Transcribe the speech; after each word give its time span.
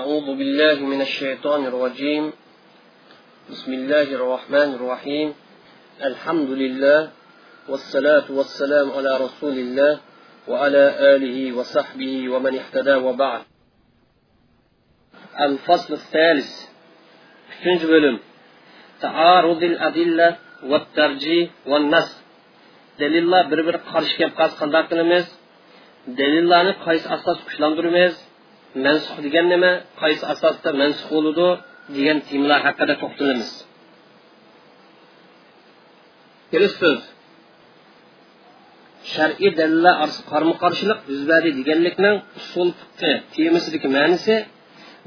أعوذ 0.00 0.26
بالله 0.38 0.76
من 0.92 1.00
الشيطان 1.00 1.66
الرجيم. 1.66 2.32
بسم 3.50 3.72
الله 3.72 4.08
الرحمن 4.18 4.70
الرحيم. 4.78 5.34
الحمد 6.04 6.50
لله 6.62 7.00
والصلاة 7.68 8.26
والسلام 8.38 8.86
على 8.96 9.12
رسول 9.24 9.56
الله 9.64 10.00
وعلى 10.48 10.84
آله 11.14 11.38
وصحبه 11.58 12.14
ومن 12.32 12.52
اهتدى 12.60 12.94
وبعد. 13.06 13.42
الفصل 15.46 15.92
الثالث 16.00 16.50
üçüncü 17.52 17.88
bölüm 17.88 18.16
تعارض 19.00 19.62
الأدلة 19.72 20.28
والترجيح 20.70 21.48
والنص. 21.66 22.10
dalillar 23.00 23.50
bir 23.50 23.60
biri 23.66 23.80
qarshi 23.92 24.14
kelib 24.18 24.34
qolsa 24.40 24.56
qanday 24.62 24.82
qilamiz. 24.90 25.26
dalillarni 26.20 26.72
qaysi 26.86 27.06
asos 27.16 27.38
kuchlantiramiz 27.46 28.14
mansuh 28.86 29.16
degan 29.26 29.46
nima? 29.52 29.72
Qaysi 30.00 30.24
asosda 30.34 30.70
mansuh 30.82 31.08
bo'ladi 31.14 31.48
degan 31.96 32.18
temalar 32.28 32.60
haqida 32.66 32.94
to'xtalamiz. 33.02 33.50
So'z 36.80 37.00
shar'iy 39.14 39.50
dalillar 39.60 39.94
orasida 40.02 40.24
qarama 40.32 40.54
qarshilik 40.64 40.98
yuz 41.10 41.22
berdi 41.30 41.50
deganlikning 41.60 42.16
usul 42.40 42.68
fiqi 42.78 43.12
temasidagi 43.34 43.88
ma'nosi 43.96 44.36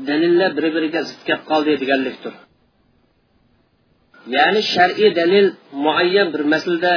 dalillar 0.09 0.49
bir 0.57 0.65
biriga 0.75 1.01
zid 1.09 1.20
kelib 1.27 1.43
qoldi 1.51 1.71
deganlikdir. 1.84 2.34
Ya'ni 4.35 4.61
shar'iy 4.73 5.09
dalil 5.20 5.47
muayyan 5.85 6.27
bir 6.34 6.41
masalada 6.53 6.93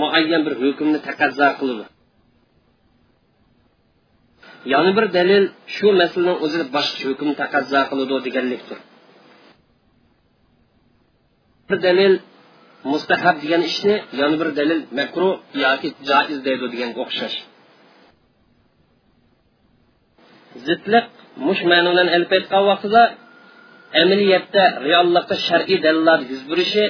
muayyan 0.00 0.42
bir 0.46 0.54
hukmni 0.62 0.98
taqozo 1.08 1.48
qiladi. 1.60 1.84
Yana 4.72 4.90
bir 4.96 5.06
dalil 5.16 5.44
shu 5.74 5.88
masalaning 6.00 6.38
o'zini 6.44 6.66
boshqa 6.76 7.02
hukm 7.10 7.28
taqozo 7.40 7.80
qiladi 7.90 8.16
deganlikdir. 8.26 8.78
Bir 11.68 11.78
dalil 11.86 12.14
mustahab 12.92 13.36
degan 13.42 13.62
ishni 13.70 13.94
yana 14.20 14.36
bir 14.40 14.48
dalil 14.58 14.80
makruh 14.98 15.34
yoki 15.64 15.88
joiz 16.08 16.38
deydi 16.46 16.64
deganga 16.72 16.98
o'xshash. 17.04 17.36
Zidliq 20.66 21.06
mush 21.46 21.62
ma'nodan 21.70 22.08
ilib 22.16 22.30
aytgan 22.36 22.62
vaqtida 22.70 23.02
amaliyatda 24.02 24.64
reallikda 24.86 25.36
shar'iy 25.48 25.78
dalillar 25.86 26.18
yuz 26.30 26.42
berishi 26.50 26.84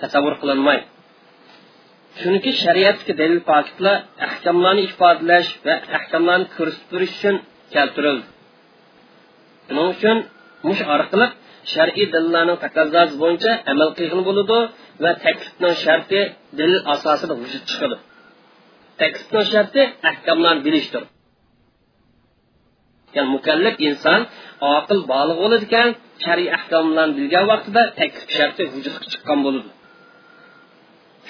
tasavvur 0.00 0.34
qilinmaydi. 0.42 0.86
Chunki 2.18 2.50
shariatga 2.62 3.12
dalil 3.20 3.40
pokitlar 3.50 3.96
ahkamlarni 4.26 4.82
ifodalash 4.88 5.50
va 5.66 5.74
ahkamlarni 5.98 6.46
ko'rsatib 6.56 7.00
uchun 7.08 7.34
keltirildi. 7.74 8.26
Shuning 9.66 9.88
uchun 9.94 10.16
mush 10.68 10.82
orqali 10.96 11.26
shar'iy 11.72 12.06
dalillarning 12.14 12.58
taqozosi 12.64 13.14
bo'yicha 13.22 13.52
amal 13.72 13.88
qilgan 13.98 14.22
bo'ladi 14.28 14.58
va 15.02 15.10
taklifni 15.24 15.70
sharti 15.84 16.20
dalil 16.58 16.80
asosida 16.94 17.34
vujud 17.42 17.62
chiqadi. 17.70 17.96
Taklifning 19.00 19.46
sharti 19.52 19.82
ahkamlarni 20.10 20.62
bilishdir. 20.66 21.02
Ya'ni 23.16 23.28
mukallaf 23.36 23.74
inson 23.88 24.20
oqil 24.76 25.00
bog'liq 25.12 25.36
bo'ladi 25.42 25.64
ekan 25.68 25.88
shariy 26.24 26.48
ahkomlarni 26.58 27.14
bilgan 27.18 27.44
vaqtida 27.52 27.82
taklif 28.00 28.28
sharti 28.38 28.62
vujudga 28.74 29.06
chiqqan 29.12 29.38
bo'ladi. 29.46 29.70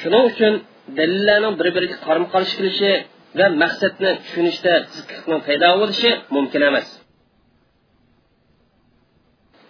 Shuning 0.01 0.25
uchun 0.33 0.55
dalillarning 0.99 1.55
bir 1.61 1.69
biriga 1.77 1.97
qarama 2.07 2.29
qarshi 2.35 2.55
kelishi 2.59 2.91
va 3.39 3.47
maqsadni 3.63 4.11
tushunishda 4.23 4.73
zidlikning 4.95 5.41
paydo 5.49 5.69
bo'lishi 5.81 6.11
mumkin 6.37 6.63
emas. 6.71 6.89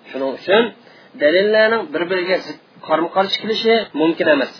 Shuning 0.09 0.33
uchun 0.39 0.63
dalillarning 1.23 1.83
bir 1.95 2.03
biriga 2.11 2.37
qarama 2.87 3.11
qarshi 3.17 3.37
kelishi 3.43 3.75
mumkin 4.01 4.29
emas. 4.35 4.53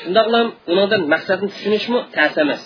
Shundoq 0.00 0.26
ham 0.34 0.48
undan 0.72 1.02
maqsadni 1.14 1.48
tushunishmi 1.54 1.98
tas 2.16 2.34
emas. 2.44 2.62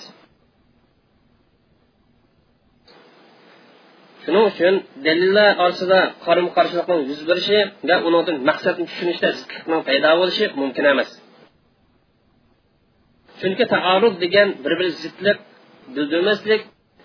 Shuning 4.22 4.44
uchun 4.52 4.74
dalillar 5.06 5.50
orasida 5.64 6.00
qarama 6.24 6.50
qarshilikning 6.56 7.00
yuz 7.10 7.20
berishi 7.30 7.58
va 7.88 7.96
undan 8.08 8.36
maqsadni 8.50 8.84
tushunishda 8.90 9.28
zidlikning 9.38 9.82
paydo 9.88 10.10
bo'lishi 10.20 10.44
mumkin 10.60 10.86
emas. 10.94 11.10
Chunki 13.40 13.64
taarruf 13.74 14.14
degan 14.24 14.48
bir 14.64 14.72
biri 14.78 14.92
zidlik 15.02 15.38
bildirmaslik 15.94 16.62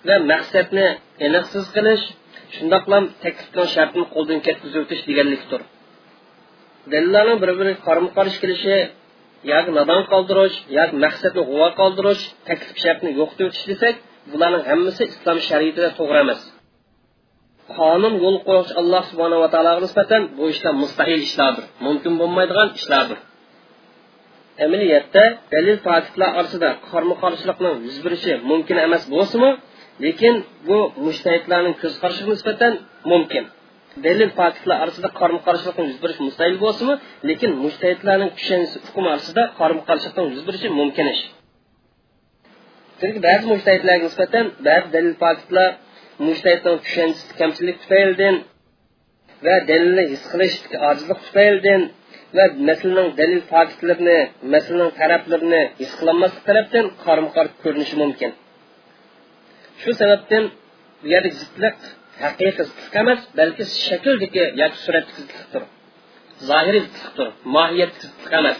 va 0.08 0.16
maqsadni 0.32 0.88
aniqsiz 1.26 1.66
qilish 1.76 2.04
shundoqlam 2.56 3.04
taklifning 3.24 3.70
shartini 3.76 4.06
qo'ldan 4.16 4.40
ketkazitish 4.48 5.02
deganlikdir. 5.10 5.62
Dalillarni 6.92 7.36
bir 7.42 7.50
biriga 7.60 7.82
qarama 7.88 8.10
qarshi 8.18 8.38
kelishi 8.44 8.76
yoki 9.52 9.72
nodon 9.78 10.02
qoldirish 10.14 10.56
yoki 10.78 10.96
maqsadni 11.06 11.42
g'uvo 11.50 11.68
qoldirish 11.82 12.24
taklif 12.50 12.78
shartni 12.84 13.10
yo'qotib 13.20 13.46
o'tish 13.50 13.66
desak 13.72 13.96
bularning 14.32 14.64
hammasi 14.70 15.04
islom 15.12 15.38
shariatida 15.50 15.90
to'g'ri 16.00 16.20
emas. 16.26 16.42
Qonun 17.78 18.14
yo'l 18.24 18.38
qo'yish 18.48 18.72
alloh 18.82 19.04
subhanava 19.12 19.48
taologa 19.54 19.82
nisbatan 19.86 20.22
bu 20.38 20.44
ishlar 20.54 20.74
mustahil 20.84 21.22
ishlardir 21.28 21.66
mumkin 21.86 22.14
bo'lmaydigan 22.22 22.70
ishlardir. 22.80 23.20
Amaliyatda 24.66 25.24
dalil 25.54 25.78
faktlar 25.88 26.30
orasida 26.40 26.70
qarma 26.92 27.16
qarshilikning 27.24 27.76
yuz 27.88 27.98
berishi 28.06 28.34
mumkin 28.50 28.78
emas 28.88 29.04
bo'lsimi 29.14 29.50
lekin 30.06 30.36
bu 30.68 30.78
mushtahidlarning 31.06 31.76
ko'z 31.82 31.94
qarashiga 32.02 32.32
nisbatan 32.36 32.74
mumkin. 33.12 33.44
Dalil 34.06 34.30
faktlar 34.40 34.78
orasida 34.84 35.10
qarma 35.20 35.40
qarshilikning 35.48 35.88
yuz 35.92 36.00
berishi 36.04 36.22
mustahil 36.28 36.58
bo'lsimi 36.66 36.94
lekin 37.30 37.52
mushtahidlarning 37.64 38.32
tushunchasi 38.38 38.78
hukm 38.88 39.06
orasida 39.14 39.44
qarma 39.60 39.82
qarshilikning 39.90 40.28
yuz 40.36 40.44
berishi 40.48 40.68
mumkin 40.80 41.06
ish. 41.14 41.24
Chunki 43.00 43.20
ba'zi 43.28 43.46
mushtahidlarga 43.54 44.06
nisbatan 44.10 44.46
ba'zi 44.68 44.88
dalil 44.96 45.16
faktlar 45.24 45.70
mushtahidning 46.28 46.78
tushunchasi 46.86 47.34
kamchilik 47.40 47.78
tufaylidan 47.84 48.36
va 49.46 49.56
dalilni 49.70 50.04
his 50.14 50.24
qilish 50.32 50.56
ojizlik 50.90 51.20
tufaylidan 51.28 51.82
va 52.38 52.46
masalaning 52.70 53.10
dalil 53.20 53.42
faktlarini 53.52 54.20
masalaning 54.54 54.92
taraflarini 55.02 55.62
his 55.82 55.92
qilolmaslik 56.00 56.44
tarafdan 56.50 56.86
qarama 57.04 57.30
qarshi 57.38 57.56
ko'rinishi 57.64 57.96
mumkin. 58.04 58.32
Shu 59.82 59.92
sababdan 60.02 60.44
bu 61.02 61.08
yerda 61.14 61.32
zidlik 61.42 61.78
haqiqiy 62.24 62.52
zidlik 62.70 62.94
emas 63.02 63.22
balki 63.40 63.64
shakldagi 63.88 64.44
yoki 64.62 64.78
suratdagi 64.86 65.22
zidlikdir 65.22 65.64
zohiriy 66.50 66.82
zidlikdir 66.86 67.28
mohiyat 67.56 67.92
zidlik 68.02 68.34
emas. 68.40 68.60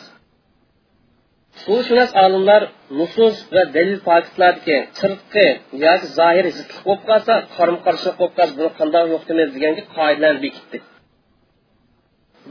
Usulshunos 1.58 2.12
olimlar 2.24 2.62
nusus 3.00 3.36
va 3.56 3.64
dalil 3.76 4.00
faktlardagi 4.08 4.78
sirtqi 5.00 5.46
yoki 5.86 6.08
zohiriy 6.20 6.54
zidlik 6.60 6.82
bo'lib 6.88 7.04
qolsa 7.10 7.34
qarama 7.56 7.80
qarshilik 7.86 8.16
bo'lib 8.20 8.36
qolsa 8.40 8.54
buni 8.60 8.72
qanday 8.80 9.04
yo'qtimiz 9.14 9.48
deganga 9.56 9.84
qoidalarni 9.98 10.42
bekitdi. 10.46 10.78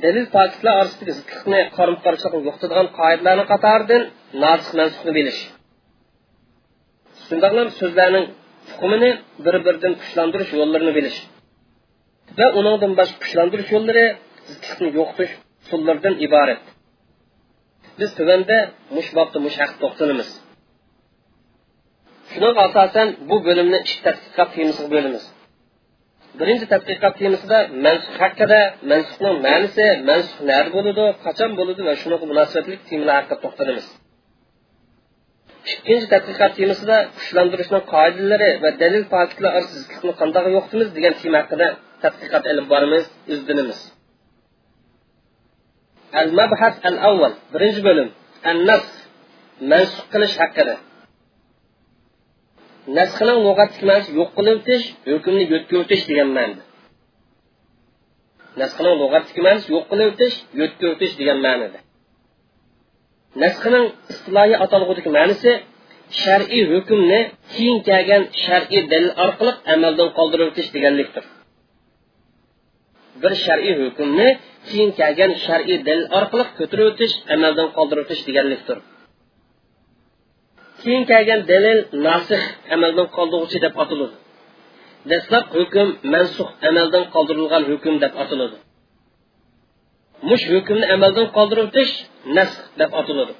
Dalil 0.03 0.27
faktlar 0.35 0.75
orasidagi 0.81 1.13
zidlikni 1.19 1.61
qarama 1.77 2.01
qarshilikni 2.07 2.41
yo'qotadigan 2.49 2.89
qoidalarni 2.99 3.45
qatoridan 3.53 4.03
nosih 4.43 4.73
mansubni 4.79 5.13
bilish. 5.19 5.41
Shundoqlam 7.27 7.69
so'zlarning 7.81 8.27
hukmini 8.71 9.11
bir 9.45 9.55
biridan 9.67 9.93
kuchlantirish 10.01 10.53
yo'llarini 10.59 10.93
bilish. 10.99 11.19
Va 12.39 12.47
uningdan 12.59 12.93
boshqa 13.01 13.17
kuchlantirish 13.25 13.71
yo'llari 13.75 14.07
zidlikni 14.49 14.89
yo'qotish 14.99 15.33
usullaridan 15.65 16.15
iborat. 16.27 16.63
Biz 17.99 18.11
tuvanda 18.19 18.59
mush 18.97 19.11
bobda 19.17 19.39
mush 19.47 19.57
haqda 19.63 19.79
to'xtalamiz 19.85 20.31
asosan 22.67 23.09
bu 23.29 23.37
bo'limni 23.47 23.79
ikki 23.85 24.01
tadqiqot 24.07 24.51
birinchi 26.39 26.67
tadqiqot 26.73 27.15
temasida 27.21 27.59
mansub 27.87 28.15
haqida 28.23 28.61
mansubning 28.91 29.37
ma'nisi 29.47 29.87
mansub 30.11 30.39
nari 30.51 30.69
bo'ladi 30.77 31.05
qachon 31.25 31.51
bo'ladi 31.59 31.81
va 31.89 31.95
shunaqa 32.03 32.25
munosabatli 32.33 32.75
temalar 32.89 33.15
haqida 33.19 33.37
to'xtalamiz. 33.45 33.87
Ikkinchi 35.73 36.07
tadqiqot 36.15 36.53
temasida 36.59 36.97
kuchlantirishning 37.17 37.83
qoidalari 37.95 38.51
va 38.63 38.71
dalil 38.83 39.05
faktlar 39.15 39.51
orasida 39.59 40.13
qanday 40.21 40.45
yo'qtimiz 40.57 40.89
degan 40.97 41.15
tema 41.21 41.37
haqida 41.43 41.67
tadqiqot 42.05 42.45
ilib 42.53 42.67
boramiz 42.73 43.05
izdanimiz 43.35 43.81
al 46.21 46.29
mabhas 46.39 46.75
al 46.89 46.97
avval 47.09 47.33
birinchi 47.55 47.81
bo'lim. 47.89 48.09
An 48.51 48.57
nas 48.69 48.85
mansub 49.71 50.07
qilish 50.13 50.37
haqida 50.43 50.75
nasxning 52.99 53.39
lug'atlik 53.47 53.83
ma'nosi 53.89 54.11
yo'q 54.19 54.31
qilib 54.37 54.57
o'tish 54.61 54.85
hukmni 55.13 55.45
yo'tga 55.53 55.77
o'tish 55.83 56.03
degan 56.11 56.29
ma'noda. 56.37 56.63
Nasxning 58.61 58.95
lug'atlik 59.03 59.39
ma'nosi 59.47 59.67
yo'q 59.75 59.85
qilib 59.91 60.09
o'tish 60.13 60.37
yo'tga 60.61 60.87
o'tish 60.93 61.15
degan 61.21 61.39
ma'noda. 61.47 61.79
Nasxning 63.43 63.87
istilohiy 64.13 64.57
atalg'udagi 64.65 65.11
ma'nosi 65.19 65.53
shar'iy 66.23 66.65
hukmni 66.73 67.21
keyin 67.53 67.79
kelgan 67.89 68.23
shar'iy 68.45 68.83
dalil 68.93 69.13
orqali 69.25 69.53
amaldan 69.75 70.09
qoldirib 70.19 70.47
o'tish 70.51 70.69
deganlikdir. 70.77 71.25
Bir 73.23 73.33
shar'iy 73.45 73.75
hukmni 73.83 74.29
keyin 74.69 74.91
kelgan 75.01 75.33
shar'iy 75.47 75.79
dalil 75.89 76.07
orqali 76.19 76.45
ko'tarib 76.59 76.87
o'tish 76.93 77.15
amaldan 77.35 77.69
qoldirib 77.77 78.03
o'tish 78.05 78.23
deganlikdir. 78.29 78.79
Keyin 80.85 81.05
kelgan 81.11 81.41
dalil 81.53 81.79
nasih 82.07 82.43
amaldan 82.75 83.07
qoldiruvchi 83.17 83.59
deb 83.65 83.75
ataladi 83.83 84.17
dastlab 85.11 85.45
hukm 85.57 85.89
mansux 86.13 86.51
amaldan 86.69 87.05
qoldirilgan 87.15 87.63
hukm 87.71 87.95
deb 88.05 88.13
ataladi 88.23 88.57
mush 90.29 90.45
hukmni 90.55 90.87
amaldan 90.95 91.27
qoldirib 91.37 91.67
o'tish 91.71 91.93
nasx 92.37 92.57
deb 92.81 92.91
ataladi 93.01 93.35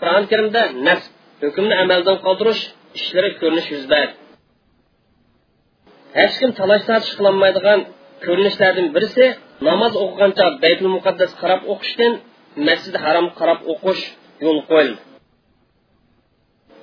qur'oni 0.00 0.26
karimda 0.32 0.62
nas 0.86 1.02
hukmni 1.44 1.74
amaldan 1.84 2.16
qoldirish 2.26 2.62
ishlari 2.98 3.30
ko'rinish 3.40 3.68
yuz 3.74 3.84
berdi 3.92 4.14
hech 6.18 6.34
kim 6.40 6.50
talash 6.60 6.84
tortish 6.88 7.14
qilolmaydigan 7.18 7.80
ko'rinishlardan 8.24 8.86
birisi 8.94 9.26
namoz 9.68 9.92
o'qigancha 10.04 10.46
baytul 10.62 10.90
muqaddas 10.96 11.32
qarab 11.40 11.60
o'qishdan 11.72 12.12
masjidi 12.66 12.98
harom 13.04 13.26
qarab 13.38 13.60
o'qish 13.72 14.02
yo'l 14.44 14.60
qo'yildi. 14.70 15.00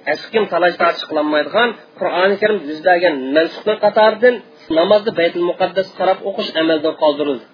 hech 0.08 0.24
kim 0.32 0.44
talash 0.52 0.76
tortish 0.80 1.06
qilolmaydigan 1.10 1.68
qur'oni 1.98 2.34
karim 2.42 2.58
yuz 2.70 2.80
bergan 2.88 3.14
mansuhlar 3.36 3.76
qatoridan 3.84 4.34
namozni 4.78 5.12
baytul 5.20 5.44
muqaddas 5.50 5.88
qarab 5.98 6.18
o'qish 6.28 6.50
amaldan 6.60 6.94
qoldirildi 7.02 7.46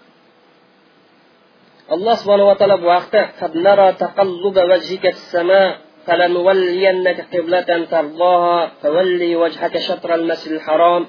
alloh 1.95 2.15
subhanava 2.21 2.55
taolo 2.61 2.77
bu 2.83 2.87
vaqtda 2.95 3.21
فلنولينك 6.07 7.19
قبلة 7.33 7.71
ترضاها 7.93 8.59
فولي 8.83 9.37
وجهك 9.37 9.75
شطر 9.79 10.11
المسجد 10.15 10.53
الحرام 10.53 11.03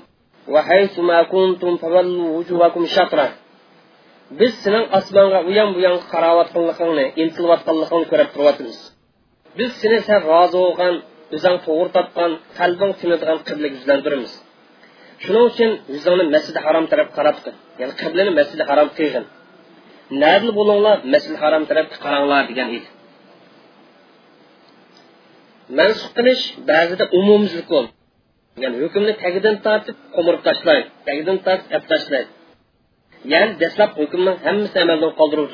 وحيث 0.53 0.99
ما 0.99 1.23
كنتم 1.33 1.77
فولوا 1.77 2.29
وجوهكم 2.37 2.85
شطره 2.85 3.29
biz 4.39 4.53
sening 4.63 4.85
osmonga 4.97 5.39
u 5.47 5.51
yon 5.59 5.69
bu 5.75 5.79
yon 5.87 5.97
qarayotganligingni 6.11 7.05
intilayotganligingni 7.23 8.07
ko'rib 8.11 8.29
turyapmiz 8.35 8.77
biz 9.57 9.71
seni 9.81 9.99
sen 10.07 10.19
rozi 10.31 10.57
bo'lgan 10.63 10.95
o'zing 11.36 11.56
to'g'ri 11.66 11.90
topgan 11.96 12.30
qalbing 12.58 12.92
tinadigan 13.00 13.38
qibla 13.48 13.66
yuzlantiramiz 13.74 14.32
shuning 15.24 15.44
uchun 15.50 15.70
yuzingni 15.94 16.24
masjidi 16.34 16.60
harom 16.66 16.84
taraf 16.92 17.08
qaratqin 17.18 17.54
ya'ni 17.80 17.94
qiblani 18.02 18.32
masjidi 18.40 18.62
harom 18.70 18.88
qilgin 18.98 19.24
nadil 20.20 20.50
bo'linglar 20.58 20.96
masjidi 21.12 21.38
harom 21.42 21.62
tarafga 21.70 21.96
qaranglar 22.04 22.42
degan 22.50 22.68
edi. 22.76 22.88
Mansub 25.78 26.10
qilish 26.16 26.44
ba'zida 26.70 27.04
umumizlik 27.18 27.66
bo'ldi. 27.74 27.90
Ya'ni 28.62 28.76
hukmni 28.84 29.12
tagidan 29.22 29.56
tortib 29.66 29.96
qo'mirib 30.14 30.42
tashlaydi 30.48 30.88
tagidan 31.08 31.38
tortib 31.46 31.70
ap 31.76 31.84
tashlaydi. 31.92 32.30
Ya'ni 33.32 33.52
dastlab 33.62 33.90
hukmni 34.00 34.32
hammasi 34.46 34.76
amaldan 34.84 35.12
qoldirib 35.20 35.48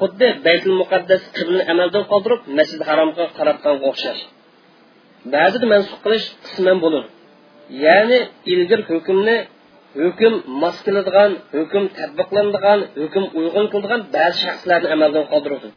xuddi 0.00 0.28
baytul 0.46 0.74
muqaddas 0.82 1.22
qiblni 1.36 1.62
amaldan 1.72 2.04
qoldirib 2.12 2.40
masjid 2.58 2.80
haromga 2.88 3.24
qaratganga 3.38 3.84
o'xshash. 3.90 4.22
ba'zida 5.35 5.65
mansub 5.73 5.97
qilish 6.05 6.27
qisman 6.45 6.77
bo'ladi 6.83 7.07
ya'ni 7.85 8.19
ilgir 8.53 8.79
hukmni 8.91 9.35
hukm 10.01 10.33
mos 10.61 10.77
keladigan 10.85 11.31
hukm 11.57 11.83
tadbiqlanadigan 11.97 12.79
hukm 13.01 13.23
uyg'un 13.39 13.65
qiladigan 13.71 14.01
ba'zi 14.15 14.37
shaxslarni 14.45 14.87
amaldan 14.95 15.25
qoldiradi 15.31 15.69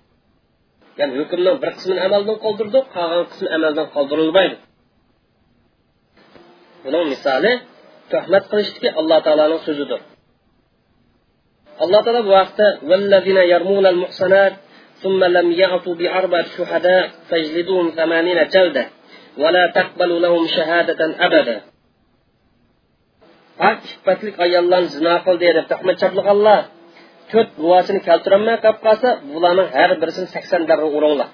ya'ni 0.99 1.15
hukmning 1.21 1.57
bir 1.63 1.71
qismini 1.77 2.01
amaldan 2.09 2.37
qoldirdi 2.45 2.79
qolgan 2.95 3.25
qismi 3.31 3.49
amaldan 3.57 3.87
qoldirilmaydi 3.95 4.57
buning 6.85 7.05
misoli 7.13 7.53
tuhmat 8.13 8.45
qilishdiki 8.51 8.89
alloh 9.01 9.19
taoloning 9.27 9.61
so'zidir 9.67 10.01
alloh 11.85 12.01
taolo 12.05 12.21
bu 12.27 12.31
vaqtda 12.39 12.67
ثم 15.03 15.25
لم 15.25 15.49
يعطوا 15.53 15.95
بأربعة 16.01 16.47
شهداء 16.57 17.05
فاجلدوهم 17.29 17.91
ثمانين 17.99 18.39
جلدة 18.55 18.85
ولا 19.39 19.65
تقبلوا 19.77 20.21
لهم 20.25 20.47
شهادة 20.47 21.01
أبدا 21.27 21.57
pok 23.61 23.79
ifatlik 23.93 24.37
ayollarni 24.45 24.89
zino 24.97 25.15
qildi 25.27 25.49
deb 25.57 25.67
tuhmat 25.73 25.97
chaplaganlar 26.03 26.61
to'rt 27.31 27.51
guvohini 27.61 28.01
keltirolmay 28.09 28.57
qolib 28.65 28.79
qolsa 28.87 29.09
bularning 29.33 29.69
har 29.77 29.91
birisini 30.01 30.29
sakson 30.35 30.63
darra 30.71 30.87
uringlar 30.97 31.29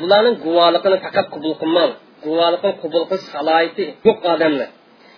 bularning 0.00 0.36
guvohligini 0.44 0.98
faqat 1.04 1.26
qabul 1.34 1.54
qilmang 1.62 1.90
guvohlikni 2.24 2.72
qabul 2.82 3.04
qilish 3.10 3.26
salohiyati 3.34 3.84
yo'q 4.06 4.18
odamlar 4.34 4.68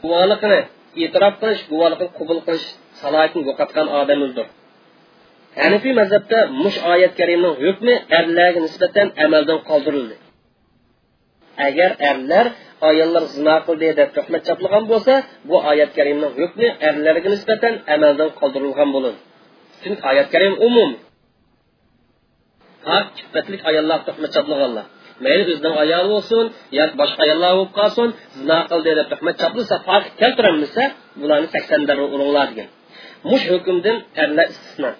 guvohlikni 0.04 0.58
e'tirof 1.02 1.34
qilish 1.42 1.62
guvohlikni 1.70 2.08
qabul 2.18 2.38
qilish 2.46 2.66
salohiyatini 3.02 3.42
yo'qotgan 3.48 3.86
odamizdir 4.00 4.46
hanifiy 5.62 5.94
mazhabda 6.00 6.38
mush 6.62 6.78
oyat 6.92 7.12
karimning 7.20 7.54
hukmi 7.64 7.94
erlarga 8.18 8.60
nisbatan 8.66 9.06
amaldan 9.24 9.58
qoldirildi 9.70 10.14
Agar 11.67 11.91
erlar 12.11 12.45
ayollar 12.89 13.23
zino 13.35 13.55
qildi 13.67 13.87
deb 13.99 14.09
tuhmat 14.15 14.41
chaplagan 14.47 14.83
bo'lsa 14.91 15.13
bu 15.49 15.55
oyat 15.71 15.91
karimning 15.97 16.33
hukmi 16.41 16.67
erlarga 16.89 17.29
nisbatan 17.35 17.73
amaldan 17.95 18.29
qoldirilgan 18.39 18.89
bo'ladi. 18.95 19.17
Chunki 19.81 20.03
oyat 20.11 20.27
karim 20.33 20.53
umum. 20.67 20.91
Pok 22.85 23.05
sifatlik 23.17 23.61
ayollar 23.69 23.99
tuhmat 24.07 24.31
chaplaganlar 24.35 24.85
mayli 25.25 25.43
o'zining 25.51 25.75
ayoli 25.83 26.07
bo'lsin 26.13 26.45
yoki 26.79 26.95
boshqa 27.01 27.21
ayollar 27.25 27.51
bo'lib 27.57 27.71
qolsin 27.79 28.09
zino 28.39 28.59
qildi 28.71 28.91
deb 28.99 29.07
tuhmat 29.11 29.35
chaplasa 29.41 29.75
pok 29.89 30.03
keltiramisa 30.21 30.83
bularni 31.21 31.47
sakson 31.55 31.81
darra 31.89 32.05
urug'lar 32.15 32.47
degan. 32.51 32.69
Mush 33.29 33.45
hukmdan 33.53 33.97
erlar 34.23 34.47
istisno. 34.53 34.91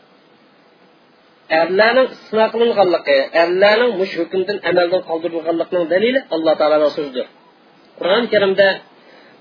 erlarning 1.61 2.09
istisno 2.15 2.45
qilinganligi 2.53 3.19
erlarning 3.43 3.93
mush 4.01 4.15
hukmdan 4.21 4.59
amaldan 4.71 5.03
qoldirilganligining 5.11 5.87
dalili 5.95 6.21
alloh 6.35 6.55
taoloning 6.61 6.93
so'zidir 6.97 7.27
qur'oni 7.99 8.29
karimda 8.35 8.69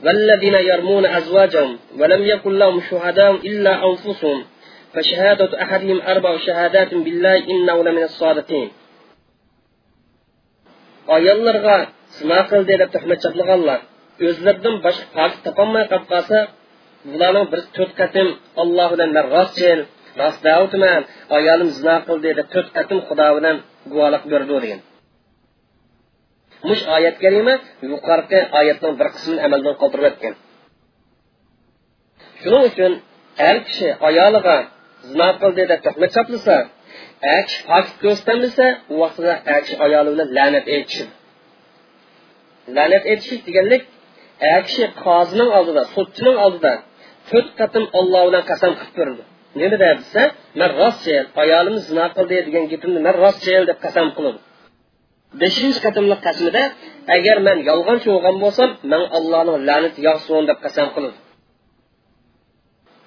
والذين 0.06 0.56
يرمون 0.72 1.06
أزواجهم 1.20 1.72
ولم 2.00 2.22
يكن 2.34 2.54
لهم 2.62 2.78
شهداء 2.90 3.32
إلا 3.50 3.74
أنفسهم 3.88 4.38
فشهادة 4.94 5.52
أحدهم 5.64 6.00
أربع 6.12 6.32
شهادات 6.48 6.92
بالله 7.06 7.38
إنه 7.54 7.78
لمن 7.88 8.04
الصادقين 8.10 8.70
ayollarga 11.16 11.78
sino 12.18 12.40
qildi 12.52 12.74
deb 12.82 12.90
tuhmat 12.96 13.20
chaplaganlar 13.24 13.80
o'zlaridan 14.28 14.76
boshqa 14.86 15.06
pok 15.16 15.34
topolmay 15.46 15.86
qolib 15.92 16.08
qolsa 16.14 16.40
bularning 17.12 17.48
bir 17.52 17.62
to'rt 17.76 17.94
qatim 18.02 18.28
alloh 18.62 18.88
bilan 18.94 19.10
man 19.16 19.26
rostchil 19.36 19.80
rost 20.21 20.41
davtiman 20.49 21.03
ayolim 21.37 21.71
zino 21.79 21.97
qildi 22.09 22.31
deb 22.39 22.49
to'rt 22.55 22.69
qatim 22.77 22.99
xudo 23.09 23.27
bilan 23.37 23.57
guvohlik 23.93 24.25
berdi 24.33 24.55
degan. 24.65 24.81
Mush 26.69 26.83
oyat 26.97 27.17
kalima 27.25 27.55
yuqorqi 27.93 28.41
oyatning 28.59 28.95
bir 29.01 29.09
qismini 29.15 29.41
amaldan 29.47 29.75
qoldirib 29.83 30.07
o'tgan. 30.11 30.35
Shuning 32.41 32.65
uchun 32.71 32.93
har 33.43 33.57
kishi 33.67 33.89
ayoliga 34.09 34.57
zino 35.11 35.29
qildi 35.41 35.63
deb 35.73 35.81
tuhmat 35.87 36.11
chaplasa 36.17 36.57
kishi 37.47 37.59
pok 37.71 37.87
ko'rsatanmasa 38.03 38.67
u 38.93 38.95
vaqtida 39.03 39.35
kishi 39.65 39.75
ayoli 39.87 40.09
bilan 40.15 40.29
la'nat 40.39 40.67
aytishi 40.75 41.05
la'nat 42.77 43.05
aytish 43.11 43.41
deganlik 43.49 43.83
kishi 44.67 44.85
qozining 45.05 45.51
oldida 45.59 45.83
sudchining 45.95 46.37
oldida 46.45 46.73
to'rt 47.31 47.51
qatim 47.61 47.85
olloh 47.99 48.23
bilan 48.29 48.43
qasam 48.51 48.73
qilib 48.81 48.95
ko'rdi. 48.99 49.23
Nima 49.61 49.77
deb 49.83 49.99
desa 50.01 50.23
man 50.61 50.71
rostchil 50.81 51.25
ayolimiz 51.43 51.83
zino 51.91 52.05
qildi 52.17 52.37
degan 52.47 52.65
gapimni 52.73 53.01
man 53.07 53.15
rostchil 53.25 53.63
deb 53.71 53.79
qasam 53.85 54.09
qiladi 54.17 54.41
beshinchi 55.43 55.79
qatimliq 55.85 56.21
qasmida 56.27 56.63
agar 57.17 57.37
man 57.49 57.59
yolg'onchi 57.69 58.09
bo'lgan 58.15 58.37
bo'lsam 58.45 58.71
man 58.93 59.03
allohning 59.19 59.59
la'nati 59.69 59.99
yog'sin 60.09 60.43
deb 60.51 60.59
qasam 60.65 60.89
qiladi 60.95 61.19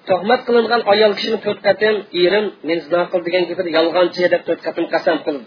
tuhmat 0.08 0.40
qilingan 0.46 0.82
ayol 0.92 1.12
kishini 1.18 1.38
to'rt 1.44 1.60
qatim 1.68 1.94
erim 2.24 2.46
men 2.68 2.78
zino 2.84 3.02
qil 3.10 3.20
degan 3.26 3.42
gapida 3.50 3.70
yolg'onchi 3.78 4.22
deb 4.34 4.42
to'rt 4.46 4.60
qatim 4.66 4.84
qasam 4.94 5.18
qildi 5.26 5.46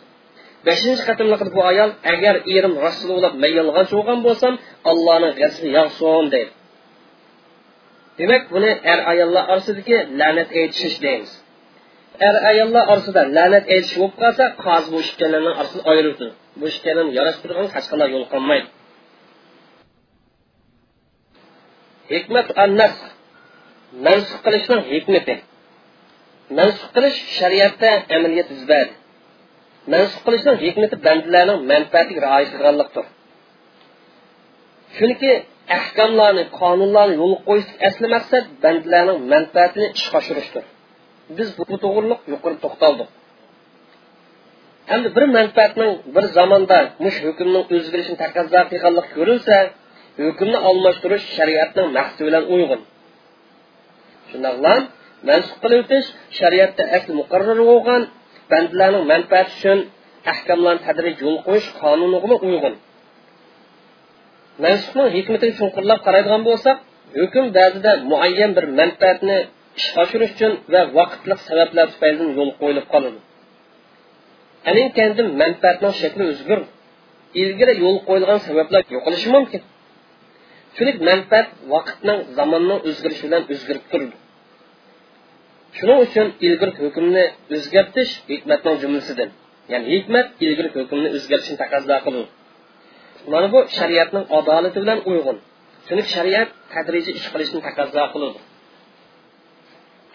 beshinchi 0.67 1.03
qatimliqida 1.09 1.51
bu 1.55 1.61
ayol 1.71 1.89
agar 2.13 2.35
erim 2.55 2.73
rasululloh 2.85 3.31
man 3.43 3.51
yolg'onchi 3.59 3.93
bo'lgan 3.99 4.19
bo'lsam 4.27 4.53
allohni 4.91 5.29
g'azabi 5.39 5.69
yog'sin 5.77 6.25
deydi. 6.33 6.51
Demak 8.19 8.43
buni 8.53 8.71
er 8.91 8.99
ayollar 9.11 9.43
orasidagi 9.53 9.97
la'nat 10.19 10.49
aytishish 10.59 10.97
deymiz 11.05 11.31
er 12.27 12.35
ayollar 12.51 12.83
orasida 12.93 13.21
la'nat 13.37 13.65
aytish 13.73 13.95
bo'lib 13.99 14.15
qolsa 14.21 14.45
qozi 14.63 14.87
bu 14.93 14.99
ikkalarni 15.07 15.51
orasini 15.59 15.83
ayirib 15.91 16.19
bu 16.59 16.65
ikkalani 16.73 17.11
yarashtirgan 17.17 17.67
qanday 17.75 18.09
yo'l 18.15 18.25
qolmaydi 18.33 18.67
hikmat 22.11 22.47
annas 22.65 22.95
mansub 24.05 24.39
qilishning 24.45 24.81
hikmati 24.91 25.35
mansub 26.59 26.89
qilish 26.95 27.17
shariatda 27.39 27.89
amaliyat 28.15 28.47
yuz 28.53 28.63
berdi 28.71 28.93
mansub 29.93 30.21
qilishning 30.25 30.57
hikmati 30.65 30.95
bandalarning 31.07 31.59
manfaatiga 31.71 32.19
rioya 32.25 32.47
qilganlikdir 32.53 33.05
chunki 34.97 35.31
ahkamlarni 35.77 36.43
qonunlarni 36.59 37.15
yo'l 37.21 37.35
qo'yish 37.47 37.69
asli 37.87 38.07
maqsad 38.15 38.45
bandalarning 38.63 39.19
manfaatini 39.33 39.87
ishga 39.97 40.17
oshirishdir. 40.21 40.63
Biz 41.37 41.49
bu 41.69 41.75
to'g'riliq 41.83 42.19
yuqori 42.33 42.57
to'xtaldik. 42.63 43.09
Endi 44.93 45.07
bir 45.15 45.25
manfaatning 45.37 45.91
bir 46.15 46.25
zamonda 46.37 46.79
mush 47.03 47.17
hukmning 47.25 47.63
o'zgarishini 47.75 48.17
taqozo 48.23 48.59
qilganlik 48.71 49.07
ko'rilsa 49.17 49.57
hukmni 50.25 50.57
almashtirish 50.69 51.25
shariatning 51.37 51.87
maqsadi 51.97 52.23
bilan 52.27 52.43
uyg'un 52.55 52.81
shundoqla 54.29 54.73
mansub 55.29 55.57
qilib 55.63 55.79
o'tish 55.83 56.07
shariatda 56.39 56.83
asli 56.97 57.13
muqarrar 57.21 57.59
bo'lgan 57.71 58.01
manfaati 59.11 59.51
uchun 59.57 59.79
ahkamlarni 60.33 60.81
tadrij 60.87 61.15
yo'l 61.25 61.37
qo'yish 61.47 61.69
qonuniga 61.81 62.35
uyg'un 62.49 62.73
mansubning 64.63 65.09
hikmatini 65.17 65.53
chunqurlab 65.59 65.99
qaraydigan 66.05 66.41
bo'lsak 66.49 66.77
hukm 67.21 67.45
ba'zida 67.57 67.91
muayyan 68.11 68.51
bir 68.57 68.65
manfaatni 68.79 69.37
ishga 69.79 69.99
oshirish 70.05 70.33
uchun 70.35 70.51
va 70.73 70.81
vaqtliq 70.97 71.39
sabablar 71.49 71.85
tufayli 71.93 72.23
yo'l 72.39 72.51
qo'yilib 72.61 72.85
qoladi 72.93 73.19
aning 74.69 74.87
kendim 74.97 75.27
manfaatning 75.41 75.93
shakli 76.01 76.23
o'zgar 76.33 76.59
ilgari 77.41 77.73
yo'l 77.83 77.97
qo'yilgan 78.07 78.39
sabablar 78.47 78.81
yo'qolishi 78.95 79.29
mumkin 79.35 79.61
chunki 80.75 80.93
manfaat 81.09 81.47
vaqtning 81.73 82.19
zamonning 82.37 82.79
o'zgarishi 82.89 83.23
bilan 83.27 83.43
o'zgarib 83.53 83.83
turadi 83.91 84.15
shuning 85.77 85.99
uchun 86.05 86.27
ilgari 86.47 86.71
hukmni 86.83 87.23
o'zgartish 87.55 88.11
hikmatning 88.31 88.75
jumlasidan 88.83 89.29
ya'ni 89.71 89.85
hikmat 89.93 90.27
ilgari 90.45 90.69
hukmni 90.77 91.07
o'zgartishni 91.17 91.57
taqozo 91.63 91.97
qiladi 92.05 92.42
mana 93.31 93.47
bu 93.53 93.59
shariatning 93.77 94.25
adolati 94.37 94.77
bilan 94.83 94.99
uyg'un. 95.11 95.37
Chunki 95.87 96.03
shariat 96.15 96.49
tadrijiy 96.73 97.13
ish 97.19 97.27
qilishni 97.33 97.59
taqozo 97.67 98.03
qiladi 98.13 98.39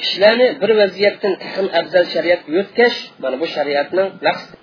kishilarni 0.00 0.46
bir 0.62 0.70
vaziyatdan 0.80 1.34
tahim 1.42 1.66
afzal 1.80 2.04
shariat 2.14 2.42
yo'tkash 2.56 2.96
mana 3.22 3.36
bu 3.42 3.46
shariatning 3.56 4.08
maqsadi 4.26 4.56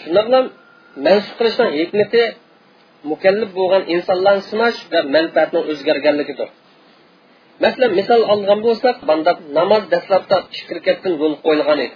shundoq 0.00 0.24
bilan 0.28 0.44
mansub 1.06 1.34
qilishning 1.38 1.70
hikmati 1.80 2.22
mukallif 3.10 3.50
bo'lgan 3.58 3.82
insonlarni 3.94 4.42
sinash 4.50 4.78
va 4.92 5.00
manfaatning 5.16 5.64
o'zgarganligidir. 5.72 6.48
Masalan 7.64 7.92
misol 7.98 8.20
olgan 8.32 8.60
bo'lsak 8.66 8.96
bandab 9.10 9.38
namoz 9.58 9.82
dastlabda 9.92 10.36
ikki 10.58 10.72
rakatdan 10.78 11.12
yo'l 11.22 11.34
qo'yilgan 11.44 11.78
edi. 11.86 11.94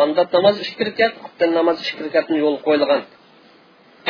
Bandab 0.00 0.28
namoz 0.36 0.56
ikki 0.64 0.82
rakat 0.88 1.12
namoz 1.58 1.76
ikki 1.88 2.02
rakatdan 2.06 2.36
yo'l 2.44 2.56
qo'yilgan. 2.66 3.02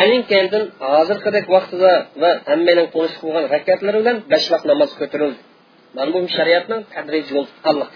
Aning 0.02 0.22
keyin 0.30 0.64
hozirgidek 0.92 1.46
vaqtida 1.54 1.92
va 2.22 2.30
hammaning 2.50 2.88
qo'nish 2.94 3.16
qilgan 3.20 3.44
rakatlari 3.54 3.98
bilan 4.02 4.16
besh 4.32 4.46
vaqt 4.52 4.64
namoz 4.72 4.90
ko'tarildi. 5.00 5.40
Mana 5.96 6.10
bu 6.14 6.18
shariatning 6.36 6.80
tadrij 6.94 7.26
yo'l 7.34 7.46
tutganlik 7.52 7.92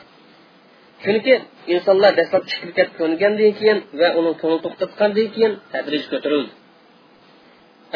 chunki 1.02 1.34
insonlar 1.74 2.12
dastlab 2.18 2.42
ikki 2.50 2.64
rakat 2.68 2.88
ko'ngandan 2.98 3.52
keyin 3.58 3.78
va 4.00 4.08
uni 4.18 4.32
ko'ngil 4.40 4.60
to'xtatgandan 4.64 5.28
keyin 5.34 5.52
tadrij 5.74 6.04
ko'tarildi. 6.12 6.52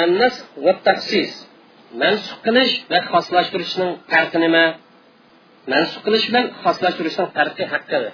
Annas 0.05 0.35
va 0.65 0.73
tahsis 0.87 1.33
mansub 2.03 2.39
qilish 2.47 2.73
va 2.93 2.99
xoslashtirishning 3.13 3.91
farqi 4.13 4.39
nima? 4.45 4.65
Mansub 5.73 6.01
qilish 6.07 6.25
bilan 6.31 6.47
xoslashtirishning 6.63 7.29
farqi 7.37 7.65
haqida 7.73 8.11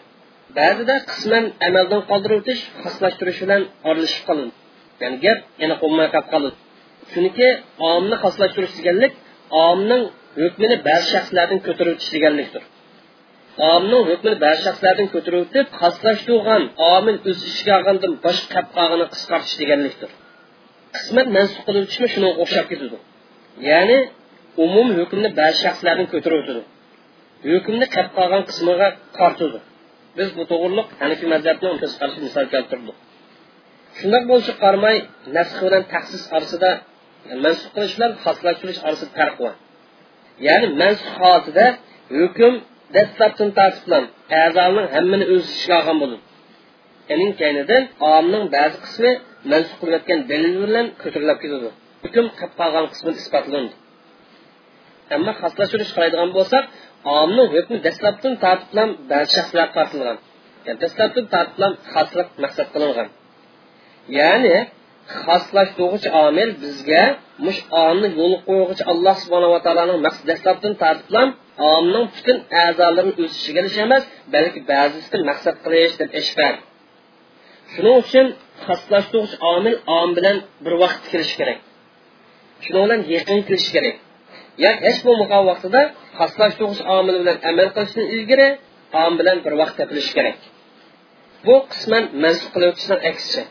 ba'zida 0.58 0.94
qisman 1.10 1.44
amaldan 1.68 2.02
qoldirib 2.10 2.38
o'tish 2.40 2.62
xoslashtirish 2.82 3.40
bilan 3.44 3.62
oralashib 3.88 4.22
qoladi 4.28 4.52
ya'ni 5.02 5.16
gap 5.24 5.38
yana 5.62 5.74
qolib 5.82 6.24
qoladi 6.32 6.56
chunki 7.12 7.48
omni 7.92 8.16
xoslashtirish 8.24 8.74
deganlik 8.78 9.12
omning 9.68 10.02
hukmini 10.42 10.76
ba'zi 10.88 11.06
shaxslardan 11.14 11.60
ko'tarib 11.66 11.92
o'tish 11.96 12.10
deganlikdir. 12.16 12.62
Omning 13.74 14.02
hukmini 14.10 14.36
ba'zi 14.44 14.60
shaxslardan 14.66 15.08
ko'tarib 15.14 15.40
o'tib 15.44 15.66
xoslashtirgan 15.80 16.62
omil 16.94 17.16
o'z 17.30 17.38
ishiga 17.50 17.72
olgandan 17.78 18.12
boshqa 18.24 18.48
qilib 18.54 18.68
qolganini 18.76 19.06
qisqartish 19.14 19.56
deganlikdir. 19.62 20.10
Qismat 20.96 21.26
mansub 21.36 21.62
qilib 21.66 21.82
o'tishmi 21.86 22.08
shunga 22.14 22.30
o'xshab 22.42 22.66
ketadi. 22.70 22.98
Ya'ni 23.70 23.98
umum 24.64 24.88
hukmni 24.98 25.28
ba'zi 25.40 25.58
shaxslardan 25.64 26.06
ko'tarib 26.12 26.38
o'tadi 26.42 26.62
hukmni 27.50 27.86
qolgan 28.16 28.42
qismiga 28.48 28.88
tortadi 29.18 29.58
biz 30.18 30.28
bu 30.36 30.42
to'g'riliq 30.50 30.88
hanifiy 31.00 31.28
mazhabni 31.34 31.66
qarshi 32.00 32.18
misol 32.26 32.46
keltirdik. 32.54 32.96
Shundoq 34.00 34.24
bo'lishiga 34.30 34.56
qaramay 34.64 34.96
nasx 35.36 35.56
bilan 35.66 35.82
tahsis 35.92 36.22
orasida 36.36 36.70
mansub 37.44 37.70
qilish 37.74 37.94
bilan 37.96 38.12
xoslashtirish 38.24 38.80
orasida 38.86 39.12
farq 39.18 39.34
bor. 39.42 39.52
Ya'ni 40.46 40.66
mansub 40.82 41.08
holatida 41.20 41.66
hukm 42.18 42.54
dastlabdan 42.96 43.50
tartiblan 43.58 44.04
a'zoning 44.42 44.86
hammani 44.94 45.24
o'z 45.34 45.44
ishiga 45.54 45.76
olgan 45.80 45.98
bo'ladi 46.02 46.18
uning 47.14 47.32
kaynidan 47.40 47.82
omning 48.16 48.44
ba'zi 48.56 48.76
qismi 48.84 49.10
mansub 49.52 49.76
qilayotgan 49.82 50.20
dalil 50.30 50.54
bilan 50.64 50.86
ko'tarilib 51.02 51.38
ketadi. 51.42 51.68
Hukm 52.04 52.26
qilib 52.38 52.52
qolgan 52.60 52.86
qismi 52.92 53.10
isbotlandi. 53.22 53.74
Ammo 55.14 55.32
xoslashtirish 55.42 55.92
qiladigan 55.96 56.30
bo'lsak 56.38 56.64
omning 57.20 57.48
hukmi 57.56 57.78
dastlabdan 57.86 58.34
tartiblan 58.44 58.88
ba'zi 59.10 59.30
shaxslarga 59.36 59.72
tortilgan. 59.76 60.18
Yani 60.66 60.78
dastlabdan 60.84 61.26
tartiblan 61.34 61.72
xoslik 61.92 62.28
maqsad 62.44 62.68
qilingan. 62.74 63.08
Ya'ni 64.18 64.56
xoslashtiruvchi 65.24 66.08
omil 66.26 66.50
bizga 66.62 67.04
mush 67.46 67.60
omni 67.86 68.08
yo'l 68.20 68.34
qo'yg'ich 68.48 68.82
alloh 68.92 69.16
subhanava 69.22 69.58
taoloning 69.66 70.00
maqsad 70.06 70.24
dastlabdan 70.30 70.74
tortiblan 70.82 71.28
omning 71.74 72.06
butun 72.14 72.36
a'zolarini 72.64 73.12
o'sishiga 73.22 73.60
ichiga 73.68 73.84
emas 73.88 74.04
balki 74.34 74.60
ba'zisini 74.72 75.24
maqsad 75.30 75.54
qilish 75.64 75.94
deb 76.00 76.10
ish 76.20 76.32
bor 76.40 76.54
shuning 77.72 77.96
uchun 78.02 78.26
xoslashtiruvchi 78.66 79.36
omil 79.54 79.74
om 79.98 80.08
bilan 80.16 80.36
bir 80.64 80.74
vaqt 80.82 81.02
kirishi 81.10 81.34
kerak. 81.40 81.58
Shuning 82.64 82.84
bilan 82.86 83.00
yaqin 83.14 83.40
kirishi 83.46 83.70
kerak. 83.76 83.96
Ya 84.64 84.70
hech 84.84 85.00
bo'lmagan 85.06 85.42
vaqtida 85.50 85.82
xoslashtiruvchi 86.18 86.82
omil 86.98 87.16
bilan 87.22 87.38
amal 87.50 87.68
qilishdan 87.76 88.06
ilgari 88.14 88.48
om 89.04 89.12
bilan 89.20 89.38
bir 89.44 89.52
vaqt 89.60 89.74
topilishi 89.80 90.12
kerak. 90.18 90.38
Bu 91.46 91.54
qisman 91.72 92.04
mansub 92.22 92.48
qilib 92.54 92.68
o'tishdan 92.72 93.00
aksicha 93.10 93.42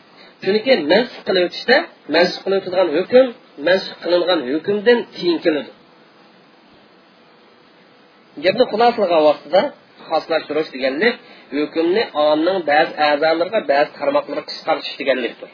chunki 0.42 0.72
mansub 0.92 1.22
qilib 1.26 1.44
o'tishda 1.48 1.76
mansub 2.14 2.40
qilib 2.44 2.58
o'tilgan 2.60 2.88
hukm 2.96 3.26
mansub 3.66 3.96
qilingan 4.04 4.40
hukmdan 4.50 4.98
keyin 5.16 5.38
keladi. 5.44 5.70
Gapni 8.44 8.64
xulosalagan 8.72 9.22
vaqtida 9.28 9.62
xoslashtirish 10.08 10.70
deganlik 10.74 11.14
hukmni 11.56 12.02
omning 12.28 12.58
ba'zi 12.70 12.92
a'zolariga 13.08 13.60
ba'zi 13.72 13.90
tarmoqlarga 13.98 14.42
qisqartish 14.50 14.94
deganlikdir. 15.00 15.50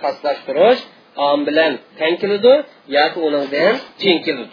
Xoslashtirish 0.00 0.82
om 1.28 1.40
bilan 1.48 1.72
teng 1.98 2.14
keladi 2.22 2.54
yoki 2.96 3.18
uningdan 3.28 3.74
keyin 4.00 4.20
keladi. 4.26 4.52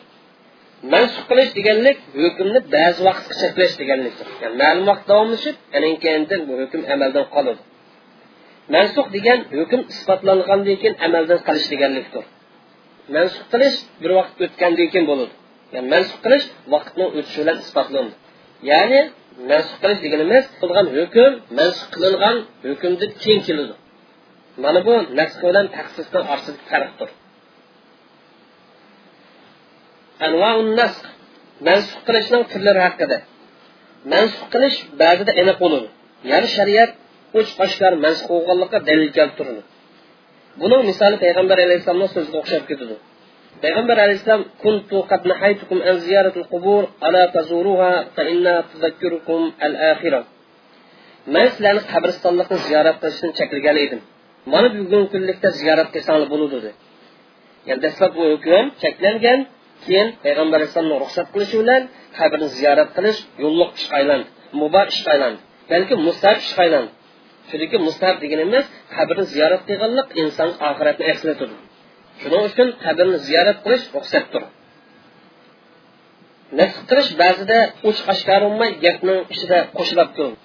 Mansub 0.94 1.24
qilish 1.30 1.52
deganlik 1.58 1.98
hukmni 2.22 2.60
ba'zi 2.76 3.00
vaqtga 3.08 3.34
cheklash 3.42 3.76
deganlikdir. 3.82 4.28
Ya'ni 4.44 4.56
ma'lum 4.64 4.86
vaqt 4.92 5.06
davomlashib 5.12 5.56
keyin 6.04 6.42
bu 6.48 6.54
hukm 6.62 6.82
amaldan 6.94 7.26
qoladi. 7.36 7.62
Mansuh 8.76 9.08
degan 9.16 9.40
hukm 9.60 9.82
isbotlangandan 9.94 10.76
keyin 10.82 10.96
amaldan 11.06 11.40
qilish 11.48 11.68
deganlikdir. 11.74 12.24
Mansuh 13.16 13.44
qilish 13.52 13.78
bir 14.02 14.12
vaqt 14.20 14.36
o'tgandan 14.46 14.88
keyin 14.94 15.06
bo'ladi. 15.12 15.34
Ya'ni 15.74 15.88
mansuh 15.94 16.18
qilish 16.26 16.46
vaqtni 16.74 17.06
o'tishi 17.18 17.40
bilan 17.42 17.58
isbotlandi 17.66 18.14
ya'ni 18.72 19.02
mansuh 19.50 19.76
qilish 19.82 20.00
deganimiz 20.06 20.46
qilgan 20.62 20.88
hukm 20.98 21.32
mansuh 21.60 21.86
qilingan 21.94 22.38
hukmdan 22.68 23.12
keyin 23.22 23.42
keladi. 23.48 23.74
Mana 24.64 24.80
bu 24.88 24.94
nasx 25.20 25.36
bilan 25.50 25.68
taqsisni 25.78 26.20
orasidagi 26.32 26.66
farqdir. 26.72 27.10
Anvaun 30.26 30.68
nasx 30.80 31.06
mansub 31.68 32.00
qilishning 32.08 32.44
turlari 32.52 32.82
haqida. 32.88 33.18
Mansuh 34.14 34.44
qilish 34.54 34.78
ba'zida 35.02 35.32
aniq 35.42 35.58
bo'ladi. 35.64 35.88
Ya'ni 36.32 36.48
shariat 36.58 36.92
uch 37.40 37.50
qoshlar 37.60 37.94
mansub 38.06 38.28
bo'lganlikqa 38.34 38.78
dalil 38.90 39.10
keltirildi 39.18 39.64
buning 40.62 40.82
misoli 40.90 41.18
payg'ambar 41.24 41.58
alayhissalomning 41.66 42.12
so'ziga 42.16 42.38
o'xshab 42.42 42.64
ketadi. 42.70 42.96
Payg'ambar 43.64 43.98
alayhissalom 44.06 44.44
kuntu 44.64 44.98
qad 45.12 45.22
nahaytukum 45.32 45.80
an 45.90 45.96
ziyaratil 46.06 46.48
qubur 46.54 46.84
ala 47.08 47.22
tazuruha 47.36 47.92
fa 48.16 48.24
inna 48.34 48.56
tudakkirukum 48.72 49.42
al 49.66 49.74
akhirah 49.92 50.24
man 51.36 51.46
sizlarni 51.54 51.82
qabristonlikni 51.94 52.58
ziyorat 52.68 52.98
qilishdan 53.02 53.32
cheklagan 53.40 53.78
edim. 53.86 54.02
Mana 54.54 54.68
bugungi 54.78 55.08
kunlikda 55.14 55.50
ziyorat 55.60 55.90
qilsanglar 55.94 56.28
bo'ladi 56.34 56.52
dedi. 56.58 56.72
Ya'ni 57.68 57.82
dastlab 57.86 58.12
bu 58.18 58.24
hukm 58.34 58.66
cheklangan 58.84 59.40
keyin 59.86 60.08
payg'ambar 60.24 60.58
alayhissalomni 60.60 60.98
ruxsat 61.04 61.28
qilishi 61.34 61.56
bilan 61.62 61.82
qabrni 62.18 62.48
ziyorat 62.58 62.90
qilish 62.98 63.20
yo'lliq 63.44 63.72
ishga 63.80 63.94
aylandi 64.00 64.28
muboh 64.62 64.86
ishga 64.94 65.10
aylandi. 65.16 65.40
Balki 65.72 65.94
mustahab 66.08 66.40
ishga 66.46 66.62
aylandi. 66.66 66.92
Chunki 67.50 67.78
mustahab 67.88 68.18
deganimiz 68.24 68.66
qabrni 68.96 69.26
ziyorat 69.34 69.62
qilganlik 69.70 70.08
inson 70.22 70.50
oxiratni 70.70 71.06
eslatadi 71.14 71.56
shuning 72.22 72.44
uchun 72.50 72.68
qabrni 72.84 73.18
ziyorat 73.28 73.58
qilish 73.66 73.86
ruxsatdir. 73.96 74.44
Nasib 76.60 76.84
qilish 76.90 77.12
ba'zida 77.22 77.60
uch 77.90 78.00
oshkor 78.12 78.42
bo'lmay 78.46 78.72
gapning 78.86 79.20
ichida 79.34 79.58
qo'shilib 79.78 80.10
ko'rin 80.18 80.36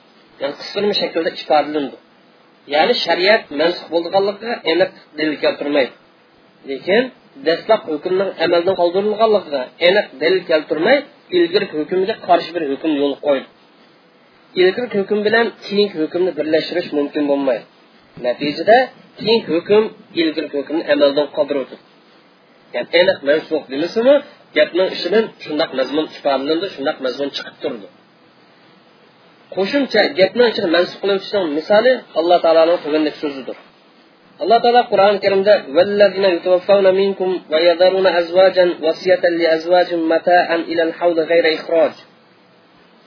ya'ni 0.41 0.55
qisqirma 0.61 0.95
shaklda 1.01 1.31
ifodalandi 1.41 1.97
ya'ni 2.75 2.95
shariat 3.05 3.43
mansub 3.61 3.87
bo'lganligiga 3.95 4.53
aniq 4.73 4.91
dalil 5.19 5.37
keltirmaydi. 5.45 5.93
Lekin 6.71 7.03
dastlab 7.47 7.83
hukmning 7.93 8.31
amaldan 8.45 8.75
qoldirilganligiga 8.81 9.63
aniq 9.89 10.07
dalil 10.23 10.43
keltirmay 10.51 10.99
ilgari 11.37 11.67
hukmga 11.79 12.15
qarshi 12.27 12.51
bir 12.55 12.63
hukm 12.73 12.93
yo'l 13.03 13.15
qo'ydi. 13.27 13.47
Ilgari 14.61 14.89
hukm 15.01 15.19
bilan 15.27 15.47
keyingi 15.65 15.97
hukmni 16.03 16.31
birlashtirish 16.39 16.91
mumkin 16.99 17.25
bo'lmaydi. 17.31 17.65
Natijada 18.27 18.79
keyingi 19.21 19.49
hukm 19.55 19.83
ilgari 20.21 20.49
hukmni 20.57 20.83
amaldan 20.95 21.27
qoldirib 21.37 21.63
o'tadi 21.65 21.83
gap 22.75 22.87
aniq 23.01 23.19
mansub 23.29 23.63
demasimi 23.73 24.15
gapning 24.57 24.89
ishidan 24.97 25.25
shundoq 25.45 25.71
mazmun 25.79 26.07
ifodalandi 26.17 26.67
shundoq 26.75 26.97
mazmun 27.05 27.29
chiqib 27.37 27.57
turdi. 27.63 27.87
Qo'shimcha 29.55 30.01
gapni 30.19 30.45
ichini 30.51 30.69
mansub 30.77 30.99
qilib 31.03 31.17
o'tishning 31.19 31.47
misoli 31.59 31.93
alloh 32.19 32.39
taoloning 32.45 32.79
tugandek 32.85 33.15
so'zidir. 33.23 33.57
Alloh 34.43 34.59
taolo 34.65 34.83
qur'oni 34.93 35.19
karimda 35.25 35.55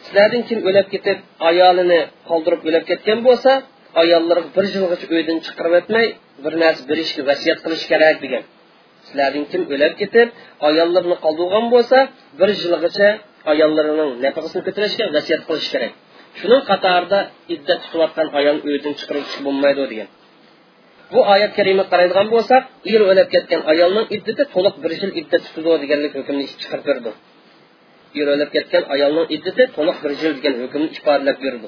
sizlardan 0.06 0.44
kim 0.50 0.60
o'lib 0.70 0.88
ketib 0.94 1.18
ayolini 1.50 2.00
qoldirib 2.30 2.62
o'lib 2.70 2.84
ketgan 2.90 3.20
bo'lsa 3.28 3.52
ayollarga 4.02 4.50
bir 4.56 4.66
yilgacha 4.74 5.08
uydan 5.18 5.38
chiqarib 5.46 5.74
o'tmay 5.80 6.08
bir 6.44 6.54
narsa 6.64 6.84
berishga 6.90 7.22
vasiyat 7.30 7.60
qilish 7.66 7.86
kerak 7.92 8.18
degan. 8.24 8.44
Sizlardan 9.08 9.46
kim 9.52 9.62
o'lib 9.74 9.94
ketib 10.02 10.28
ayollarini 10.68 11.18
qoldirgan 11.26 11.66
bo'lsa 11.74 11.98
bir 12.40 12.50
yilgacha 12.62 13.10
ayollarining 13.52 14.12
nafaqasini 14.26 14.62
ko'tarishga 14.68 15.06
vasiyat 15.18 15.42
qilish 15.50 15.70
kerak. 15.74 15.92
Shuning 16.40 16.62
qatorida 16.72 17.20
iddat 17.56 17.80
tutayotgan 17.84 18.28
ayol 18.40 18.58
uydan 18.70 18.94
chiqarib 19.00 19.26
bo'lmaydi 19.46 19.84
degan. 19.92 20.10
Bu 21.14 21.20
oyat 21.34 21.52
karima 21.58 21.84
qaraydigan 21.92 22.28
bo'lsak 22.36 22.64
er 22.94 23.02
o'lib 23.10 23.28
ketgan 23.34 23.62
ayolning 23.72 24.06
iddati 24.16 24.44
to'liq 24.54 24.76
bir 24.84 24.92
yil 25.02 25.12
iddat 25.22 25.42
tutadi 25.48 25.78
deganlik 25.84 26.14
hukmni 26.20 26.46
chiqarib 26.62 26.86
berdi. 26.90 27.12
Er 28.22 28.50
ketgan 28.56 28.84
ayolning 28.94 29.28
iddati 29.36 29.64
to'liq 29.76 29.98
bir 30.04 30.12
yil 30.22 30.34
degan 30.38 30.54
hukmni 30.62 30.88
ifodalab 30.98 31.38
berdi. 31.46 31.68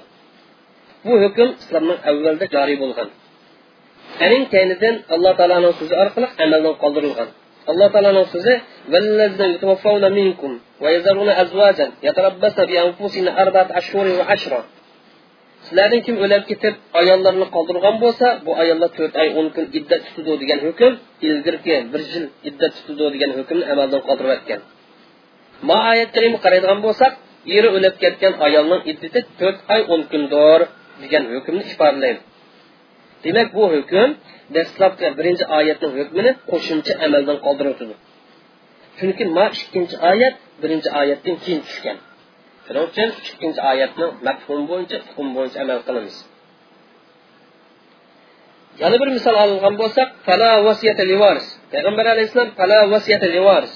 Bu 1.06 1.14
hukm 1.24 1.50
islomning 1.62 2.00
avvalda 2.10 2.46
joriy 2.56 2.78
bo'lgan. 2.84 3.10
Aning 4.26 4.44
kaynidan 4.54 4.96
alloh 5.16 5.34
taoloning 5.40 5.74
so'zi 5.80 5.96
orqali 6.04 6.28
amaldan 6.44 6.76
qoldirilgan. 6.84 7.30
Alloh 7.72 7.88
taoloning 7.94 8.28
so'zi 8.34 8.54
sizlardan 15.68 16.02
kim 16.06 16.16
o'lib 16.26 16.44
ketib 16.50 16.74
ayollarni 17.02 17.48
qoldirgan 17.56 17.96
bo'lsa 18.04 18.28
bu 18.46 18.52
ayollar 18.64 18.90
to'rt 18.98 19.14
oy 19.22 19.30
o'n 19.40 19.48
kun 19.56 19.66
iddat 19.80 20.02
tutadi 20.16 20.36
degan 20.42 20.60
hukm 20.68 20.94
ilgirki 21.28 21.76
bir 21.92 22.02
yil 22.14 22.26
iddat 22.50 22.74
tutadi 22.86 23.10
degan 23.16 23.32
hukmni 23.40 23.66
amaldan 23.74 24.02
qoldirib 24.08 24.32
o'tgan 24.36 24.62
ma 25.68 25.78
oyat 25.92 26.10
karimga 26.16 26.40
qaraydigan 26.46 26.80
bo'lsak 26.86 27.14
eri 27.58 27.68
o'lib 27.76 27.96
ketgan 28.04 28.34
ayolning 28.48 28.82
iddati 28.92 29.20
to'rt 29.40 29.60
oy 29.74 29.82
o'n 29.94 30.02
kundir 30.12 30.60
degan 31.02 31.24
hukmni 31.34 31.64
ifodalaydi 31.72 32.22
demak 33.24 33.48
bu 33.56 33.64
hukm 33.76 34.10
dastlabki 34.56 35.08
birinchi 35.20 35.46
oyatning 35.60 35.94
hukmini 36.00 36.32
qo'shimcha 36.52 36.94
amaldan 37.06 37.38
qoldirib 37.46 37.74
o'tadi 37.76 37.96
chunki 38.98 39.24
ma 39.38 39.46
ikkinchi 39.62 39.96
oyat 40.12 40.36
birinchi 40.62 40.90
oyatdan 41.02 41.36
keyin 41.44 41.62
tushgan. 41.68 41.98
Shuning 42.66 42.86
uchun 42.90 43.10
ikkinchi 43.30 43.62
oyatni 43.72 44.06
mafhum 44.28 44.62
bo'yicha 44.72 44.98
hukm 45.08 45.28
bo'yicha 45.38 45.58
amal 45.66 45.80
qilamiz. 45.88 46.16
Yana 48.82 48.96
bir 49.02 49.10
misol 49.18 49.36
olgan 49.44 49.74
bo'lsak 49.82 50.10
fala 50.28 50.50
vasiyata 50.68 51.04
livaris 51.12 51.48
payg'ambar 51.74 52.06
alayhissalom 52.14 52.50
fala 52.60 52.78
vasiyata 52.94 53.28
livaris 53.36 53.74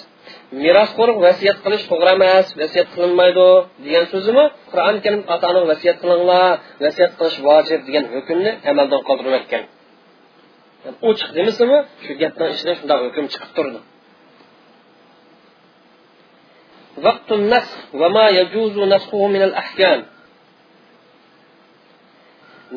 merosxo'rga 0.63 1.21
vasiyat 1.27 1.59
qilish 1.65 1.85
to'g'ri 1.91 2.11
emas 2.19 2.47
vasiyat 2.61 2.89
qilinmaydi 2.95 3.49
degan 3.85 4.05
so'zimi 4.13 4.45
qur'oni 4.71 4.99
karim 5.05 5.23
ota 5.35 5.45
ona 5.53 5.61
vasiyat 5.73 5.97
qilinglar 6.03 6.53
vasiyat 6.85 7.13
qilish 7.19 7.39
vojib 7.49 7.81
degan 7.89 8.05
hukmni 8.15 8.51
amaldan 8.71 9.01
qoldirib 9.09 9.35
o'tgan 9.41 9.63
ochiq 11.09 11.31
demasimi 11.39 11.79
shu 12.05 12.13
gapdan 12.23 12.49
ichidan 12.55 12.75
shunday 12.79 12.99
hukm 13.07 13.25
chiqib 13.35 13.53
turdi 13.59 13.81
وقت 17.07 17.29
النسخ 17.41 17.77
وما 18.01 18.27
يجوز 18.41 18.75
نسخه 18.79 19.27
من 19.35 19.43
الأحكام 19.49 20.01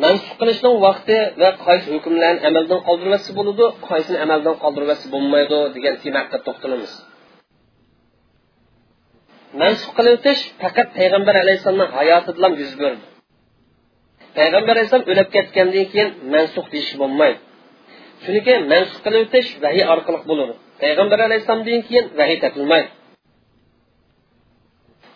mansub 0.04 0.38
qilishning 0.40 0.76
vaqti 0.88 1.18
va 1.42 1.50
qaysi 1.66 1.88
hukmlarni 1.96 2.42
amaldan 2.50 2.80
qoldirvasi 2.88 3.30
bo'ladi 3.38 3.66
qaysini 3.90 4.18
amaldan 4.26 4.56
qoldirvasi 4.64 5.06
bo'lmaydi 5.14 5.58
degan 5.76 5.96
temaga 6.04 6.38
to'xtalamiz 6.48 6.92
Mansub 9.61 9.91
qilib 9.99 10.19
faqat 10.63 10.89
payg'ambar 10.99 11.35
alayhissalomning 11.43 11.91
hayoti 11.99 12.31
bilan 12.37 12.53
yuz 12.63 12.73
berdi 12.83 13.05
payg'ambar 14.39 14.75
alayhissalom 14.77 15.07
o'lib 15.13 15.29
ketgandan 15.37 15.87
keyin 15.93 16.09
mansub 16.35 16.67
deyish 16.73 16.93
bo'lmaydi. 17.01 17.39
Chunki 18.25 18.53
mansub 18.73 19.01
qilib 19.05 19.21
o'tish 19.27 19.51
vahiy 19.65 19.85
orqali 19.95 20.19
bo'ladi. 20.31 20.55
Payg'ambar 20.83 21.19
alayhissalomdan 21.27 21.81
keyin 21.89 22.05
vahiy 22.19 22.39
topilmaydi. 22.45 22.89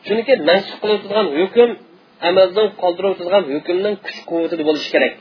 Chunki 0.07 0.35
mansub 0.48 0.77
qilib 0.83 0.96
o'tilgan 0.98 1.27
hukm 1.38 1.70
amaldan 2.29 2.68
qoldirib 2.83 3.14
hukmning 3.55 3.96
kuch 4.07 4.20
quvvati 4.31 4.64
bo'lishi 4.68 4.88
kerak. 4.94 5.14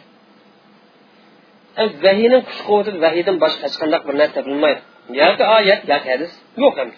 Vahiyning 2.06 2.44
kuch 2.50 2.62
quvvati 2.68 2.92
vahiydan 3.06 3.36
boshqa 3.44 3.64
hech 3.68 3.78
qanday 3.82 4.00
bir 4.08 4.16
narsa 4.22 4.34
topilmaydi. 4.38 4.80
Yoki 5.22 5.44
oyat 5.58 5.82
yoki 5.92 6.08
hadis 6.14 6.32
yo'q 6.64 6.76
ham. 6.80 6.90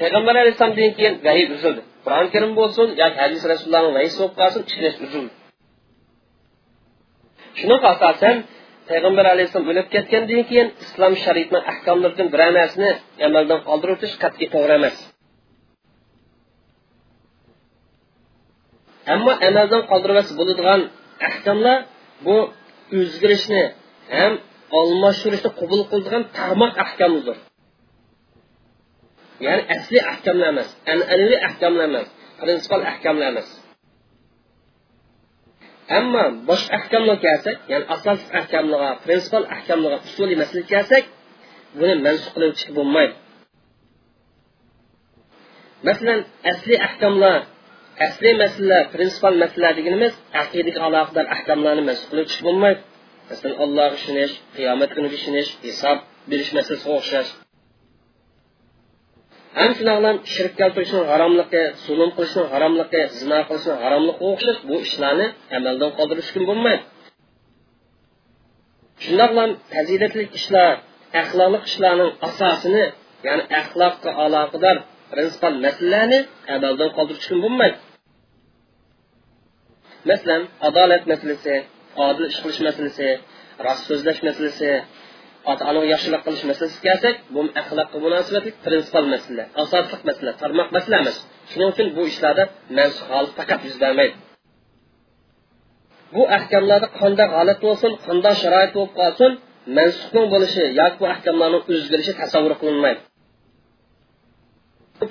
Payg'ambar 0.00 0.34
alayhissalomdan 0.42 0.92
keyin 0.98 1.14
vahiy 1.26 1.46
uzildi 1.56 1.82
qur'oni 2.04 2.28
karim 2.34 2.52
bo'lsin 2.60 2.88
yoki 3.02 3.18
hadis 3.24 3.42
rasulullohni 3.52 3.90
vahiysi 3.96 4.16
bo'lib 4.20 4.34
qolsin 4.40 4.62
ishlash 4.70 4.98
uzildi 5.06 5.32
shunaqa 7.60 7.88
asosan 7.94 8.36
payg'ambar 8.90 9.24
alayhissalom 9.34 9.68
o'lib 9.72 9.86
ketgandan 9.94 10.42
keyin 10.50 10.68
islom 10.84 11.12
shariatni 11.24 11.58
ahkomlaridan 11.72 12.28
bir 12.32 12.40
narsani 12.58 12.90
amaldan 13.26 13.60
qoldirib 13.68 13.94
o'tish 13.96 14.14
qat'iy 14.22 14.48
to'g'ri 14.54 14.74
emas 14.80 14.96
ammo 19.14 19.32
amaldan 19.48 19.82
qoldirvasi 19.90 20.32
bo'ladigan 20.38 20.80
ahkomlar 21.28 21.78
bu 22.26 22.36
o'zgarishni 22.98 23.62
ham 24.16 24.32
almashtirishni 24.78 25.50
ya'ni 29.44 29.62
asli 29.76 29.98
ahkamlar 30.12 30.48
emas 30.54 30.70
an'anaviy 30.92 31.38
ahkamlar 31.48 31.84
emas 31.92 32.08
prinsipal 32.40 32.82
ahkamlar 32.92 33.28
emas. 33.32 33.48
Ammo 35.98 36.24
boshqa 36.48 36.72
ahkamlar 36.78 37.16
kelsak 37.24 37.56
ya'ni 37.72 37.86
asosiy 37.94 38.30
ahkamlarga 38.40 38.90
prinsipal 39.04 39.44
ahkamlarga 39.56 39.98
usuliy 40.08 40.36
masala 40.42 40.62
kelsak 40.72 41.04
buni 41.78 41.94
mansub 42.06 42.30
qilib 42.34 42.52
chiqib 42.58 42.74
bo'lmaydi. 42.78 43.14
Masalan 45.88 46.20
asli 46.52 46.74
ahkamlar 46.88 47.38
asli 48.06 48.30
masalalar 48.42 48.82
prinsipal 48.94 49.36
masalalar 49.42 49.72
deganimiz 49.78 50.14
aqidaga 50.42 50.80
aloqador 50.86 51.26
ahkamlarni 51.34 51.82
mansub 51.88 52.08
qilib 52.10 52.26
chiqib 52.30 52.46
bo'lmaydi. 52.48 52.80
Masalan 53.30 53.54
allohga 53.64 53.96
ishonish 54.00 54.34
qiyomat 54.56 54.90
kuniga 54.94 55.16
ishonish 55.20 55.50
hisob 55.66 55.98
berish 56.30 56.50
masalasiga 56.56 56.92
o'xshash. 56.98 57.30
Ham 59.58 59.70
shunaqa 59.78 60.10
shirk 60.34 60.52
keltirishning 60.60 61.06
haromligi 61.12 61.62
zulm 61.84 62.10
qilishning 62.16 62.46
haromligi 62.54 63.02
zino 63.18 63.38
qilishning 63.48 63.78
haromligiga 63.84 64.24
o'xshash 64.28 64.60
bu 64.68 64.76
ishlarni 64.86 65.26
amaldan 65.56 65.90
qoldirish 65.98 66.30
mumkin 66.34 66.46
bo'lmaydi 66.50 66.84
shundoq 69.04 69.30
bilan 69.32 69.50
fazilatli 69.72 70.24
ishlar 70.38 70.72
axloqli 71.20 71.58
ishlarning 71.68 72.10
asosini 72.28 72.84
ya'ni 73.26 73.44
axloqqa 73.60 74.10
aloqador 74.24 74.76
prinsipal 75.12 75.56
masalalarni 75.66 76.18
amaldan 76.54 76.90
qoldirish 76.96 77.28
mumkin 77.30 77.42
bo'lmaydi 77.44 77.78
masalan 80.10 80.42
adolat 80.68 81.02
masalasi 81.12 81.54
odil 82.06 82.26
ish 82.32 82.38
qilish 82.42 82.60
masalasi 82.68 83.08
rost 83.66 83.82
so'zlash 83.88 84.20
masalasi 84.28 84.70
ota 85.50 85.62
onaga 85.70 85.86
yaxshilik 85.94 86.22
qilish 86.26 86.44
masalasiga 86.50 86.82
kelsak 86.86 87.16
bu 87.34 87.40
axloqqa 87.60 87.96
munosabatli 88.04 88.50
prinsipal 88.64 89.06
masala 89.14 89.44
asosli 89.62 89.96
masala 90.08 90.32
tarmoq 90.42 90.68
masala 90.76 90.96
emas 91.02 91.16
shuning 91.50 91.68
uchun 91.74 91.88
bu 91.96 92.02
ishlarda 92.12 92.44
mansub 92.78 93.06
holat 93.12 93.32
faqat 93.38 93.60
yuz 93.66 93.76
bermaydi. 93.82 94.16
Bu 96.14 96.22
ahkamlarda 96.38 96.88
qanday 97.00 97.28
holat 97.36 97.58
bo'lsin 97.66 97.92
qanday 98.06 98.34
sharoit 98.42 98.70
bo'lib 98.76 98.92
qolsin 99.00 99.32
mansubning 99.76 100.26
bo'lishi 100.34 100.62
yoki 100.80 100.96
bu 101.00 101.06
ahkomlarning 101.14 101.62
o'zgarishi 101.72 102.12
tasavvur 102.20 102.54
qilinmaydi. 102.60 103.00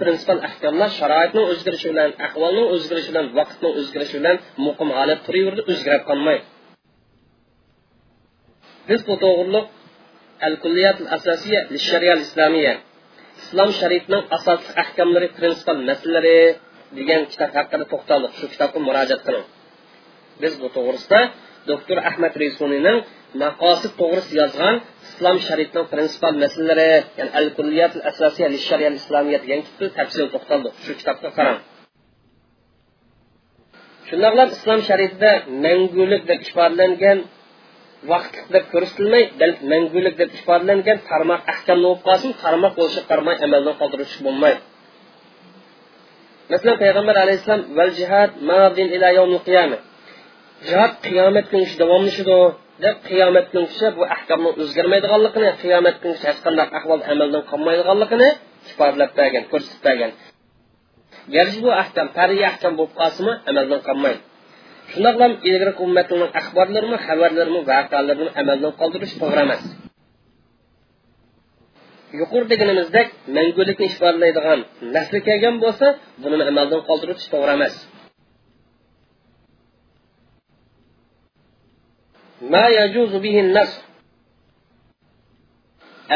Prinsipal 0.01 0.39
ahkamlar 0.49 0.89
sharoitning 0.99 1.45
o'zgarishi 1.51 1.87
bilan 1.91 2.11
ahvolning 2.27 2.67
o'zgarishi 2.75 3.09
bilan 3.11 3.27
vaqtning 3.39 3.73
o'zgarishi 3.79 4.15
bilan 4.19 4.37
muqim 4.65 4.89
holat 4.97 5.19
turaverdi 5.25 5.61
o'zgarib 5.71 6.03
qolmaydi. 6.09 6.45
Biz 8.89 9.01
bu 9.07 9.15
to'g'riliq 9.23 9.65
al 10.41 10.53
الأساسية 11.03 11.67
للشريعة 11.71 12.13
الإسلامية 12.13 12.73
islomiya 12.79 12.89
islom 13.39 13.69
shariatining 13.79 14.23
asosli 14.37 14.71
ahkomlari 14.83 15.27
prinsipal 15.37 15.79
masalalari 15.89 16.39
degan 16.97 17.21
kitob 17.31 17.51
haqida 17.57 17.85
to'xtaldik 17.91 18.31
shu 18.39 18.45
kitobga 18.53 18.79
murojaat 18.87 19.21
qiling. 19.27 19.45
Biz 20.41 20.53
bu 20.61 20.67
to'g'risida 20.77 21.19
doktor 21.69 21.97
ahmad 22.09 22.33
resuniyning 22.43 22.97
maqosid 23.43 23.93
to'g'risida 24.01 24.35
yozgan 24.41 24.75
islom 25.07 25.37
shariatining 25.47 25.87
prinsipal 25.93 26.35
masalalari 26.43 26.91
ya'ni 27.17 27.31
al 27.39 27.47
kulliyat 27.57 27.93
asosiya 28.11 28.47
shariat 28.69 28.93
islomiya 29.01 29.37
degan 29.43 29.59
kitobda 29.65 29.89
tafsil 29.99 30.25
to'xtaldik 30.33 30.73
shu 30.85 30.91
kitobga 30.99 31.29
qarang. 31.37 31.59
Shundoqla 34.07 34.43
islom 34.57 34.79
shariatida 34.89 35.31
mangulik 35.65 36.23
deb 36.29 36.39
ifodalangan 36.47 37.17
vaqtliq 38.07 38.45
deb 38.55 38.65
ko'rsatilmay 38.73 39.23
balki 39.41 39.63
mangulik 39.71 40.15
deb 40.21 40.29
ifodalangan 40.37 40.97
tarmoq 41.09 41.41
ahkamni 41.53 41.85
bo'lib 41.87 42.01
qolsin 42.07 42.31
tarmoq 42.43 42.73
bo'lishi 42.79 43.01
qaramay 43.09 43.35
amaldan 43.45 43.75
qoldirish 43.81 44.15
bo'lmaydi. 44.25 44.61
Masalan 46.51 46.77
payg'ambar 46.83 47.15
alayhissalom 47.23 47.63
val 47.77 47.91
jihad 47.99 48.31
madin 48.49 48.87
ila 48.95 49.07
yawmil 49.17 49.43
qiyamah. 49.47 49.79
Jihod 50.67 50.93
qiyomat 51.05 51.45
kunigacha 51.51 51.77
davomlashadi 51.83 52.37
deb 52.85 52.95
qiyomat 53.09 53.45
kunigacha 53.51 53.87
bu 53.97 54.03
ahkomni 54.15 54.49
o'zgarmaydiganligini 54.61 55.49
qiyomat 55.61 55.95
kunigacha 56.01 56.25
hech 56.29 56.41
qanday 56.45 56.67
ahvol 56.79 57.01
amaldan 57.13 57.43
qolmaydiganligini 57.51 58.29
ifodalab 58.69 59.11
bergan 59.19 59.43
ko'rsatib 59.51 59.81
bergan. 59.87 60.11
Garchi 61.35 61.59
bu 61.65 61.69
ahkam 61.83 62.07
fariy 62.17 62.43
ahkam 62.51 62.73
bo'lib 62.79 62.93
qolsinmi 62.99 63.33
shundoq 64.91 65.15
ham 65.23 65.33
ilgari 65.49 65.73
ummatning 65.85 66.21
axborlarini 66.39 66.97
xabarlarini 67.07 67.61
voqealarini 67.69 68.29
amaldan 68.41 68.73
qoldirish 68.81 69.13
to'g'ri 69.21 69.41
emas. 69.47 69.63
Yuqori 72.19 72.45
deganimizdek 72.51 73.07
mangulikni 73.37 73.85
ifodalaydigan 73.91 74.59
nasli 74.95 75.19
kelgan 75.27 75.55
bo'lsa 75.63 75.87
buni 76.23 76.35
amaldan 76.51 76.81
qoldirish 76.89 77.25
to'g'ri 77.33 77.51
emas. 77.57 77.75
Ma 82.53 82.65
bihi 83.25 83.41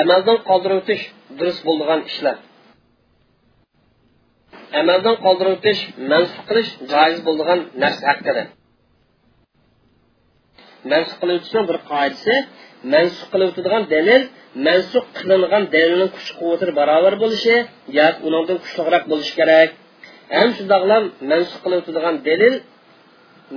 amaldan 0.02 0.38
qoldirish 0.50 1.04
durust 1.38 1.62
bo'lgan 1.68 2.02
ishlar. 2.10 2.38
Amaldan 4.82 5.16
qoldirish 5.26 5.82
mansub 6.12 6.42
qilish 6.50 6.72
joiz 6.92 7.20
bo'lgan 7.28 7.60
narsa 7.82 8.04
haqida. 8.12 8.44
Mansub 10.92 11.18
qiluvchisini 11.22 11.64
bir 11.70 11.78
qoidasi 11.92 12.36
mansub 12.94 13.28
qilib 13.34 13.52
dalil 13.96 14.22
mansub 14.68 15.06
qilingan 15.18 15.64
dalilning 15.76 16.12
kuch 16.16 16.30
quvvati 16.40 16.72
barobar 16.80 17.14
bo'lishi 17.24 17.56
yoki 18.00 18.20
undan 18.28 18.58
kuchliroq 18.64 19.04
bo'lishi 19.12 19.34
kerak. 19.40 19.70
Ham 20.36 20.50
shundoqlam 20.58 21.04
mansub 21.32 21.60
qilib 21.66 21.82
dalil 22.30 22.54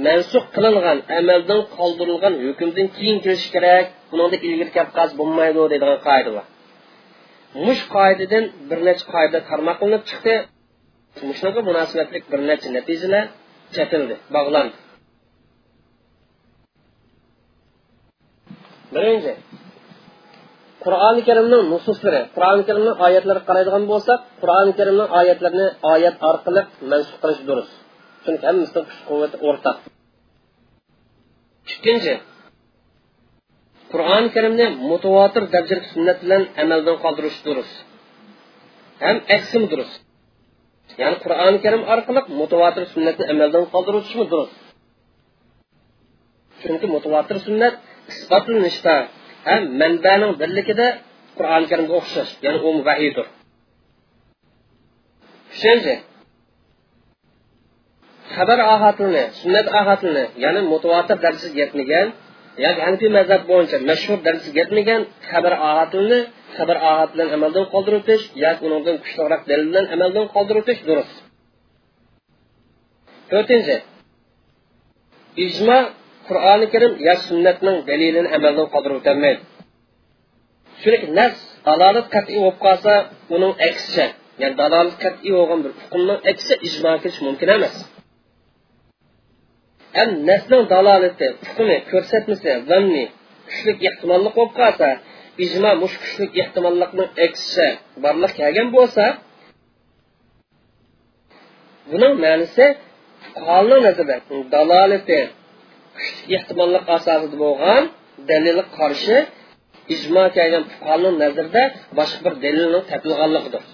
mansub 0.06 0.44
qilingan 0.54 0.98
amaldan 1.18 1.60
qoldirilgan 1.76 2.34
hukmdan 2.44 2.86
keyin 2.96 3.18
kelishi 3.24 3.48
kerak. 3.54 3.84
Buningda 4.10 4.36
ilgari 4.48 4.70
kelib 4.76 5.12
bo'lmaydi 5.20 5.58
deydigan 5.72 5.98
qoida 6.08 6.30
bor. 6.36 6.46
Mush 7.66 7.82
qoidadan 7.94 8.44
bir 8.68 8.78
necha 8.88 9.04
qoida 9.14 9.38
tarmoq 9.50 9.76
qilinib 9.80 10.02
chiqdi. 10.10 10.34
Shunaqa 11.38 11.60
munosabatlik 11.68 12.24
bir 12.32 12.40
necha 12.50 12.68
natijalar 12.76 13.24
chatildi 13.74 14.14
bog'landi. 14.36 14.76
Birinchi 18.96 19.32
qur'oni 20.84 21.20
karimning 21.28 21.62
nususlari 21.72 22.20
qur'oni 22.36 22.62
karimning 22.68 22.96
oyatlariga 23.06 23.46
qaraydigan 23.48 23.84
bo'lsak 23.92 24.20
qur'oni 24.42 24.72
karimning 24.78 25.08
oyatlarini 25.20 25.68
oyat 25.92 26.16
orqali 26.30 26.62
mansub 26.90 27.16
qilish 27.22 27.42
durust. 27.48 27.74
Chunki 28.24 28.44
hammasida 28.48 28.80
kuch 28.88 29.00
quvvati 29.08 29.36
o'rtaq 29.48 29.76
ikkinchi 31.86 32.14
qur'oni 33.92 34.28
karimni 34.36 34.66
mutavotir 34.90 35.42
darajada 35.54 35.86
sunnat 35.92 36.18
bilan 36.24 36.42
amaldan 36.62 36.96
qoldirish 37.04 37.38
durust. 37.46 37.76
Ham 39.04 39.16
aksim 39.36 39.62
durust. 39.72 39.96
Ya'ni 41.00 41.16
qur'oni 41.24 41.58
karim 41.64 41.82
orqali 41.94 42.20
mutavotir 42.40 42.84
sunnatni 42.94 43.24
amaldan 43.32 43.64
qoldirishmi 43.72 44.24
durust. 44.32 44.56
Chunki 46.62 46.86
mutavotir 46.94 47.36
sunnat 47.46 47.74
isbotlanishda 48.12 48.94
ham 49.48 49.62
manbaning 49.80 50.32
birligida 50.40 50.86
qur'oni 51.38 51.66
karimga 51.70 51.94
o'xshash 52.00 52.32
ya'ni 52.44 52.58
u 52.68 52.70
vahiydir 52.88 53.26
uchinchi 55.54 55.94
xabar 58.34 58.58
ohatini 58.74 59.24
sunnat 59.40 59.66
ohatini 59.80 60.24
ya'ni 60.44 60.60
mutavotir 60.72 61.16
darajasiga 61.24 61.58
yetmagan 61.64 62.06
yoki 62.64 62.80
hanfiy 62.86 63.10
mazhab 63.18 63.42
bo'yicha 63.50 63.76
mashhur 63.90 64.18
darajasiga 64.26 64.58
yetmagan 64.62 65.00
xabar 65.30 65.52
ohatini 65.68 66.18
xabar 66.56 66.76
ohat 66.90 67.08
bilan 67.14 67.28
amaldan 67.36 67.64
qoldirib 67.72 68.00
o'tish 68.02 68.24
yoki 68.44 68.62
undan 68.76 68.96
kuchliroq 69.04 69.42
dalil 69.50 69.66
bilan 69.70 69.86
amaldan 69.94 70.26
qoldirib 70.34 70.62
o'tish 70.64 70.80
durust. 70.88 71.16
To'rtinchi. 73.30 73.76
Ijmo 75.44 75.78
qur'oni 76.28 76.66
karim 76.72 76.92
yo 77.06 77.14
sunnatning 77.26 77.76
dalilini 77.88 78.28
amaldan 78.36 78.66
qoldirib 78.72 78.96
o'tolmaydi 79.00 79.42
chunki 80.80 81.06
nas 81.18 81.34
dalolat 81.66 82.06
qat'iy 82.14 82.38
bo'lib 82.44 82.58
qolsa 82.66 82.92
uning 83.34 83.52
aksicha 83.68 84.06
ya'ni 84.40 84.56
dalolat 84.62 84.96
qat'iy 85.04 85.32
bo'lgan 85.38 85.60
bir 85.64 85.72
hukmning 85.82 86.20
aksicha 86.30 86.56
ijmo 86.68 86.92
qilish 87.02 87.20
mumkin 87.26 87.48
emas. 87.56 87.76
Ham 89.96 90.10
nasning 90.28 90.64
dalolati 90.72 91.26
hukmi 91.46 91.76
ko'rsatmasi 91.90 92.50
vanni 92.70 93.04
kuchli 93.48 93.72
ehtimolli 93.88 94.30
bo'lib 94.36 94.52
qolsa 94.60 94.88
ijmo 95.44 95.70
mush 95.82 95.96
kuchli 96.02 96.26
ehtimollikning 96.42 97.10
aksicha 97.26 97.68
borliq 98.04 98.32
kelgan 98.38 98.68
bo'lsa 98.76 99.04
buning 101.90 102.14
ma'nisi 102.24 102.66
fuqaroning 103.34 103.80
nazarda 103.86 104.16
dalolati 104.54 105.20
ehtimollik 106.36 106.84
asosida 106.96 107.36
bo'lgan 107.44 107.82
dalil 108.30 108.58
qarshi 108.78 109.16
ijmo 109.94 110.24
kelgan 110.36 110.64
fuqaroning 110.72 111.16
nazarida 111.24 111.62
boshqa 111.98 112.18
bir 112.26 112.34
dalilni 112.44 112.80
topilganligidir. 112.90 113.64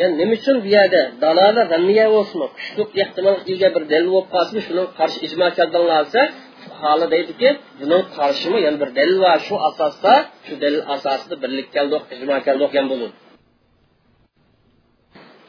Yani 0.00 0.14
nima 0.20 0.34
uchun 0.38 0.56
bu 0.64 0.68
yerda 0.76 1.02
dalola 1.24 1.62
g'ammiya 1.72 2.06
bo'lsin 2.14 2.38
kuchli 2.56 2.82
ehtimol 3.02 3.36
ega 3.52 3.68
bir 3.74 3.84
dalil 3.92 4.08
bo'lib 4.14 4.28
qolsin 4.34 4.58
shuni 4.66 4.84
qarshi 4.98 5.18
ijmo 5.26 5.46
kelganlarsa 5.58 6.20
fuqaro 6.62 7.06
deydiki 7.14 7.48
buni 7.80 7.98
qarshimi 8.16 8.58
yana 8.66 8.78
bir 8.82 8.90
dalil 8.98 9.18
va 9.24 9.32
shu 9.46 9.54
asosda 9.68 10.12
shu 10.46 10.54
dalil 10.62 10.82
asosida 10.94 11.34
birlik 11.42 11.68
keldi 11.76 11.96
ijmo 12.14 12.36
keldi 12.46 12.64
degan 12.66 12.86
bo'ladi. 12.92 13.14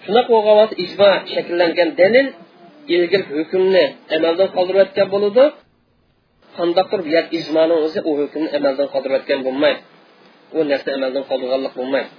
Shunaqa 0.04 0.30
bo'lgan 0.36 0.70
ijmo 0.86 1.10
shakllangan 1.34 1.90
dalil 2.02 2.28
ilgir 2.96 3.22
hukmni 3.36 3.86
amaldan 4.16 4.50
qoldirayotgan 4.56 5.08
bo'ladi 5.14 5.44
qandaqdir 6.58 7.00
bir 7.08 7.24
ijmoni 7.40 7.76
o'zi 7.86 8.00
u 8.10 8.12
hukmni 8.22 8.50
amaldan 8.58 8.88
qoldirayotgan 8.94 9.40
bo'lmaydi 9.48 9.82
u 10.58 10.60
narsa 10.72 10.90
amaldan 10.98 11.24
qoldirganlik 11.30 11.74
bo'lmaydi 11.80 12.10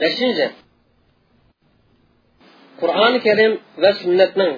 beshinchi 0.00 0.46
qur'oni 2.80 3.18
karim 3.26 3.52
va 3.82 3.90
sunnatning 4.02 4.52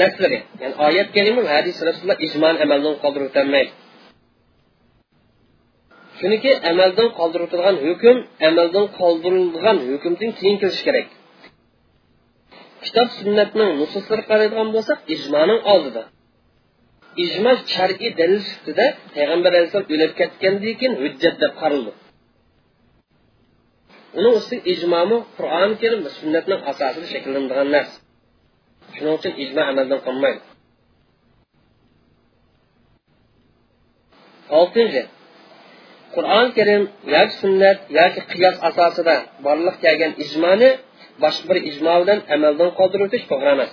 naslari 0.00 0.38
ya'ni 0.62 0.74
oyat 0.86 1.08
kalima 1.16 1.40
va 1.46 1.50
hadis 1.58 1.76
rasululloh 1.88 2.18
ijmoni 2.26 2.58
amaldan 2.66 2.94
qoldirib 3.02 3.28
o'tolmaydi 3.30 3.72
chunki 6.22 6.52
amaldan 6.70 7.08
qoldirib 7.18 7.44
o'tilgan 7.46 7.76
hukm 7.86 8.16
amaldan 8.48 8.86
qoldirilgan 8.98 9.78
hukmdan 9.90 10.30
keyin 10.38 10.56
kelishi 10.62 10.82
kerak. 10.88 11.08
Kitob 12.84 13.08
sunnatning 13.18 13.70
nususlariga 13.80 14.28
qaraydigan 14.30 14.68
bo'lsak 14.76 14.98
ijmoning 15.14 15.60
oldida. 15.72 16.02
Ijmo 17.24 17.52
shar'iy 17.74 18.10
dalil 18.20 18.40
sifatida 18.48 18.86
payg'ambar 19.14 19.50
alayhissalom 19.52 19.88
o'lib 19.94 20.12
ketgandan 20.20 20.74
keyin 20.80 20.94
hujjat 21.02 21.36
deb 21.42 21.52
qaraldi. 21.62 21.92
Uni 24.18 24.30
ustiga 24.38 24.62
ijmomi 24.74 25.18
qur'oni 25.36 25.74
karim 25.82 26.00
va 26.06 26.10
sunnatning 26.18 26.60
asosida 26.70 27.06
shakllanadigan 27.12 27.68
narsa. 27.74 27.96
Shuning 28.94 29.14
uchun 29.18 29.32
ijmo 29.44 29.60
amaldan 29.70 30.00
qolmaydi. 30.06 30.42
Oltinchi. 34.58 35.02
Qur'oni 36.14 36.50
karim 36.58 36.82
yoki 37.14 37.34
sunnat 37.42 37.78
yoki 37.98 38.20
qiyos 38.32 38.56
asosida 38.68 39.16
borliq 39.44 39.76
kelgan 39.84 40.12
ijmoni 40.24 40.70
boshqa 41.22 41.44
bir 41.50 41.58
ijmo 41.70 41.94
bilan 42.02 42.18
amaldan 42.34 42.70
qoldirib 42.78 43.04
o'tish 43.08 43.24
to'g'ri 43.30 43.50
emas. 43.56 43.72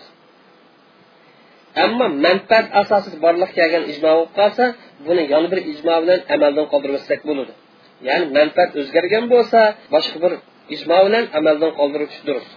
Ammo 1.86 2.06
manfaat 2.26 2.66
asosida 2.82 3.18
borliq 3.26 3.52
kelgan 3.58 3.84
ijmo 3.92 4.10
bo'lib 4.18 4.32
qolsa 4.40 4.66
buni 5.06 5.24
yana 5.34 5.48
bir 5.54 5.60
ijmo 5.72 5.96
bilan 6.04 6.20
amaldan 6.36 6.66
qoldirmasak 6.72 7.20
bo'ladi. 7.30 7.54
Ya'ni 8.08 8.26
manfaat 8.38 8.72
o'zgargan 8.80 9.26
bo'lsa 9.34 9.60
boshqa 9.94 10.18
bir 10.24 10.34
ijmo 10.76 10.98
bilan 11.06 11.26
amaldan 11.40 11.72
qoldirish 11.80 12.20
durust. 12.28 12.52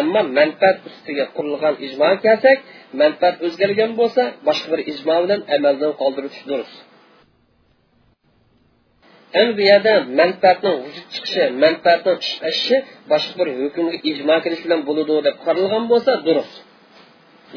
Ammo 0.00 0.20
manfaat 0.38 0.78
ustiga 0.88 1.24
qurilgan 1.36 1.74
ijmo 1.86 2.08
kelsak 2.24 2.58
manfaat 3.00 3.36
o'zgargan 3.46 3.90
bo'lsa 4.00 4.22
boshqa 4.48 4.68
bir 4.72 4.80
ijmo 4.92 5.16
bilan 5.24 5.40
amaldan 5.56 5.92
qoldirish 6.00 6.40
durust. 6.50 6.76
Endi 9.40 9.52
bu 9.58 9.62
yerda 9.70 9.92
manfaatning 10.20 10.76
vujud 10.84 11.06
chiqishi 11.14 11.42
manfaatning 11.64 12.18
chiqashi 12.26 12.76
boshqa 13.12 13.32
bir 13.38 13.48
hukmga 13.60 13.96
ijmo 14.10 14.36
kirish 14.44 14.62
bilan 14.66 14.80
bo'ladi 14.88 15.14
deb 15.26 15.36
qaralgan 15.46 15.84
bo'lsa 15.92 16.12
durust. 16.26 16.56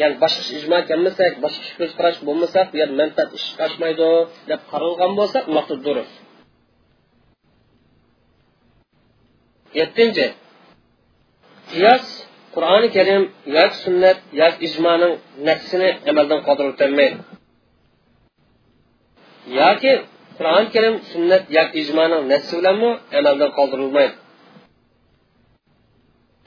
Ya'ni 0.02 0.16
boshqa 0.24 0.42
ijmo 0.60 0.78
kelmasak 0.90 1.34
boshqa 1.44 1.70
ko'z 1.80 1.92
qarash 1.98 2.20
bo'lmasa 2.28 2.60
bu 2.70 2.76
yer 2.82 2.90
manfaat 3.00 3.30
ish 3.38 3.46
chiqashmaydi 3.50 4.10
deb 4.50 4.62
qaralgan 4.72 5.12
bo'lsa 5.20 5.38
u 5.50 5.52
vaqtda 5.58 5.76
durust. 5.86 6.16
Yettinchi. 9.80 10.28
Qiyos 11.72 12.06
qur'oni 12.56 12.88
karim 12.96 13.24
yoki 13.58 13.78
sunnat 13.84 14.18
yoki 14.42 14.58
ijmoning 14.68 15.14
nafsini 15.48 15.90
amaldan 16.10 16.40
qoldirib 16.48 16.72
o'tolmaydi. 16.74 17.18
Yoki 19.62 19.94
qur'oni 20.38 20.68
karim 20.76 20.96
sunnat 21.12 21.44
yoki 21.58 21.76
ijmoning 21.84 22.24
nafsi 22.32 22.54
bilanmi 22.60 22.92
amaldan 23.20 23.50
qoldirilmaydi 23.58 24.16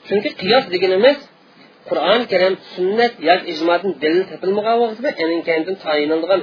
chunki 0.06 0.30
qiyos 0.40 0.64
deganimiz 0.74 1.18
qur'oni 1.88 2.24
karim 2.32 2.54
sunnat 2.74 3.12
yoki 3.28 3.46
ijmodan 3.54 3.92
dalil 4.02 4.22
topilmagan 4.30 4.76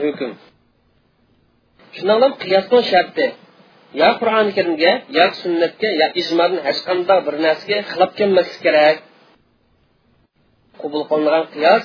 hukm 0.06 0.32
shundoq 1.98 2.34
qiyosning 2.44 2.84
sharti 2.92 3.26
yo 4.02 4.10
qur'oni 4.20 4.52
karimga 4.58 4.92
yo 5.18 5.26
sunnatga 5.42 5.90
yo 6.02 6.08
ijmodan 6.22 6.60
hech 6.68 6.82
qanday 6.88 7.20
bir 7.26 7.36
narsaga 7.46 7.78
xilof 7.90 8.12
kelmaslik 8.20 8.62
kerak 8.66 8.98
qilingan 10.82 11.46
qiyos 11.56 11.84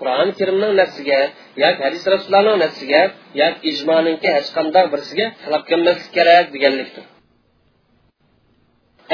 qur'oni 0.00 0.32
karimning 0.38 0.72
nafsiga 0.80 1.20
yoki 1.62 1.80
hadis 1.86 2.02
rasulullohning 2.14 2.58
nafsiga 2.64 3.02
yoki 3.42 3.60
ijmoninki 3.72 4.28
hech 4.36 4.48
qanday 4.56 4.84
birisiga 4.92 5.26
talab 5.42 5.62
kelmaslik 5.70 6.12
kerak 6.16 6.46
deganlikdir. 6.54 7.04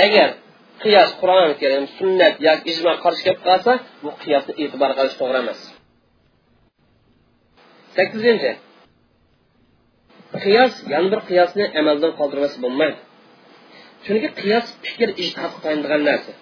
Agar 0.05 0.29
qiyos 0.83 1.11
qur'oni 1.21 1.55
karim 1.63 1.85
sunnat 1.99 2.35
yoki 2.49 2.67
ijmo 2.73 2.93
qarshi 3.05 3.23
kelib 3.27 3.43
qolsa 3.49 3.73
bu 4.05 4.11
qiyosni 4.23 4.53
e'tibor 4.63 4.91
qilish 4.99 5.17
to'g'ri 5.21 5.39
emas. 5.45 5.61
Sakkizinchi. 7.97 8.53
Qiyos 10.45 10.73
yana 10.93 11.09
bir 11.13 11.21
qiyosni 11.29 11.65
amaldan 11.81 12.13
qoldirmasa 12.21 12.57
bo'lmaydi. 12.65 12.99
Chunki 14.05 14.29
qiyos 14.41 14.67
fikr 14.85 15.09
ijtihod 15.23 15.55
qo'yilgan 15.65 16.03
narsa. 16.09 16.33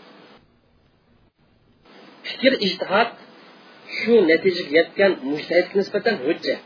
Fikr 2.29 2.53
ijtihod 2.67 3.11
shu 3.97 4.15
natijaga 4.31 4.73
yetgan 4.79 5.13
mushtahidga 5.31 5.77
nisbatan 5.81 6.17
hujjat. 6.27 6.65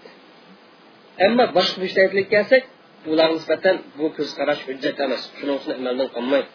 Ammo 1.27 1.45
boshqa 1.57 1.77
mushtahidlarga 1.85 2.25
kelsak 2.35 2.62
ularga 3.11 3.35
nisbatan 3.39 3.77
bu 3.99 4.07
ko'zqarash 4.17 4.62
hujjat 4.69 4.97
emas. 5.07 5.23
Shuning 5.37 5.57
uchun 5.61 5.73
amaldan 5.81 6.09
qolmaydi. 6.17 6.49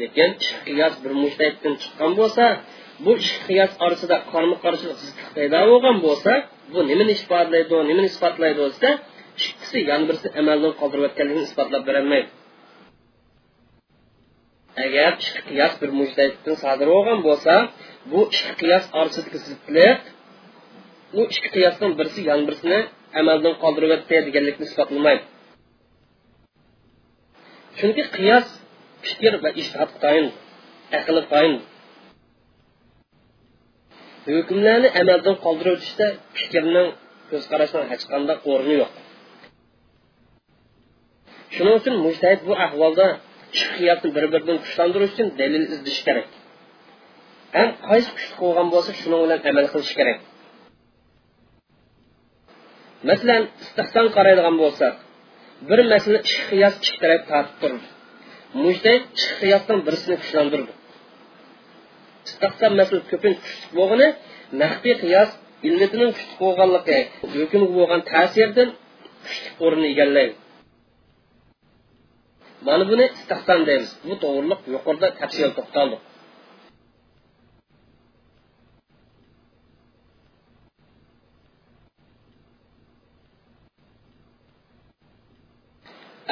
Lekin 0.00 0.30
qiyos 0.66 0.94
bir 1.02 1.12
mushtahiddan 1.22 1.74
chiqqan 1.82 2.12
bo'lsa 2.20 2.44
bu 3.04 3.12
ikki 3.22 3.38
qiyos 3.48 3.72
orasida 3.84 4.16
qarama 4.30 4.56
qarshilik 4.64 4.98
paydo 5.36 5.58
bo'lgan 5.70 5.96
bo'lsa 6.06 6.32
bu 6.72 6.78
nimani 6.90 7.12
ifodalaydi 7.18 7.74
nimani 7.90 8.08
isbotlaydi 8.12 8.60
desa 8.66 8.90
ikkisi 9.40 9.78
yon 9.90 10.02
birisi 10.08 10.28
amaldan 10.40 10.72
qoldirayotganligini 10.80 11.44
isbotlab 11.48 11.82
berolmaydi. 11.88 12.28
Agar 14.84 15.12
qiyos 15.48 15.74
bir 15.80 15.90
mujtahiddan 16.00 16.56
sodir 16.62 16.88
bo'lgan 16.94 17.18
bo'lsa 17.28 17.54
bu 18.10 18.20
ikki 18.36 18.52
qiyos 18.60 18.84
orasidagi 18.98 19.38
zidlik 19.46 20.00
u 21.18 21.20
ikki 21.34 21.48
qiyosdan 21.54 21.90
birisi 21.98 22.20
yana 22.30 22.42
birisini 22.48 22.80
amaldan 23.20 23.54
qoldiryapti 23.62 24.14
deganlikni 24.26 24.64
isbotlamaydi. 24.68 25.24
Chunki 27.78 28.02
qiyos 28.16 28.46
fikr 29.06 29.32
va 29.42 29.50
ishtihod 29.60 29.92
tayin 30.02 30.26
aqli 30.98 31.22
tayin 31.32 31.56
hukmlarni 34.26 34.88
amaldan 35.00 35.36
qoldirib 35.44 35.74
o'tishda 35.76 36.06
fikrning 36.38 36.88
ko'z 37.30 37.44
qarashning 37.50 37.84
hech 37.92 38.04
qanday 38.12 38.36
o'rni 38.52 38.74
yo'q. 38.82 38.92
Shuning 41.54 41.74
uchun 41.80 41.94
mujtahid 42.06 42.40
bu 42.48 42.52
ahvolda 42.66 43.06
qiyosni 43.76 44.08
bir 44.16 44.24
biridan 44.32 44.58
kuchlantirish 44.64 45.12
uchun 45.14 45.28
dalil 45.40 45.64
izlash 45.74 46.00
kerak. 46.06 46.28
Ham 47.56 47.68
qaysi 47.88 48.10
kuchli 48.16 48.34
bo'lgan 48.42 48.66
bo'lsa 48.74 48.90
shuning 49.00 49.20
bilan 49.24 49.40
amal 49.50 49.66
qilish 49.72 49.92
kerak 49.98 50.18
masalan 53.08 53.42
istihson 53.64 54.06
qaraydigan 54.16 54.56
bo'lsak 54.62 54.94
bir 55.68 55.80
masala 55.92 56.18
ikki 56.22 56.42
qiyos 56.50 56.74
ikki 56.82 56.98
taraf 57.02 57.22
tortib 57.30 57.56
turdi 57.62 57.86
mujtahid 58.64 59.02
birisini 59.86 60.16
kuchlantirdi 60.22 60.72
istihson 62.28 62.72
masala 62.80 63.00
ko'pincha 63.10 63.40
kuchli 63.46 63.66
bo'lgani 63.78 64.08
maxfiy 64.60 64.94
qiyos 65.02 65.30
illatining 65.68 66.10
kuchli 66.16 66.34
bo'lganligi 66.42 67.66
bo'lgan 67.78 68.00
ta'sirdan 68.12 68.68
kuchli 69.24 69.48
o'rni 69.64 69.86
egallaydi 69.94 70.34
mana 72.66 72.84
buni 72.90 73.04
istihson 73.16 73.60
deymiz 73.68 73.90
bu 74.08 74.14
to'g'riliq 74.22 74.60
yuqorida 74.74 75.08
tafsil 75.20 75.50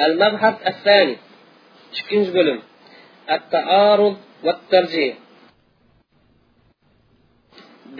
المبحث 0.06 0.56
الثاني 0.70 1.16
ikkinchi 1.98 2.30
bo'lim 2.36 2.58
التعارض 3.36 4.16
والترجيح 4.44 5.14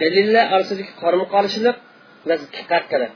dalillar 0.01 0.45
orasidagi 0.55 0.93
qarama 1.01 1.25
qarshilik 1.35 1.77
va 2.27 2.35
haqida 2.71 3.07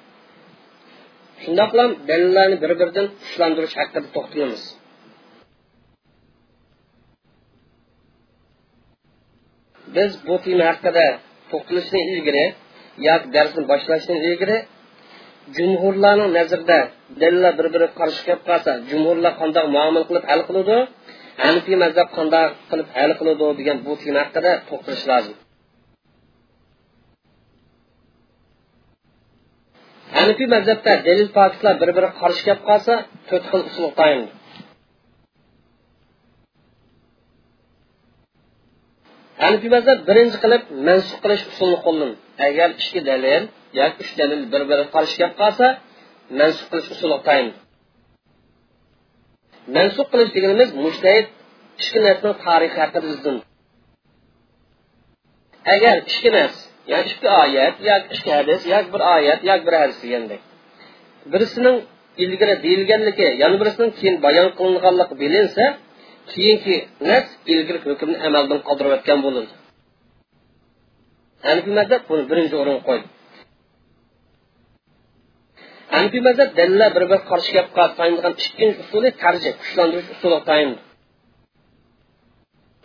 shundoq 1.44 1.70
bilan 1.74 1.90
dalillarni 2.10 2.58
bir 2.64 2.72
biridan 2.80 3.08
ushlantirish 3.26 3.76
haqida 3.80 4.08
to'xtalamiz 4.16 4.64
biz 9.96 10.12
bu 10.28 10.36
tema 10.46 10.66
haqida 10.72 11.06
to'xtalishdan 11.52 12.04
ilgari 12.14 12.46
yoki 13.08 13.28
darsni 13.36 13.62
boshlashdan 13.72 14.20
ilgari 14.30 14.58
jumhurlarning 15.57 16.31
nazarida 16.39 16.79
dalillar 17.21 17.53
bir 17.59 17.67
biriga 17.75 17.89
qarshi 18.01 18.21
kelib 18.27 18.43
qolsa 18.49 18.71
jumhurlar 18.91 19.33
qandoq 19.41 19.67
muomala 19.77 20.05
qilib 20.09 20.25
hal 20.31 20.41
qiladi 20.49 20.77
hanifiy 21.45 21.77
mazhab 21.85 22.09
qandoq 22.17 22.51
qilib 22.71 22.89
hal 22.97 23.11
qiladi 23.19 23.47
degan 23.61 23.79
bu 23.87 23.93
tema 24.03 24.21
haqida 24.25 24.53
to'xtalish 24.69 25.05
lozim. 25.11 25.37
Hanifiy 30.17 30.49
mazhabda 30.57 30.93
dalil 31.09 31.29
pokitlar 31.39 31.75
bir 31.81 31.91
biriga 31.97 32.11
qarshi 32.23 32.43
kelib 32.47 32.63
qolsa 32.69 32.95
to'rt 33.29 33.45
xil 33.51 33.63
usul 33.71 33.91
tayinli 34.01 34.31
hanifiy 39.43 39.71
birinchi 40.09 40.39
qilib 40.45 40.63
mansub 40.89 41.19
qilish 41.25 41.45
usulini 41.53 41.79
qo'llandi 41.87 42.17
agar 42.49 42.69
ikki 42.83 43.01
dalil 43.11 43.43
yoki 43.81 43.99
uch 44.05 44.13
dalil 44.21 44.41
bir 44.53 44.63
biriga 44.71 44.87
qarshi 44.95 45.15
kelib 45.21 45.35
qolsa 45.43 45.67
mansub 46.41 46.67
qilish 46.71 46.89
usuli 46.95 47.19
tayin 47.29 47.49
mansub 49.77 50.07
qilish 50.13 50.31
deganimiz 50.37 50.71
mushtahid 50.85 51.27
ichki 51.81 51.99
narsaning 52.07 52.37
tarixi 52.45 52.79
haqida 52.83 53.09
izdan 53.15 53.37
agar 55.75 55.97
ichki 56.11 56.31
narsa 56.37 56.63
ya'ni 56.93 57.07
ikki 57.13 57.29
oyat 57.43 57.77
yoki 57.89 58.09
ikki 58.17 58.31
hadis 58.39 58.61
yoki 58.73 58.89
bir 58.95 59.03
oyat 59.17 59.41
yoki 59.51 59.65
bir 59.67 59.75
hadis 59.83 59.99
degandek 60.05 60.41
birisining 61.33 61.77
ilgari 62.25 62.55
deyilganligi 62.65 63.29
yana 63.43 63.57
birisining 63.63 63.93
keyin 63.99 64.17
bayon 64.27 64.49
qilinganligi 64.59 65.15
bilinsa 65.23 65.65
keyingi 66.31 66.77
nas 67.09 67.27
ilgari 67.53 67.79
hukmni 67.87 68.17
amaldan 68.29 68.61
qoldirib 68.69 68.93
o'tgan 68.99 69.19
bo'ladi 69.27 69.53
hanifiy 71.47 71.75
mazhab 71.81 72.03
buni 72.11 72.23
birinchi 72.31 72.55
o'ringa 72.63 72.83
qo'ydi. 72.89 73.07
Hanfiy 75.95 76.23
mazhab 76.29 76.51
dalillar 76.59 76.91
bir 76.97 77.05
bir 77.13 77.21
qarshi 77.31 77.51
gapga 77.59 77.85
tayinlagan 77.99 78.35
ikkinchi 78.45 78.79
usuli 78.85 79.09
tarji 79.23 79.51
kuchlantirish 79.61 80.09
usuli 80.15 80.39
tayinli 80.51 80.81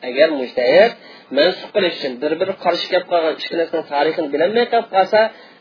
agar 0.10 0.30
mujtahid 0.39 0.91
mansub 1.38 1.69
qilish 1.76 1.95
uchun 2.00 2.13
bir 2.23 2.32
biri 2.39 2.54
qarshi 2.65 2.88
gap 2.93 3.04
qolgan 3.12 3.34
ikki 3.41 3.56
narsani 3.62 3.86
tarixini 3.93 4.28
bilolmay 4.34 4.65
qolib 4.73 4.89
qolsa 4.95 5.19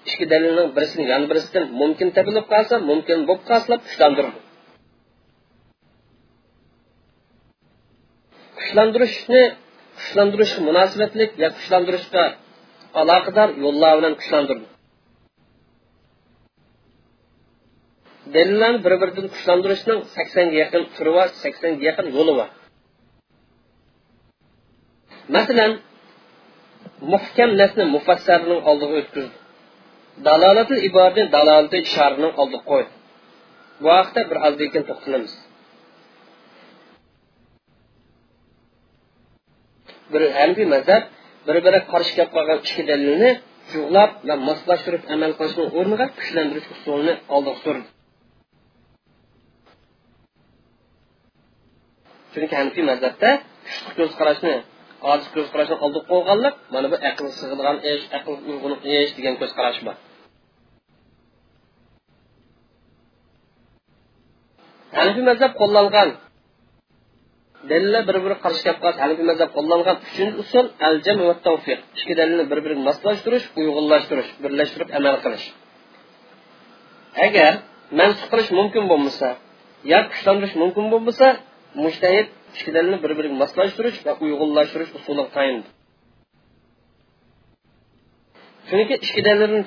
ikki 0.08 0.24
dalilning 0.32 0.68
birisini 0.76 1.04
yana 1.12 1.26
birisidan 1.30 1.64
mumkin 1.80 2.08
topilib 2.16 2.46
qolsa 2.52 2.74
mumkin 2.90 3.18
bo'lib 3.28 3.44
qolsa 3.50 3.74
kuchlantirdi 3.86 4.45
kuchlantirishni 8.58 9.42
kuchlantirishga 9.98 10.60
munosabatlik 10.68 11.30
yo 11.42 11.48
kuchlantirishga 11.56 12.24
aloqador 13.00 13.48
yo'llar 13.64 13.92
bilan 13.98 14.14
kuchlantirdi 14.20 14.66
dalillarni 18.34 18.78
bir 18.84 18.94
biridan 19.00 19.26
kuchlantirishning 19.34 20.00
saksonga 20.16 20.56
yaqin 20.62 20.82
turi 20.94 21.10
bor 21.16 21.28
saksonga 21.42 21.82
yaqin 21.88 22.06
yo'li 22.16 22.32
bor. 22.38 22.48
Masalan 25.36 25.72
muhkam 27.12 27.50
nasni 27.60 27.84
mufassarning 27.96 28.60
oldiga 28.70 28.94
o'tkazdi. 29.00 29.36
Dalolatul 30.26 30.80
iboratni 30.88 31.24
dalolatul 31.34 31.82
ishoraning 31.88 32.32
oldiga 32.42 32.64
qo'ydi. 32.70 32.92
Bu 33.82 33.88
haqda 33.98 34.20
bir 34.30 34.38
ozdan 34.46 34.68
keyin 34.72 34.86
to'xtalamiz. 34.90 35.32
Bir 40.12 40.22
hanfiy 40.38 40.66
mazhab 40.74 41.02
bir 41.46 41.56
biriga 41.64 41.80
qarshi 41.92 42.12
kelib 42.16 42.30
qolgan 42.36 42.58
ikki 42.64 42.82
dalilni 42.90 43.30
jug'lab 43.72 44.10
va 44.28 44.34
moslashtirib 44.48 45.02
amal 45.14 45.32
qilishni 45.38 45.64
o'rniga 45.78 46.06
kuchlantirish 46.18 46.68
usulini 46.74 47.14
oldiga 47.34 47.58
surdi 47.64 47.88
chunki 52.32 52.54
hanfiy 52.60 52.84
mazhabda 52.90 53.30
kuchli 53.66 53.92
ko'z 53.98 54.12
qarashni 54.20 54.54
ojiz 55.12 55.28
ko'z 55.34 55.48
qarashni 55.52 55.76
oldiga 55.84 56.04
qo'yganlik 56.12 56.54
mana 56.74 56.86
bu 56.92 56.96
aql 57.10 57.24
sig'ilgan 57.38 57.76
ish 57.92 58.04
aql 58.18 58.34
uyg'un 58.50 58.74
ish 58.96 59.12
degan 59.18 59.34
ko'z 59.40 59.52
qarash 59.58 59.80
bor. 59.86 59.96
Hanifiy 64.96 65.24
dalillar 67.70 68.02
bir 68.08 68.16
biriga 68.24 68.38
qarshi 68.44 68.62
kelib 68.66 68.80
hanifiy 69.02 69.26
mazhab 69.30 69.50
qo'llangan 69.56 69.96
uchinchi 70.06 70.36
usul 70.42 70.66
al 70.88 70.96
jam 71.06 71.18
va 71.28 71.34
tavfiq 71.46 71.80
ikki 72.00 72.14
dalilni 72.20 72.44
bir 72.50 72.58
biriga 72.64 72.82
moslashtirish 72.88 73.46
uyg'unlashtirish 73.60 74.30
birlashtirib 74.42 74.88
amal 74.98 75.16
qilish 75.24 75.46
agar 77.26 77.52
mansub 78.00 78.26
qilish 78.32 78.50
mumkin 78.58 78.84
bo'lmasa 78.92 79.28
yo 79.92 79.98
kuchlantirish 80.12 80.54
mumkin 80.62 80.84
bo'lmasa 80.92 81.26
mushtahid 81.84 82.26
ikki 82.56 82.70
dalilni 82.76 82.98
bir 83.04 83.12
biriga 83.18 83.36
moslashtirish 83.42 83.98
va 84.06 84.12
uyg'unlashtirish 84.24 84.90
usuli 84.98 85.24
chunki 88.68 88.94
ikki 89.06 89.20
dalilni 89.28 89.60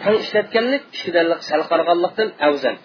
afzal 2.48 2.76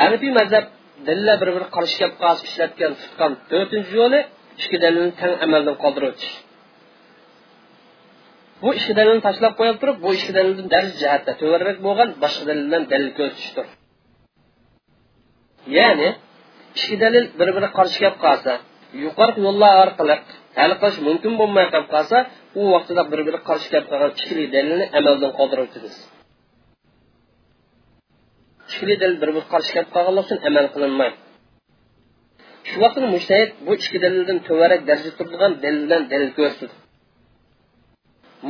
hanifiy 0.00 0.32
mazhab 0.40 0.64
dalillar 1.06 1.36
bir 1.42 1.50
biri 1.56 1.66
qarshi 1.76 1.96
kelib 2.00 2.16
qolsa 2.22 2.42
ishlatgan 2.50 2.92
tutgan 3.02 3.32
to'rtinchi 3.50 3.92
yo'li 4.00 4.20
ikki 4.60 4.76
dalilni 4.84 5.12
tang 5.20 5.34
amaldan 5.46 5.76
qoldirib 5.82 6.10
o'tish 6.12 6.34
bu 8.62 8.68
ikki 8.78 8.92
dalilni 8.98 9.22
tashlab 9.28 9.54
qo'yib 9.60 9.76
turib 9.82 9.96
bu 10.04 10.10
ikki 10.18 10.32
dalildan 10.38 10.68
dars 10.74 10.90
jihatda 11.00 11.32
to'g'riroq 11.40 11.78
bo'lgan 11.86 12.08
boshqa 12.22 12.44
dalildan 12.50 12.82
dalil 12.92 13.10
ko'rsatishdir. 13.18 13.66
Ya'ni 15.76 16.08
ikki 16.78 16.96
dalil 17.04 17.24
bir 17.38 17.48
biri 17.56 17.68
qarshi 17.78 17.98
kelib 18.02 18.18
qolsa 18.26 18.52
yuqori 19.04 19.32
yo'llar 19.46 19.72
orqali 19.84 20.16
hal 20.58 20.72
qilish 20.80 20.98
mumkin 21.08 21.32
bo'lmay 21.40 21.66
qolib 21.72 21.88
qolsa 21.94 22.18
u 22.60 22.62
vaqtida 22.74 23.02
bir 23.12 23.20
biri 23.26 23.40
qarshi 23.48 23.68
kelib 23.72 23.86
qolgan 23.92 24.10
ikkili 24.18 24.44
dalilni 24.54 24.86
amaldan 24.98 25.32
qoldirib 25.38 25.68
ikkili 28.68 28.94
dalil 29.02 29.16
bir 29.22 29.30
bir 29.36 29.44
qarshi 29.52 29.70
kelib 29.74 29.90
qolganlik 29.94 30.24
uchun 30.26 30.38
amal 30.48 30.66
qilinmaydi. 30.74 31.16
Shu 32.68 32.76
vaqtda 32.82 33.06
mushtahid 33.16 33.50
bu 33.66 33.72
ikki 33.78 33.98
dalildan 34.04 34.38
to'varak 34.48 34.80
darajada 34.88 35.12
turadigan 35.18 35.52
dalildan 35.64 36.02
dalil 36.12 36.30
ko'rsatdi. 36.38 36.74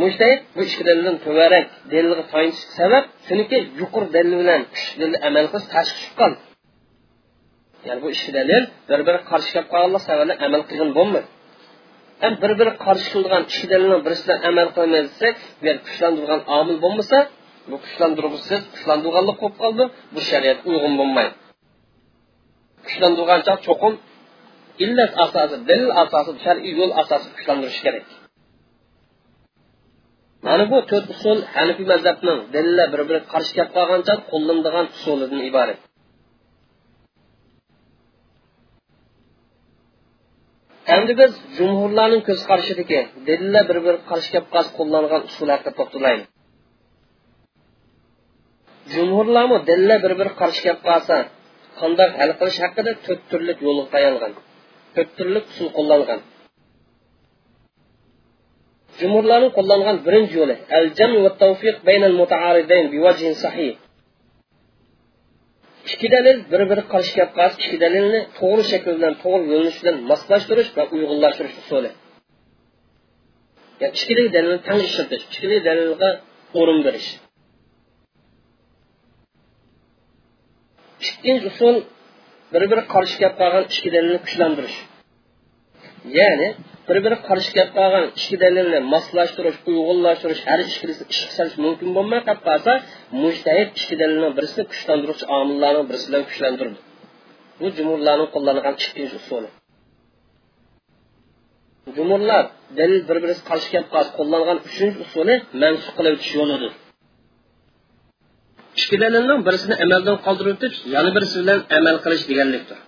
Mushtahid 0.03 0.41
bu 0.57 0.61
ikki 0.69 0.83
dalildan 0.89 1.17
to'varak 1.27 1.67
dalilga 1.93 2.25
tayinish 2.33 2.63
sabab 2.79 3.05
chunki 3.27 3.59
yuqori 3.81 4.09
dalil 4.17 4.35
bilan 4.41 4.63
dalil 5.01 5.17
amal 5.29 5.47
qilish 5.53 5.69
tashqi 5.75 5.99
chiqqan 6.05 6.33
ya'ni 7.87 8.01
bu 8.05 8.09
ikki 8.17 8.31
dalil 8.39 8.63
bir 8.89 9.01
biri 9.07 9.21
qarshi 9.31 9.51
kelib 9.55 9.69
qolganlik 9.73 10.03
sababli 10.09 10.35
amal 10.47 10.63
qilgan 10.69 10.91
bo'lmaydi. 10.99 11.29
Ham 12.23 12.33
bir 12.43 12.53
biri 12.61 12.73
qarshi 12.85 13.09
qilgan 13.15 13.43
ikki 13.51 13.67
dalilning 13.73 14.03
birisidan 14.07 14.39
amal 14.49 14.69
omil 16.59 16.79
bo'lmasa 16.85 17.19
bu 17.71 17.77
kuchlantirg'isiz 17.85 18.63
kuchlantirganlik 18.75 19.37
bo'lib 19.43 19.57
qoldi. 19.63 19.85
Bu 20.15 20.21
shariat 20.31 20.59
uyg'un 20.71 20.93
bo'lmaydi. 21.01 21.35
Kuchlantirgancha 22.87 23.55
cho'qim 23.67 23.95
illat 24.85 25.13
asosi 25.25 25.57
dalil 25.69 25.91
asosi 26.03 26.33
shar'iy 26.45 26.73
yo'l 26.81 26.93
asosida 27.03 27.35
kuchlantirish 27.37 27.81
kerak. 27.87 28.07
Mana 30.47 30.65
bu 30.73 30.79
to'rt 30.91 31.07
usul 31.15 31.39
hanifiy 31.55 31.87
mazhabning 31.93 32.39
dalillar 32.55 32.87
bir 32.93 33.01
biriga 33.09 33.29
qarshi 33.33 33.53
kelib 33.57 33.73
qolgancha 33.77 34.15
qo'llanadigan 34.31 34.87
usulidan 34.97 35.41
iborat. 35.51 35.81
Endi 40.97 41.13
biz 41.21 41.33
jumhurlarning 41.57 42.23
ko'z 42.29 42.41
qarashidagi 42.51 43.01
bir 43.27 43.39
biriga 43.69 43.93
qarshi 44.11 44.29
kelib 44.35 44.49
qolsa 44.55 44.71
usul 45.31 45.49
jumhurlarmi 48.95 49.59
dalillar 49.69 49.99
bir 50.05 50.13
biri 50.21 50.33
qarshi 50.41 50.61
kelib 50.65 50.81
qolsa 50.89 51.17
qandoq 51.81 52.11
hal 52.21 52.31
qilish 52.39 52.59
haqida 52.65 52.93
to'rt 53.05 53.23
turli 53.31 53.53
yo'l 53.67 53.79
tayangan 53.95 54.33
to'rt 54.95 55.11
turli 55.19 55.41
usul 55.51 55.69
qo'llangan. 55.77 56.21
Jumhurlarning 59.01 59.53
qo'llangan 59.59 59.97
birinchi 60.07 60.35
yo'li 60.41 60.57
al 60.79 60.87
jam 60.99 61.13
va 61.25 61.31
tavfiq 61.43 61.77
baynal 61.89 62.15
mutaaridayn 62.21 62.87
biwajhin 62.95 63.35
sahih. 63.45 63.73
Ikki 65.93 66.09
dalil 66.15 66.37
bir 66.53 66.63
biri 66.71 66.83
qarshi 66.93 67.13
kelib 67.17 67.33
ikki 67.65 67.77
dalilni 67.85 68.21
to'g'ri 68.39 68.65
shakl 68.73 68.91
bilan 68.99 69.15
to'g'ri 69.23 69.45
yo'linish 69.53 69.79
moslashtirish 70.11 70.71
va 70.77 70.85
uyg'unlashtirish 70.95 71.57
usuli. 71.63 71.91
Yani 73.81 73.93
ikkili 73.97 75.59
dalilni 75.69 76.11
o'rin 76.61 76.81
berish. 76.87 77.09
Ikkinchi 81.13 81.47
usul 81.53 81.77
bir 82.53 82.63
biri 82.71 82.83
qarshi 82.95 83.17
kelib 83.21 83.37
qolgan 83.43 83.65
ikki 83.73 83.89
dalilni 83.95 84.19
kuchlantirish. 84.27 84.77
Ya'ni 86.19 86.49
bir 86.89 86.99
biri 87.05 87.17
qarshi 87.29 87.51
kelib 87.57 87.73
qolgan 87.79 88.05
ikki 88.19 88.37
dalilni 88.45 88.79
moslashtirish 88.95 89.59
uyg'unlashtirish 89.71 90.43
har 90.49 90.61
ikkilisi 90.67 91.03
ishga 91.13 91.29
qilish 91.37 91.57
mumkin 91.65 91.89
bo'lmay 91.97 92.21
qolib 92.29 92.43
qolsa 92.49 92.73
mujtahid 93.23 93.69
ichki 93.79 93.95
dalilni 94.03 94.29
birisini 94.37 94.65
kuchlantiruvchi 94.73 95.25
omillarning 95.39 95.87
birisi 95.91 96.07
bilan 96.09 96.25
kuchlantirdi. 96.31 96.79
Bu 97.61 97.67
jumurlarni 97.77 98.27
qo'llangan 98.35 98.75
ikkinchi 98.85 99.17
usuli. 99.23 99.49
Jumurlar 101.97 102.43
dalil 102.79 103.01
bir 103.09 103.19
birisi 103.25 103.43
qarshi 103.51 103.69
kelib 103.73 103.89
qolsa 103.95 104.11
qo'llangan 104.19 104.59
uchinchi 104.69 104.99
usuli 105.07 105.35
mansub 105.63 105.93
qilib 105.99 106.13
o'tish 106.17 106.35
yo'lidir. 106.41 106.73
Ikki 108.81 108.97
birisini 109.47 109.75
amaldan 109.85 110.17
qoldirib 110.27 110.53
o'tib 110.57 110.73
yana 110.95 111.11
birisi 111.17 111.37
bilan 111.43 111.61
amal 111.79 111.97
qilish 112.05 112.25
deganlikdir. 112.31 112.79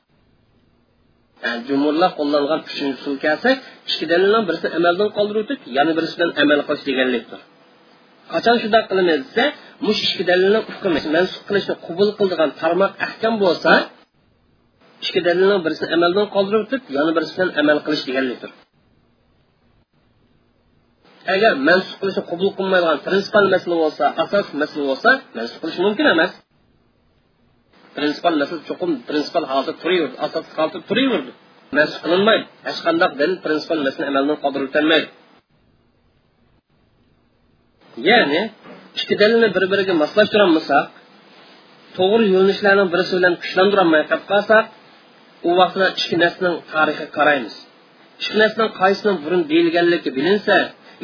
Yani 1.45 1.61
jumurlar 1.68 2.11
qo'llangan 2.18 2.61
uchinchi 2.68 2.97
usul 3.01 3.16
kelsak 3.24 3.57
ikki 3.91 4.05
birisini 4.49 4.70
amaldan 4.78 5.09
qoldirib 5.16 5.43
o'tib 5.45 5.61
yana 5.76 5.93
birisi 5.97 6.14
bilan 6.18 6.32
amal 6.43 6.61
qilish 6.68 6.84
deganlikdir. 6.91 7.41
Qachon 8.32 8.57
shunday 8.62 8.82
qilamiz 8.91 9.18
desa 9.26 9.45
mush 9.86 10.01
ikki 10.07 10.24
dalilni 10.30 10.61
hukmi 10.68 11.01
mansub 11.16 11.43
qilishni 11.49 11.74
qabul 11.86 12.09
qildigan 12.18 12.51
tarmoq 12.61 12.93
ahkam 13.07 13.34
bo'lsa 13.45 13.72
ikki 15.05 15.20
dalilning 15.28 15.61
birisini 15.66 15.89
amaldan 15.97 16.26
qoldirib 16.34 16.61
o'tib 16.64 16.82
yana 16.97 17.11
birisi 17.16 17.32
bilan 17.36 17.51
amal 17.61 17.78
qilish 17.86 18.05
deganlikdir. 18.09 18.51
Agar 21.35 21.53
mansub 21.68 21.97
qilishni 22.01 22.22
qabul 22.31 22.51
qilmaydigan 22.59 22.99
prinsipal 23.07 23.47
masala 23.55 23.76
bo'lsa 23.83 24.05
asos 24.24 24.47
masala 24.61 24.85
bo'lsa 24.91 25.11
mansub 25.37 25.59
qilish 25.62 25.79
mumkin 25.87 26.07
emas. 26.14 26.33
Prinsipal 27.97 28.35
masala 28.43 28.61
cho'qim 28.68 28.91
prinsipal 29.09 29.45
holatda 29.51 29.72
turaverdi 29.83 30.16
asos 30.26 30.45
holatda 30.57 30.81
turaverdi. 30.89 31.33
Mansub 31.76 32.01
qilinmaydi. 32.05 32.45
Hech 32.66 32.81
qanday 32.87 33.11
dalil 33.20 33.37
prinsipal 33.45 33.81
masalani 33.87 34.11
amaldan 34.12 34.39
qoldirib 34.45 34.68
o'tolmaydi. 34.70 35.09
Ya'ni 38.09 38.41
ikki 38.99 39.14
dalilni 39.22 39.49
bir 39.57 39.64
biriga 39.72 39.95
moslashtirolmasak 40.03 40.87
to'g'ri 41.99 42.24
yo'linishlarning 42.35 42.89
birisi 42.95 43.12
bilan 43.18 43.35
kuchlantirolmay 43.43 44.03
qolib 44.11 44.26
qolsak 44.33 44.64
u 45.49 45.51
vaqtda 45.61 45.87
ikki 46.01 46.16
narsaning 46.22 46.55
tarixiga 46.72 47.09
qaraymiz. 47.18 47.55
Ikki 48.20 48.37
narsaning 48.43 48.72
qaysining 48.81 49.16
burun 49.24 49.43
deyilganligi 49.51 50.11
bilinsa 50.18 50.57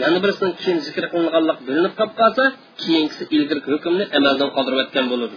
yana 0.03 0.19
birisini 0.23 0.53
keyin 0.63 0.79
zikr 0.87 1.05
qilinganlik 1.13 1.59
bilinib 1.67 1.93
qolib 1.99 2.15
qolsa 2.21 2.45
keyingisi 2.83 3.23
ilgirki 3.37 3.69
hukmni 3.75 4.05
amaldan 4.19 4.49
qoldirib 4.57 4.79
o'tgan 4.85 5.07
bo'ladi 5.13 5.37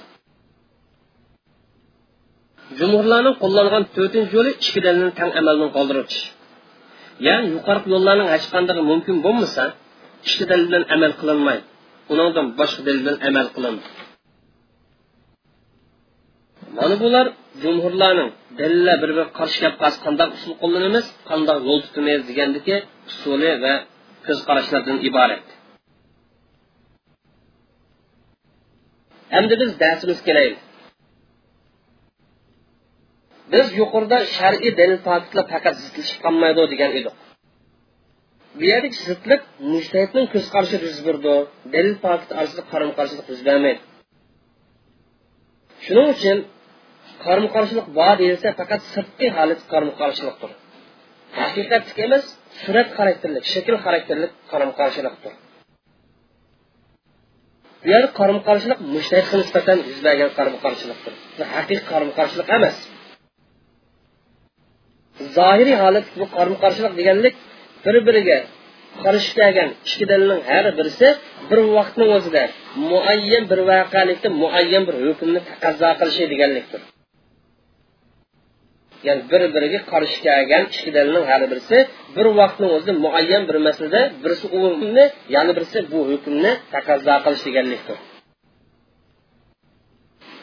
jumhurlarning 2.80 3.36
qo'llangan 3.44 3.84
to'rtinchi 3.96 4.34
yo'li 4.38 4.52
ikki 4.64 4.80
dalilni 4.86 5.12
tang 5.20 5.32
amaldan 5.42 5.70
qoldirish 5.78 6.18
ya'ni 7.28 7.48
yuqorqi 7.56 7.88
yo'llarning 7.96 8.30
hech 8.34 8.46
qanday 8.54 8.78
mumkin 8.92 9.16
bo'lmasa 9.26 9.64
ichki 10.28 10.46
dalil 10.50 10.66
bilan 10.70 10.84
amal 10.96 11.12
qilinmaydi. 11.20 11.66
Undan 12.12 12.48
boshqa 12.60 12.82
dalil 12.88 13.02
bilan 13.06 13.18
amal 13.30 13.48
qilindi. 13.56 13.86
Mana 16.78 16.96
bular 17.04 17.26
jumhurlarning 17.64 18.30
dalillar 18.60 18.96
bir 19.02 19.10
biriga 19.12 19.26
qarshi 19.40 19.58
kelib 19.62 19.78
qolsa 19.82 20.00
qanday 20.06 20.28
usul 20.38 20.54
qo'llanamiz 20.62 21.06
qanday 21.30 21.58
yo'l 21.68 21.80
tutamiz 21.86 22.22
degandagi 22.30 22.76
usuli 23.10 23.52
va 23.64 23.74
ko'z 24.28 24.40
qarashlardan 24.48 24.98
iborat 25.10 25.46
endi 29.38 29.54
biz 29.62 29.72
darsimiz 29.84 30.20
kelaylik 30.28 30.62
biz 33.54 33.68
yuqorida 33.80 34.18
shar'iy 34.38 34.72
dalil 34.80 35.00
tokidlar 35.08 35.46
faqat 35.54 35.76
zidlashib 35.84 36.20
qolmaydi 36.26 36.64
degan 36.74 36.92
edik 37.00 37.16
bu 38.58 38.64
yerdagi 38.72 38.98
zidlik 39.08 39.42
mushtahidning 39.74 40.28
ko'z 40.34 40.46
qarashi 40.54 40.78
yuz 40.88 41.00
berdi 41.08 41.34
dalil 41.76 41.96
tokid 42.06 42.30
orasida 42.40 42.64
qaram 42.72 42.92
qarshilik 42.98 43.28
yuz 43.34 43.42
bermaydi 43.48 43.82
shuning 45.86 46.08
uchun 46.16 46.38
qarama 47.24 47.50
qarshilik 47.56 47.88
bor 47.98 48.14
deyilsa 48.22 48.48
faqat 48.60 48.82
qarama 49.72 49.94
haqiqatlik 51.42 51.98
emas 52.08 52.26
surat 52.62 52.88
xarakterlik 52.98 53.44
shakl 53.54 53.76
xarakterlik 53.86 54.32
qarama 54.52 54.74
qarshilikdir 54.80 55.34
bu 57.82 57.88
yer 57.94 58.04
qarama 58.18 58.42
qarshilik 58.50 58.80
mushtahidga 58.94 59.36
nisbatan 59.42 59.78
yuz 59.90 60.00
bergan 60.08 60.30
qarama 60.38 60.60
qarshilikdir 60.66 61.14
haqiqiy 61.56 61.80
qarama 61.92 62.14
qarshilik 62.20 62.48
emas. 62.58 62.78
Zohiriy 65.36 65.78
holat 65.84 66.08
bu 66.20 66.26
qarama 66.36 66.58
qarshilik 66.64 66.94
deganlik 67.00 67.36
bir 67.86 67.96
biriga 68.08 68.40
qarshi 69.04 69.32
kelgan 69.40 69.70
ikki 69.90 70.06
dalilning 70.12 70.42
har 70.50 70.66
birisi 70.78 71.08
bir 71.50 71.60
vaqtni 71.78 72.06
o'zida 72.16 72.44
muayyan 72.92 73.44
bir 73.52 73.60
voqelikda 73.72 74.30
muayyan 74.42 74.84
bir 74.88 74.96
hukmni 75.06 75.40
taqozo 75.50 75.90
qilishi 76.00 76.24
deganlikdir. 76.34 76.82
Ya'ni 79.06 79.24
bir 79.32 79.42
biriga 79.56 79.80
qarshi 79.92 80.18
kelgan 80.26 80.64
kishilarning 80.72 80.96
dalilning 80.98 81.26
har 81.32 81.42
birisi 81.52 81.78
bir 82.16 82.28
vaqtni 82.40 82.68
o'zida 82.76 82.94
muayyan 83.06 83.44
bir 83.50 83.58
masalada 83.68 84.02
birisi 84.24 84.46
u 84.56 84.58
hukmni 84.66 85.06
yana 85.36 85.52
birisi 85.58 85.78
bu 85.92 86.00
hukmni 86.12 86.52
taqozo 86.74 87.16
qilish 87.26 87.44
deganlikdir. 87.48 87.98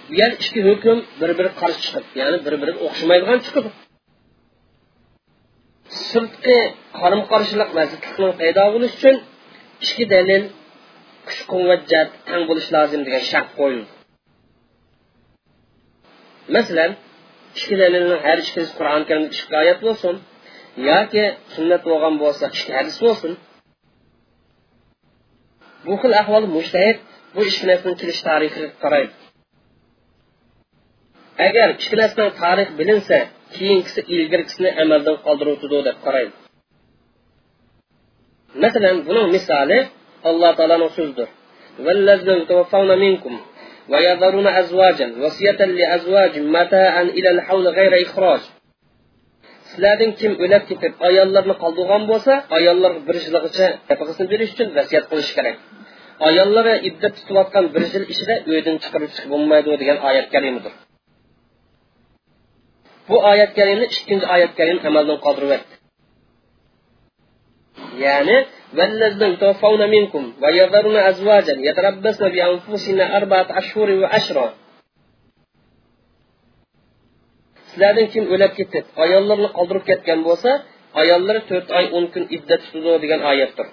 Bu 0.08 0.14
yer 0.20 0.30
ikki 0.44 0.60
hukm 0.68 0.98
bir 1.20 1.30
biri 1.38 1.50
qarshi 1.60 1.80
chiqib 1.84 2.04
ya'ni 2.20 2.38
bir 2.46 2.54
biriga 2.62 2.80
o'xshamaydigan 2.86 3.38
chiqib. 3.46 3.64
Sirtqi 6.08 6.58
qarim 6.98 7.22
qarshilik 7.32 7.70
vazitlikning 7.78 8.32
paydo 8.40 8.64
bo'lishi 8.74 8.96
uchun 8.98 9.16
ichki 9.84 10.04
dalil 10.14 10.42
kuch 11.28 11.42
quvvat 11.52 11.82
jat 11.92 12.08
tang 12.28 12.42
bo'lishi 12.48 12.70
lozim 12.76 13.00
degan 13.06 13.22
shart 13.30 13.48
qo'yildi. 13.58 13.90
Masalan 16.56 16.90
ikki 17.56 17.74
har 18.26 18.38
ikkisi 18.42 18.72
qur'oni 18.78 19.04
karimda 19.08 19.30
ikki 19.36 19.54
oyat 19.62 19.80
bo'lsin 19.86 20.14
yoki 20.90 21.24
sunnat 21.54 21.82
bo'lgan 21.88 22.14
bo'lsa 22.22 22.44
ikki 22.54 22.72
hadis 22.78 22.96
bo'lsin. 23.06 23.32
Bu 25.86 25.94
xil 26.02 26.12
ahvol 26.22 26.44
mushtahid 26.56 26.98
bu 27.34 27.40
ikki 27.50 27.64
narsani 27.70 27.96
kelish 28.00 28.20
tarixiga 28.28 28.70
qaraydi 28.82 29.14
agar 31.46 31.68
ikki 31.76 31.96
tarix 32.42 32.68
bilinsa 32.78 33.18
keyingisi 33.56 34.00
ilgirgisini 34.14 34.70
amaldan 34.82 35.16
qoldiruvdi 35.26 35.66
deb 35.88 35.98
qaraydi 36.06 36.34
masalan 38.62 38.96
buning 39.06 39.28
misoli 39.36 39.78
alloh 40.28 40.52
taoloning 40.58 40.92
so'zidir. 40.96 41.28
ويذرون 43.91 44.47
أزواجا 44.47 45.07
وصية 45.23 45.59
لأزواج 45.79 46.39
متاعا 46.39 47.01
إلى 47.17 47.29
الحول 47.29 47.67
غير 47.67 47.93
إخراج 48.05 48.41
sizlardan 49.69 50.11
kim 50.19 50.31
o'lab 50.43 50.63
ketib 50.69 50.93
ayollarni 51.07 51.55
qoldirgan 51.63 52.03
bo'lsa 52.11 52.33
ayollarga 52.57 53.01
bir 53.07 53.15
yilgacha 53.25 53.67
nafaqasini 53.89 54.27
berish 54.33 54.51
uchun 54.55 54.67
vasiyat 54.77 55.05
qilish 55.11 55.31
kerak 55.37 55.57
ayollar 56.27 56.65
iddat 56.89 57.13
tutayotgan 57.17 57.65
bir 57.73 57.83
yil 57.93 58.05
ichida 58.13 58.35
uydan 58.51 58.75
chiqarib 58.83 59.11
chiqib 59.15 59.29
bo'lmaydi 59.33 59.69
degan 59.81 59.97
oyat 60.09 60.27
kalimidir 60.33 60.73
bu 63.09 63.15
oyat 63.31 63.51
kalimni 63.59 63.85
ikkinchi 63.95 64.25
oyat 64.35 64.51
kalim 64.59 64.77
amaldan 64.89 65.17
qoldiryapti 65.25 65.75
ya'ni 68.05 68.37
والذين 68.77 69.33
يتوفون 69.33 69.81
منكم 69.89 70.23
ويذرون 70.41 70.97
أزواجا 71.11 71.55
يتربصن 71.67 72.29
بأنفسهن 72.33 72.99
أربعة 73.01 73.47
أشهر 73.61 73.89
وعشرا 74.01 74.47
sizlardan 77.69 78.07
kim 78.13 78.25
o'lab 78.33 78.51
ketib 78.59 78.85
ayollarni 79.03 79.49
qoldirib 79.57 79.83
ketgan 79.89 80.19
bo'lsa 80.27 80.51
ayollar 81.01 81.37
to'rt 81.49 81.67
oy 81.79 81.85
o'n 81.97 82.05
kun 82.13 82.23
iddat 82.35 82.61
tutadi 82.71 82.97
degan 83.03 83.21
oyatdir 83.31 83.67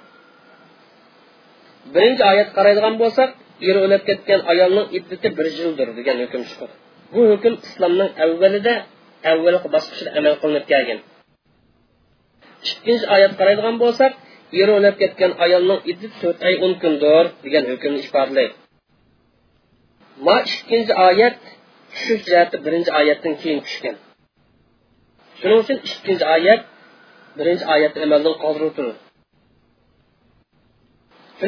birinchi 1.95 2.23
oyat 2.33 2.49
qaraydigan 2.57 2.95
bo'lsak 3.03 3.31
eri 3.69 3.79
o'lab 3.87 4.03
ketgan 4.09 4.41
ayolning 4.53 4.87
iddati 4.99 5.29
bir 5.39 5.47
yildir 5.59 5.89
degan 5.99 6.17
hukm 6.23 6.43
chiqadi 6.51 6.75
bu 7.15 7.21
hukm 7.33 7.55
islomning 7.67 8.11
avvalida 8.25 8.75
avvalgi 9.33 9.69
bosqichda 9.75 10.11
amal 10.19 10.35
qilinib 10.43 10.65
kelgan 10.73 10.99
ikkinchi 12.71 13.05
oyat 13.17 13.33
qaraydigan 13.41 13.77
bo'lsak 13.85 14.13
eri 14.60 14.72
o'lab 14.78 14.96
ketgan 15.02 15.32
ayolning 15.46 15.80
iddati 15.92 16.16
to'rt 16.22 16.40
oy 16.50 16.56
o'n 16.66 16.74
kundir 16.84 17.26
degan 17.46 17.64
hukmni 17.72 18.00
ifodalaydi 18.06 18.56
ma 20.26 20.36
ikkinchi 20.54 20.94
oyat 21.08 21.38
jihati 22.26 22.56
birinchi 22.66 22.92
oyatdan 23.00 23.34
keyin 23.42 23.60
tushgan. 23.66 23.96
Shuning 25.40 25.60
uchun 25.64 25.78
ikkinchi 25.88 26.26
oyat 26.36 26.62
birinchi 27.40 27.66
oyatni 27.74 28.00
amaldan 28.08 28.36
qoldirib 28.44 28.74
turdi 28.78 28.96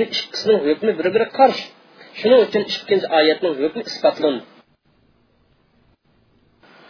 ikkisining 0.06 0.60
hukmi 0.68 0.92
bir 1.00 1.08
biriga 1.14 1.28
qarshi. 1.40 1.66
Shuning 2.20 2.40
uchun 2.46 2.64
ikkinchi 2.74 3.08
oyatning 3.20 3.54
hukmi 3.62 3.82
isbotlandi. 3.92 4.42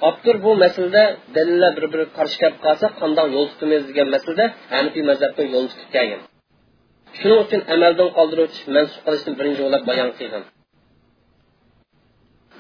Abdur 0.10 0.36
bu 0.46 0.52
masalada 0.64 1.04
dalillar 1.36 1.72
bir 1.78 1.86
biriga 1.92 2.14
qarshi 2.18 2.38
kelib 2.42 2.58
qolsa 2.66 2.86
qandoq 3.02 3.28
yo'l 3.36 3.48
tutamiz 3.52 3.82
degan 3.90 4.08
masalada 4.16 4.46
hanifiy 4.74 5.04
mazhabdan 5.10 5.48
yo'l 5.54 5.66
tutib 5.72 5.90
kelgan. 5.96 6.22
Shuning 7.18 7.40
uchun 7.46 7.62
amaldan 7.76 8.10
qoldiruvchi 8.18 8.62
mansub 8.76 9.02
qilishni 9.06 9.32
birinchi 9.40 9.62
o'ylab 9.66 9.84
bayon 9.90 10.10
qilgan. 10.20 10.44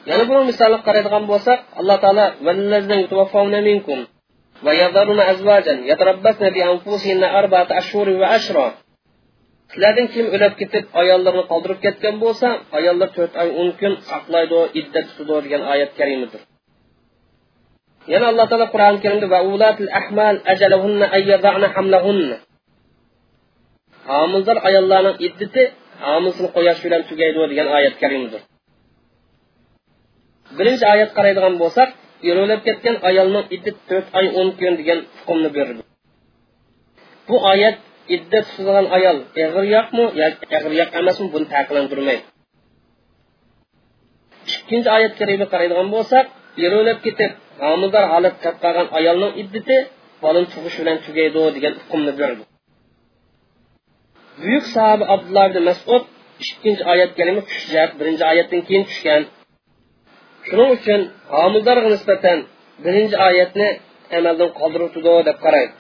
Yana 0.09 0.23
bu 0.29 0.35
misolni 0.49 0.79
qaraydigan 0.87 1.23
bo'lsak 1.31 1.59
alloh 1.79 1.97
taolo 2.03 2.25
sizlardan 9.73 10.07
kim 10.13 10.25
o'lib 10.35 10.53
ketib 10.61 10.85
ayollarni 11.01 11.43
qoldirib 11.51 11.79
ketgan 11.85 12.15
bo'lsa 12.23 12.47
ayollar 12.77 13.09
to'rt 13.17 13.33
oy 13.43 13.49
o'n 13.61 13.69
kun 13.79 13.93
saqlaydi 14.09 14.59
iddat 14.79 15.05
tutadi 15.17 15.41
degan 15.45 15.61
oyat 15.73 15.91
karimidir 15.99 16.41
yana 18.11 18.25
alloh 18.31 18.45
taolo 18.51 18.67
qur'oni 18.73 18.99
karimda 19.03 19.27
va 19.33 19.39
ulatil 19.53 19.91
ahmal 19.99 20.35
ajalahunna 20.53 21.05
ayyadana 21.17 21.67
hamlahunna. 21.75 22.35
Homildor 24.09 24.57
ayollarning 24.67 25.17
iddati 25.27 25.63
homilsini 26.07 26.49
qo'yash 26.55 26.79
bilan 26.85 27.01
tugaydi 27.09 27.39
degan 27.51 27.67
oyat 27.77 27.95
karimdir 28.01 28.41
birinchi 30.57 30.85
oyat 30.93 31.11
qaraydigan 31.17 31.55
bo'lsak 31.61 31.89
yo'lab 32.29 32.61
ketgan 32.67 32.95
ayolning 33.09 33.45
iddat 33.55 33.77
to'rt 33.89 34.07
oy 34.19 34.27
o'n 34.39 34.49
kun 34.59 34.73
degan 34.79 34.99
hukmni 35.17 35.49
berdi. 35.57 35.81
Bu 37.27 37.35
oyat 37.51 37.77
iddat 38.15 38.45
tutadigan 38.49 38.87
ayol 38.97 39.17
eg'ir 39.43 39.65
yoqmi 39.75 40.05
yoki 40.21 40.45
eg'ir 40.57 40.73
yoq 40.81 40.89
emasmi 40.99 41.27
buni 41.33 41.45
taqiqlantirmaydi. 41.53 42.23
Ikkinchi 44.55 44.89
oyat 44.97 45.13
karima 45.19 45.45
qaraydigan 45.53 45.87
bo'lsak 45.95 46.25
yo'lab 46.63 46.99
ketib 47.05 47.31
homildor 47.61 48.05
holat 48.13 48.35
qolgan 48.63 48.87
ayolning 48.97 49.33
iddati 49.41 49.77
bolani 50.23 50.47
tug'ish 50.53 50.77
bilan 50.81 50.97
tugaydi 51.05 51.41
degan 51.55 51.73
hukmni 51.81 52.13
berdi. 52.21 52.43
Buyuk 54.41 54.65
sahoba 54.75 55.05
abdulloh 55.13 55.45
ibn 55.49 55.59
masud 55.69 56.03
ikkinchi 56.43 56.83
oyat 56.93 57.11
kalima 57.17 57.41
hujjat 57.49 57.89
birinchi 57.99 58.23
oyatdan 58.31 58.61
keyin 58.67 58.83
tushgan. 58.89 59.21
Shuning 60.47 60.69
uchun 60.77 61.01
homildorga 61.35 61.89
nisbatan 61.95 62.37
birinchi 62.85 63.15
oyatni 63.27 63.69
amaldan 64.17 64.49
qoldiruvdi 64.59 64.99
deb 65.29 65.37
qaraydi. 65.45 65.73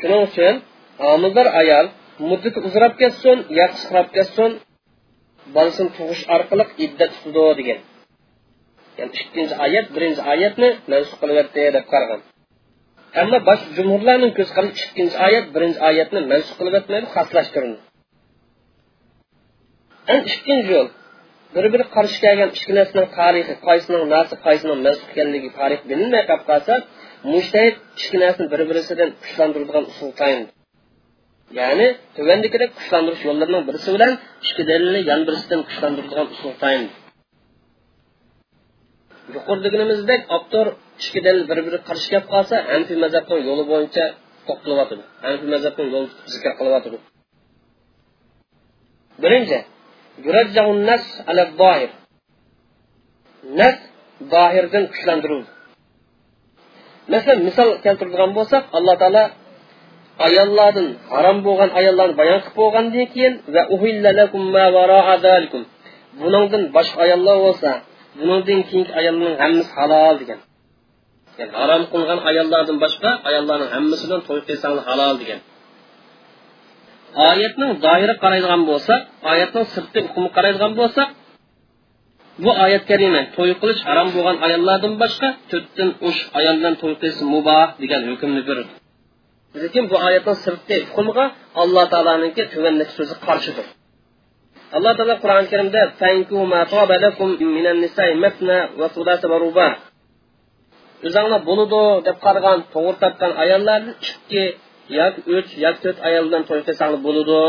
Shuning 0.00 0.22
uchun 0.28 0.54
homildor 1.06 1.46
ayol 1.60 1.86
muddati 2.30 2.58
uzrab 2.68 2.92
ketsin 3.00 3.38
yo 3.58 3.66
qisqarab 3.72 4.08
ketsin 4.16 4.50
bolasini 5.54 5.90
tug'ish 5.96 6.24
orqali 6.34 6.64
iddat 6.84 7.10
tutdi 7.22 7.44
degan. 7.60 7.80
Ya'ni 8.98 9.12
ikkinchi 9.22 9.54
oyat 9.66 9.86
birinchi 9.94 10.22
oyatni 10.32 10.68
mansub 10.92 11.16
qilyapti 11.22 11.60
deb 11.76 11.86
qaragan. 11.92 12.20
Ammo 13.20 13.38
bosh 13.48 13.62
jumhurlarning 13.76 14.32
ko'z 14.38 14.50
qarashi 14.56 14.82
ikkinchi 14.88 15.16
oyat 15.26 15.46
birinchi 15.54 15.80
oyatni 15.90 16.20
mansub 16.32 16.54
qilib 16.58 16.74
o'tmaydi 16.80 17.06
xoslashtirildi 17.16 17.78
ikkinchi 20.16 20.70
yo'l 20.76 20.88
bir 21.54 21.64
biri 21.72 21.84
qarshi 21.96 22.18
kelgan 22.24 22.50
ikki 22.58 22.72
narsaning 22.78 23.08
tarixi 23.18 23.54
qaysining 23.68 24.04
nasi 24.14 24.34
qaysining 24.46 24.78
mansub 24.86 25.08
ekanligi 25.12 25.50
tarix 25.58 25.80
bilinmay 25.90 26.22
qolib 26.30 26.44
qolsa 26.50 26.74
ikki 28.00 28.16
narsani 28.24 28.48
bir 28.52 28.60
birisidan 28.70 29.10
kuchlantiradigan 29.22 29.84
usul 29.92 30.10
tayinladi 30.20 30.52
ya'ni 31.60 31.86
kuchlantirish 32.78 33.22
yo'llarining 33.28 33.64
birisi 33.68 33.88
bilan 33.96 34.12
ikki 34.48 34.62
dalilni 34.70 35.00
birisidan 35.28 35.60
kuchlantiradigan 35.68 36.26
usul 36.34 36.52
yuqori 39.34 39.60
deganimizdek 39.66 40.20
avtor 40.36 40.66
dalil 41.26 41.44
bir 41.50 41.58
biri 41.66 41.78
qarshi 41.88 42.06
kelib 42.12 42.26
qolsa 42.34 42.56
anfi 42.76 42.94
mazhabning 43.04 43.40
yo'li 43.48 43.64
bo'yicha 43.72 44.04
to'xtalyotidi 44.48 45.04
anfi 45.28 45.46
mazhabning 45.54 45.88
yo'li 45.94 46.08
zikr 46.32 46.52
qilyotidi 46.58 46.98
birinchi 49.22 49.58
nas 50.88 51.04
ala 51.30 51.42
zohir 51.60 51.90
nas 53.60 53.76
zohirdan 54.32 54.84
kuchlantirildi 54.92 55.50
masalan 57.12 57.40
misol 57.48 57.68
keltiradigan 57.84 58.30
bo'lsak 58.38 58.62
alloh 58.78 58.96
taolo 59.02 59.24
ayollardan 60.26 60.88
harom 61.14 61.38
bo'lgan 61.46 61.70
ayollarni 61.80 62.14
bayon 62.20 62.40
qilib 62.44 62.56
bo'lgandan 62.60 63.06
keyin 63.14 63.34
va 63.54 63.62
buningdan 66.20 66.62
boshqa 66.76 66.98
ayollar 67.06 67.36
bo'lsa 67.46 67.70
buningdan 68.18 68.60
keyingi 68.68 68.92
ayollarning 69.00 69.36
hammasi 69.42 69.72
halol 69.78 70.14
degan. 70.22 70.40
Ya'ni 71.38 71.54
harom 71.60 71.82
qilgan 71.92 72.20
ayollardan 72.30 72.78
boshqa 72.84 73.10
ayollarning 73.28 73.70
hammasi 73.76 74.02
bilan 74.06 74.22
to'y 74.28 74.40
qilsanglar 74.48 74.84
halol 74.90 75.14
degan. 75.22 75.40
Oyatning 77.28 77.70
zohiri 77.84 78.14
qaraydigan 78.22 78.62
bo'lsak 78.70 79.00
oyatning 79.32 79.66
sirti 79.74 79.98
hukmi 80.06 80.28
qaraydigan 80.36 80.72
bo'lsak 80.80 81.08
bu 82.44 82.50
oyat 82.64 82.84
karima 82.90 83.22
to'y 83.36 83.52
qilish 83.60 83.82
harom 83.88 84.08
bo'lgan 84.16 84.36
ayollardan 84.46 84.94
boshqa 85.02 85.28
to'rtdan 85.50 85.90
uch 86.08 86.18
ayol 86.38 86.54
bilan 86.60 86.74
to'y 86.82 86.94
qilish 87.00 87.20
muboh 87.34 87.66
degan 87.82 88.02
hukmni 88.10 88.42
berdi 88.48 88.72
lekin 89.62 89.84
bu 89.90 89.96
oyatning 90.08 90.38
sirti 90.44 90.76
hukmiga 90.88 91.24
alloh 91.62 91.84
taoloniki 91.92 92.42
tuvandagi 92.52 92.92
so'zi 92.98 93.14
qarshidir. 93.26 93.66
Alloh 94.76 94.92
taolo 94.98 95.14
qur'oni 95.22 95.46
karimda 95.52 95.82
o'zinglar 101.06 101.40
bo'ludi 101.48 101.82
deb 102.06 102.16
qaragan 102.24 102.58
to'g'ri 102.74 102.96
topgan 103.02 103.32
ayollarni 103.42 103.92
ikki 104.08 104.44
yoki 104.98 105.20
uch 105.36 105.50
yoki 105.64 105.80
to'rt 105.84 105.98
ayol 106.08 106.24
bilan 106.28 106.42
to'y 106.48 106.60
qilsanglar 106.66 107.00
bo'ludi 107.08 107.40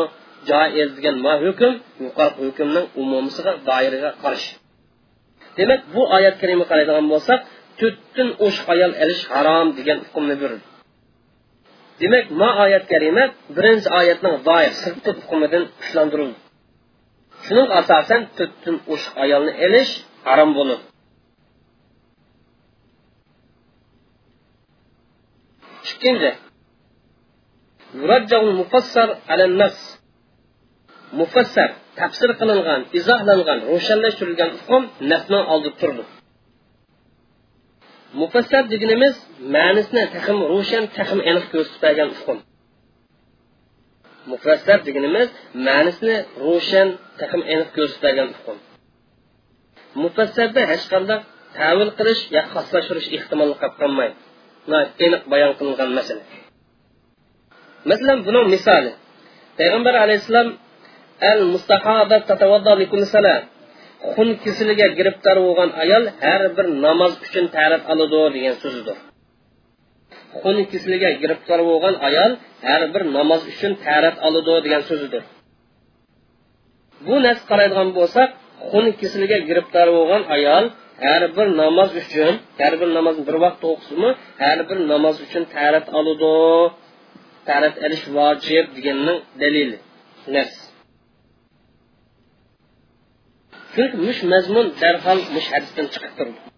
joiz 0.49 0.89
degan 0.97 1.15
ma 1.25 1.33
hukm 1.43 1.73
yuqori 2.03 2.33
hukmning 2.47 2.85
umumisiga 3.01 3.51
doiraga 3.69 4.11
qarshi 4.23 4.51
demak 5.57 5.81
bu 5.93 6.01
oyat 6.17 6.35
karimga 6.41 6.65
qaraydigan 6.71 7.05
bo'lsak 7.13 7.39
to'rtdan 7.79 8.29
o'sh 8.45 8.59
ayol 8.73 8.91
ilish 9.03 9.23
harom 9.33 9.67
degan 9.77 9.97
hukmni 10.05 10.35
berdi. 10.41 10.63
Demak 12.01 12.25
ma 12.41 12.49
oyat 12.65 12.83
karima 12.91 13.23
birinchi 13.57 13.89
oyatning 13.99 14.35
doir 14.47 14.71
sirti 14.81 15.09
hukmidan 15.19 15.63
kuchlantirildi 15.79 16.37
shuning 17.45 17.69
asosan 17.79 18.21
to'rtdan 18.37 18.75
o'sh 18.93 19.05
ayolni 19.23 19.53
elish 19.65 19.91
harom 20.27 20.51
bo'ladi 20.57 20.83
ikkinchi. 25.99 26.31
Mufassar 28.59 29.09
alan 29.33 29.53
nafs. 29.61 29.83
Mufassar 31.19 31.69
tafsir 31.99 32.29
qilingan 32.39 32.81
izohlangan 32.99 33.59
ro'shanlashtirilgan 33.71 34.51
hukm 34.57 34.83
nafni 35.11 35.39
oldib 35.53 35.75
turdi. 35.81 36.03
Mufassar 38.21 38.63
deganimiz 38.73 39.15
ma'nisini 39.55 40.03
taxim 40.13 40.37
ro'shan 40.53 40.83
taxim 40.97 41.19
aniq 41.29 41.45
ko'rsatib 41.53 41.81
bergan 41.85 42.09
hukm 42.17 42.37
mufassar 44.31 44.79
deganimiz 44.87 45.27
ma'nisini 45.67 46.17
ro'shan 46.45 46.87
taxim 47.19 47.41
aniq 47.53 47.69
ko'rsatgan 47.75 48.03
bergan 48.05 48.29
hukm 48.37 48.57
mufassarda 50.03 50.61
hech 50.71 50.85
qanday 50.93 51.19
tavil 51.57 51.89
qilish 51.97 52.21
yo 52.35 52.41
xoslashtirish 52.53 53.07
ehtimoli 53.17 53.53
qolib 53.61 53.75
qolmaydi 53.81 54.15
aniq 55.05 55.23
bayon 55.31 55.51
qilingan 55.59 55.89
masala. 55.97 56.23
Masalan 57.89 58.19
buning 58.27 58.45
misoli. 58.55 58.91
Payg'ambar 59.57 59.95
alayhissalom 60.03 60.49
al 61.31 61.41
mustahobat 61.53 62.23
xun 64.13 64.29
kisiliga 64.43 64.87
giribtor 64.97 65.37
bo'lgan 65.45 65.69
ayol 65.83 66.03
har 66.21 66.41
bir 66.57 66.67
namoz 66.85 67.13
uchun 67.25 67.45
tarif 67.55 67.81
oladi 67.91 68.19
degan 68.35 68.55
so'zidir. 68.63 68.97
Xun 70.41 70.57
kisiliga 70.71 71.09
giribtor 71.21 71.59
bo'lgan 71.69 71.95
ayol 72.07 72.31
har 72.67 72.81
bir 72.93 73.03
namoz 73.17 73.41
uchun 73.51 73.71
tarif 73.85 74.15
oladi 74.27 74.53
degan 74.65 74.83
so'zidir. 74.89 75.23
Bu 77.07 77.15
narsa 77.25 77.43
qaraydigan 77.51 77.89
bo'lsak 77.97 78.29
xun 78.69 78.85
kisiliga 78.99 79.37
giribtor 79.49 79.87
bo'lgan 79.97 80.23
ayol 80.35 80.65
har 81.05 81.23
bir 81.37 81.47
namoz 81.61 81.89
uchun 82.01 82.33
har 82.59 82.73
bir 82.81 82.89
namoz 82.97 83.17
bir 83.27 83.35
vaqt 83.43 83.61
o'qisimi 83.71 84.09
har 84.43 84.59
bir 84.69 84.77
namoz 84.91 85.15
uchun 85.25 85.43
tarif 85.55 85.85
oladi. 85.99 86.33
Tarif 87.49 87.73
ilish 87.85 88.05
vojib 88.17 88.65
deganning 88.75 89.19
dalili. 89.41 89.77
Nas 90.35 90.51
chunki 93.73 93.97
mush 94.05 94.21
mazmun 94.31 94.65
darhol 94.81 95.19
mush 95.35 95.47
hadisdan 95.53 95.85
chiqib 95.93 96.13
turdi 96.17 96.48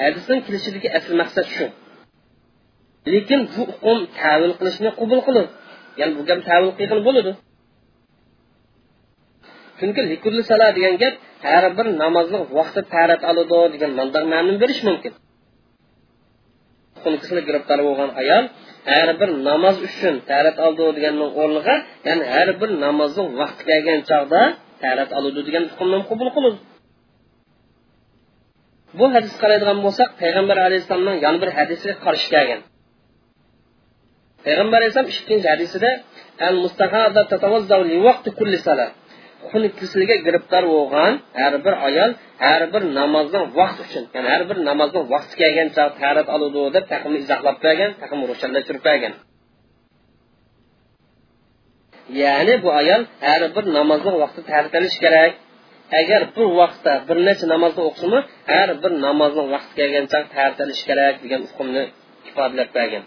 hadisning 0.00 0.40
kelishidagi 0.46 0.88
asl 0.98 1.12
maqsad 1.22 1.46
shu. 1.54 1.66
Lekin 3.12 3.40
bu 3.54 3.62
hukm 3.70 3.98
tavil 4.20 4.52
qilishni 4.58 4.90
qabul 5.00 5.20
qilib 5.26 5.46
ya'ni 6.00 6.12
bu 6.18 6.22
gap 6.28 6.40
tavil 6.48 6.70
qilgan 6.78 7.00
bo'ladi. 7.06 7.32
Chunki 9.78 10.00
likulli 10.12 10.42
sala 10.50 10.66
degan 10.76 10.94
gap 11.02 11.14
har 11.48 11.64
bir 11.78 11.86
namozni 12.02 12.38
vaqti 12.58 12.80
tarat 12.94 13.22
oladi 13.30 13.66
degan 13.74 13.92
mandoq 13.98 14.24
ma'nini 14.32 14.58
berish 14.62 14.82
mumkin. 14.88 15.12
Xunukisini 17.02 17.42
giribtor 17.48 17.78
bo'lgan 17.86 18.10
ayol 18.20 18.44
har 18.90 19.08
bir 19.20 19.30
namoz 19.48 19.76
uchun 19.88 20.14
tarat 20.30 20.56
oldi 20.66 20.82
deganning 20.96 21.30
o'rniga 21.42 21.74
ya'ni 22.06 22.24
har 22.34 22.48
bir 22.60 22.70
namozning 22.84 23.28
vaqti 23.40 23.62
kelgan 23.70 24.00
chog'da 24.10 24.42
tarat 24.82 25.10
oladi 25.18 25.40
degan 25.48 25.64
hukmni 25.72 25.98
qabul 26.10 26.28
qiladi. 26.36 26.58
Bu 28.98 29.04
hadis 29.14 29.34
qaraydigan 29.42 29.78
bo'lsak 29.86 30.10
payg'ambar 30.22 30.56
alayhissalomning 30.66 31.18
yana 31.26 31.38
bir 31.42 31.50
hadisiga 31.58 31.94
qarshi 32.04 32.26
kelgan. 32.34 32.60
Payg'ambar 34.46 34.78
alayhissalom 34.80 35.10
ikkinchi 35.14 35.48
hadisida 35.54 35.90
al 36.48 36.56
mustahada 36.64 37.22
kulli 38.38 38.58
salat. 38.68 38.92
Bo'lgan 40.72 41.12
har 41.40 41.54
bir 41.64 41.74
ayol 41.88 42.10
har 42.44 42.62
bir 42.72 42.82
namozning 42.98 43.44
vaqt 43.58 43.78
uchun 43.84 44.04
ya'ni 44.14 44.28
har 44.34 44.42
bir 44.50 44.58
namozning 44.68 45.04
vaqti 45.14 45.34
kelgan 45.40 45.68
chog 45.76 45.90
tarat 46.00 46.28
oladi 46.34 46.60
deb 46.76 46.84
taqimni 46.92 47.18
izohlab 47.24 47.56
bergan 47.64 47.90
taqimni 48.02 48.24
ro'shanlashtirib 48.30 48.82
bergan 48.88 49.12
ya'ni 52.22 52.54
bu 52.64 52.70
ayol 52.80 53.02
har 53.26 53.42
bir 53.56 53.64
namozning 53.76 54.16
vaqti 54.22 54.40
tarat 54.50 54.72
olish 54.78 54.98
kerak. 55.04 55.32
Agar 56.00 56.22
bu 56.36 56.44
vaqtda 56.60 56.92
bir 57.08 57.16
necha 57.28 57.46
namozni 57.54 57.82
o'qisimi 57.88 58.20
har 58.52 58.68
bir 58.82 58.92
namozning 59.06 59.48
vaqti 59.54 59.72
kelgancha 59.78 60.18
tartilish 60.34 60.82
kerak 60.88 61.14
degan 61.22 61.42
hukmni 61.48 61.82
ifodalab 62.28 62.70
bergan. 62.76 63.04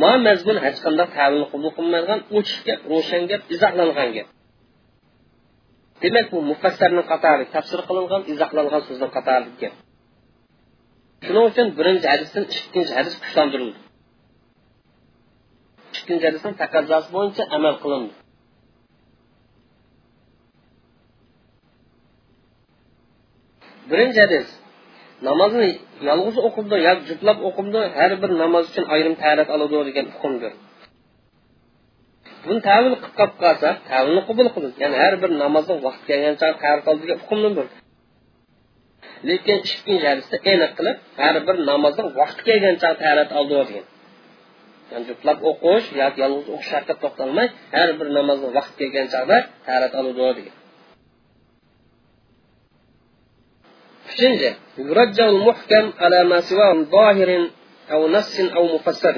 Ma 0.00 0.12
mazmun 0.26 0.58
hech 0.64 0.78
qanday 0.84 1.08
tavil 1.16 1.44
qabul 1.52 1.70
qilmaydigan 1.78 2.20
ochiq 2.38 2.60
gap 2.68 2.80
ro'shan 2.92 3.22
gap 3.30 3.42
izohlangan 3.54 4.10
gap. 4.16 4.28
Demak 6.02 6.26
bu 6.32 6.38
mufassarni 6.50 7.02
qatori 7.12 7.44
tafsir 7.54 7.80
qilingan 7.88 8.22
izohlangan 8.32 8.82
so'zni 8.88 9.08
qatori 9.16 9.50
gap 9.62 9.74
shuning 11.26 11.44
uchun 11.50 11.66
birinchi 11.78 12.06
hadisdan 12.12 12.44
ikkinchi 12.54 12.92
hadis 12.98 13.14
kuchlantirildi. 13.22 13.78
Ikkinchi 15.98 16.24
hadisning 16.28 16.54
taqozosi 16.62 17.08
bo'yicha 17.16 17.44
amal 17.56 17.74
qilindi. 17.82 18.12
Birinchi 23.90 24.20
hadis 24.24 24.48
namozni 25.28 25.68
yolg'iz 26.08 26.36
o'qimdi 26.46 26.76
yoki 26.88 27.02
juplab 27.10 27.38
o'qimdi 27.48 27.80
har 27.98 28.12
bir 28.22 28.30
namoz 28.42 28.64
uchun 28.70 28.84
ayrim 28.94 29.14
tarat 29.22 29.48
oladi 29.54 29.74
degan 29.88 30.06
hukmdir 30.14 30.52
buni 32.46 32.60
tavil 32.68 32.94
qilib 33.02 33.14
qolib 33.18 33.36
qolsa 33.44 33.68
tavilni 33.90 34.22
qabul 34.28 34.48
qildi 34.54 34.70
ya'ni 34.82 34.96
har 35.02 35.14
bir 35.22 35.30
namozni 35.42 35.74
vaqt 35.86 36.02
kelgancha 36.08 36.46
tarat 36.62 36.84
oldi 36.90 37.02
degan 37.04 37.20
hukmdir 37.24 37.66
lekin 39.28 39.58
ikkinchi 39.68 40.06
hadisda 40.10 40.36
aniq 40.54 40.72
qilib 40.78 40.96
har 41.20 41.36
bir 41.46 41.56
namozni 41.70 42.04
vaqti 42.20 42.42
kelgancha 42.48 42.90
tarat 43.02 43.30
oldi 43.38 43.54
degan. 43.68 43.86
Ya'ni 44.90 45.04
juplab 45.10 45.38
o'qish 45.50 45.86
yoki 46.02 46.18
yolg'iz 46.24 46.46
o'qish 46.54 46.70
haqida 46.76 46.94
to'xtalmay 47.02 47.48
har 47.76 47.88
bir 47.98 48.08
namozni 48.18 48.48
vaqt 48.58 48.72
kelgan 48.80 49.06
chog'da 49.14 49.38
tarat 49.68 49.92
oladi 50.00 50.32
degan. 50.38 50.56
شنجة 54.16 54.54
يرجع 54.78 55.28
المحكم 55.28 55.92
على 55.98 56.24
ما 56.24 56.40
سوى 56.40 56.84
ظاهر 56.84 57.50
أو 57.90 58.08
نص 58.08 58.40
أو 58.40 58.74
مفسر. 58.74 59.16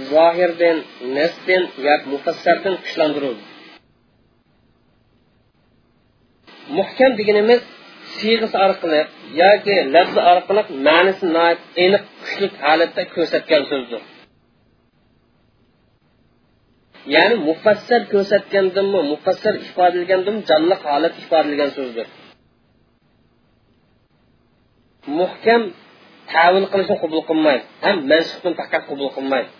ظاهر 0.00 0.50
دين 0.50 0.82
نص 1.04 1.46
دين 1.46 1.68
ياك 1.78 2.08
مفسر 2.08 2.62
دين 2.62 2.76
كشلان 2.76 3.36
محكم 6.70 7.16
دينمز 7.16 7.60
سيغس 8.04 8.54
أرقلق 8.56 9.08
ياك 9.32 9.68
لفظ 9.68 10.18
أرقلق 10.18 10.70
معنى 10.70 11.12
سنائب 11.12 11.58
إنك 11.78 12.04
كشلت 12.24 12.54
حالتك 12.54 13.08
كوسط 13.14 13.36
كالسوزو 13.36 13.98
ya'ni 17.14 17.36
mufassar 17.48 18.02
ko'rsatgandimi 18.12 19.00
mufassar 19.12 19.54
ifodalagandim 19.66 20.36
jonliq 20.48 20.80
holat 20.90 21.14
ifodalagan 21.22 21.70
so'zdir. 21.76 22.06
Muhkam 25.20 25.62
tavil 26.32 26.66
qilishni 26.72 26.96
qabul 27.02 27.22
qilmaydi. 27.30 27.64
Ham 27.84 27.96
mansubni 28.12 28.52
faqat 28.60 28.82
qabul 28.90 29.08
qilmaydi. 29.16 29.50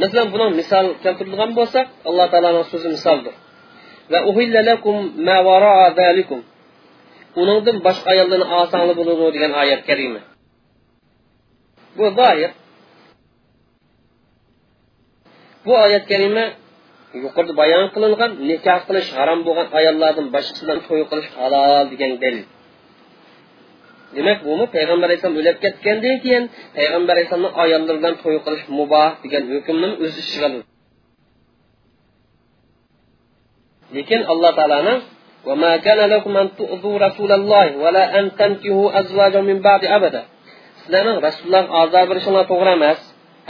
Masalan 0.00 0.28
buni 0.34 0.46
misol 0.60 0.86
keltiradigan 1.02 1.50
bo'lsak 1.58 1.86
alloh 2.08 2.26
taoloning 2.32 2.66
so'zi 2.72 2.88
misoldir. 2.96 3.34
Uningdan 7.42 7.76
boshqa 7.86 8.08
ayollarni 8.14 8.46
olsanglar 8.58 8.94
bo'ladi 9.00 9.32
degan 9.36 9.52
oyat 9.62 9.82
karima. 9.88 10.20
Bu 11.96 12.04
zoir 12.18 12.50
bu 15.65 15.71
oyat 15.85 16.03
kalima 16.11 16.45
yuqorida 17.23 17.53
bayon 17.61 17.85
qilingan 17.95 18.31
nikoh 18.49 18.79
qilish 18.87 19.09
harom 19.17 19.39
bo'lgan 19.47 19.67
ayollardan 19.79 20.27
boshqasidan 20.35 20.79
to'y 20.87 21.03
qilish 21.11 21.29
halol 21.39 21.85
degan 21.91 22.11
dalil 22.23 22.45
demak 24.15 24.39
bumi 24.47 24.65
payg'ambar 24.75 25.07
alayhissalom 25.09 25.37
o'lib 25.41 25.57
ketgandan 25.63 26.15
keyin 26.23 26.43
payg'ambar 26.77 27.13
alayhissalomni 27.15 27.51
ayollari 27.63 27.97
bilan 28.01 28.15
to'y 28.23 28.37
qilish 28.45 28.63
muboh 28.77 29.09
degan 29.23 29.43
hukmni 29.53 29.89
o'z 30.03 30.13
ichiga 30.23 30.47
lekin 33.95 34.21
alloh 34.31 34.51
taoloni 34.59 34.95
وما 35.49 35.77
كان 35.85 35.99
لكم 36.13 36.37
أن 36.37 36.47
تؤذوا 36.59 36.95
رسول 37.05 37.31
الله 37.39 37.67
ولا 37.83 38.19
أن 38.19 38.25
تنكحوا 38.39 38.99
أزواجه 38.99 39.41
من 39.49 39.57
بعد 39.67 39.81
أبدا 39.85 40.23
sizlarning 40.79 41.17
rasululloh 41.27 41.65
azob 41.81 42.05
berishinglar 42.11 42.45
to'g'ri 42.51 42.71
emas 42.77 42.99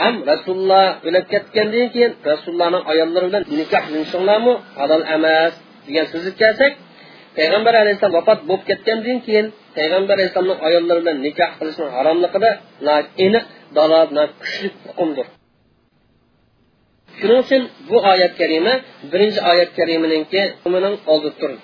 ham 0.03 0.15
rasululloh 0.31 0.87
o'lib 1.09 1.25
ketgandan 1.33 1.87
keyin 1.95 2.13
rasulullohning 2.31 2.85
ayollari 2.93 3.27
bilan 3.31 3.45
nikohlashinglarmi 3.59 4.55
halol 4.79 5.05
emas 5.17 5.53
degan 5.87 6.07
so'zni 6.13 6.33
kelsak 6.41 6.73
payg'ambar 7.37 7.75
alayhissalom 7.83 8.17
vafot 8.19 8.41
bo'lib 8.49 8.65
ketgandan 8.71 9.19
keyin 9.27 9.47
payg'ambar 9.77 10.15
alayhissalomning 10.17 10.61
ayollari 10.69 11.01
bilan 11.03 11.19
nikoh 11.27 11.51
qilishning 11.59 11.91
haromligida 11.97 12.51
aniq 13.27 13.45
dalolat 13.77 14.31
kuchli 14.43 14.69
hukmdir. 14.87 15.27
Shuning 17.19 17.39
uchun 17.45 17.63
bu 17.89 17.97
oyat 18.13 18.33
karima 18.41 18.75
birinchi 19.13 19.41
oyat 19.51 19.71
kariminiki 19.79 20.43
oldi 21.13 21.31
turdi 21.41 21.61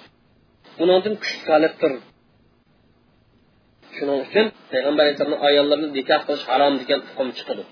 undan 0.83 1.15
kuchli 1.23 1.49
holat 1.55 1.75
turdi 1.81 2.01
shuning 3.97 4.19
uchun 4.27 4.47
payg'ambar 4.73 5.03
alayhissalomni 5.05 5.39
ayollarini 5.49 5.89
nikoh 5.99 6.21
qilish 6.27 6.45
harom 6.51 6.75
degan 6.81 7.01
hukm 7.09 7.29
chiqadi. 7.39 7.63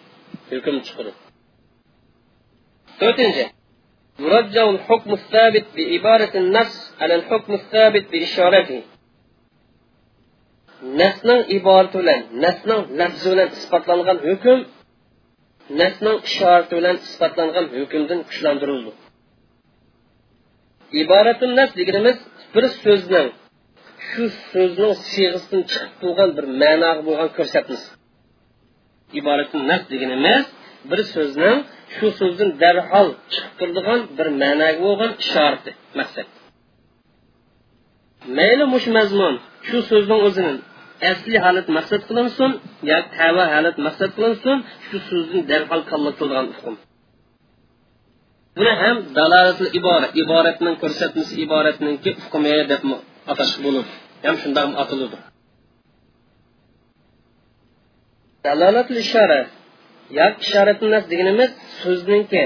hukm 0.51 0.75
chiqadi 0.87 1.11
to'rtinchi 3.01 3.45
يرجع 4.19 4.69
الحكم 4.69 5.11
الثابت 5.19 5.65
بعبارة 5.77 6.33
النص 6.43 6.75
على 7.01 7.15
الحكم 7.15 7.51
الثابت 7.53 8.05
بإشارته 8.11 8.81
nasning 11.01 11.41
iborati 11.57 11.95
bilan 12.01 12.21
nasning 12.43 12.81
lafzi 12.99 13.27
bilan 13.31 13.49
isbotlangan 13.57 14.17
hukm 14.27 14.59
nasning 15.81 16.17
ishorati 16.29 16.73
bilan 16.79 16.95
isbotlangan 17.07 17.65
hukmdan 17.77 18.19
kuchlantirildi 18.27 18.91
iboratun 21.01 21.51
nas 21.59 21.71
deganimiz 21.79 22.17
bir 22.53 22.65
so'zning 22.83 23.27
shu 24.07 24.23
so'zning 24.51 24.93
siyg'isidan 25.11 25.61
chiqib 25.71 25.93
bo'lgan 26.03 26.29
bir 26.37 26.45
ma'no 26.61 26.91
bo'lgan 27.07 27.29
ko'rsatmasi 27.37 27.87
iboratun 29.18 29.62
nas 29.70 29.82
emas 30.16 30.46
bir 30.90 31.00
so'zning 31.14 31.58
shu 31.96 32.06
so'zdan 32.20 32.50
darhol 32.62 33.08
chiqib 33.32 33.52
turadigan 33.58 34.00
bir 34.18 34.28
ma'noga 34.42 34.80
bo'lgan 34.84 35.12
ishorati 35.22 35.70
maqsad. 35.98 36.26
Mayli 38.36 38.64
mush 38.74 38.86
mazmun 38.96 39.34
shu 39.68 39.78
so'zning 39.90 40.20
o'zini 40.28 40.54
asli 41.10 41.36
holat 41.44 41.66
maqsad 41.76 42.02
qilinsin 42.08 42.50
yo 42.90 42.98
tava 43.16 43.44
holat 43.54 43.76
maqsad 43.86 44.10
qilinsin 44.16 44.56
shu 44.86 44.96
so'zni 45.08 45.40
darhol 45.50 45.82
kalla 45.90 46.10
turadigan 46.18 46.46
hukm 46.56 46.74
buni 48.58 48.72
ham 48.82 48.96
dalolatli 49.16 49.68
ibora 49.78 50.08
iboratning 50.22 50.74
ko'rsatmasi 50.82 51.34
iboratninki 51.44 52.10
hukmi 52.22 52.52
deb 52.72 52.82
atash 53.32 53.54
bo'lib 53.64 53.86
ham 54.24 54.36
shundoq 54.42 54.70
atiladi 54.82 55.18
dalolatli 58.44 58.98
ishora 59.06 59.40
yoki 60.18 60.40
ishorat 60.46 60.80
nas 60.92 61.04
deganimiz 61.12 61.50
so'zningki 61.80 62.42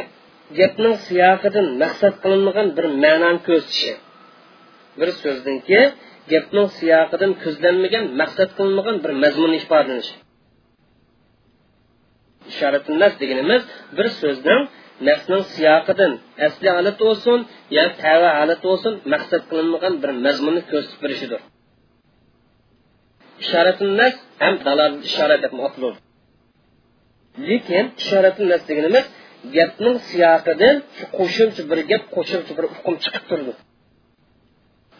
gapning 0.58 0.96
siyoqidan 1.06 1.66
maqsad 1.82 2.14
qilinmagan 2.22 2.68
bir 2.76 2.86
ma'noni 3.04 3.40
ko'rsatishi. 3.48 3.92
Bir 5.00 5.08
so'zningki 5.22 5.80
gapning 6.32 6.68
siyoqidan 6.78 7.32
ko'zlanmagan 7.42 8.04
maqsad 8.20 8.50
qilinmagan 8.58 8.96
bir 9.04 9.12
mazmun 9.22 9.52
ifodalanishi. 9.60 10.14
Ishorat 12.50 12.84
nas 13.02 13.14
deganimiz 13.22 13.62
bir 13.96 14.06
so'zning 14.20 14.60
nafsning 15.08 15.42
siyoqidan 15.54 16.12
asli 16.46 16.68
holat 16.76 16.96
bo'lsin 17.04 17.38
yo 17.76 17.84
tava 18.02 18.30
holat 18.40 18.60
bo'lsin 18.68 18.92
maqsad 19.12 19.42
qilinmagan 19.50 19.94
bir 20.02 20.10
mazmunni 20.24 20.62
ko'rsatib 20.70 21.00
berishidir. 21.04 21.40
ishoratun 23.42 23.90
nas 24.00 24.14
ham 24.42 24.54
dalal 24.66 24.92
ishora 25.08 25.36
deb 25.44 25.52
otiladi 25.66 25.98
lekin 27.48 27.84
ishoratun 28.02 28.46
nas 28.52 28.62
deganimiz 28.68 29.06
gapning 29.56 29.96
siyoqidan 30.10 30.76
qo'shimcha 31.16 31.62
bir 31.70 31.78
gap 31.90 32.02
qo'shimcha 32.16 32.52
bir 32.58 32.66
hukm 32.74 32.94
chiqib 33.04 33.24
turdi. 33.30 33.52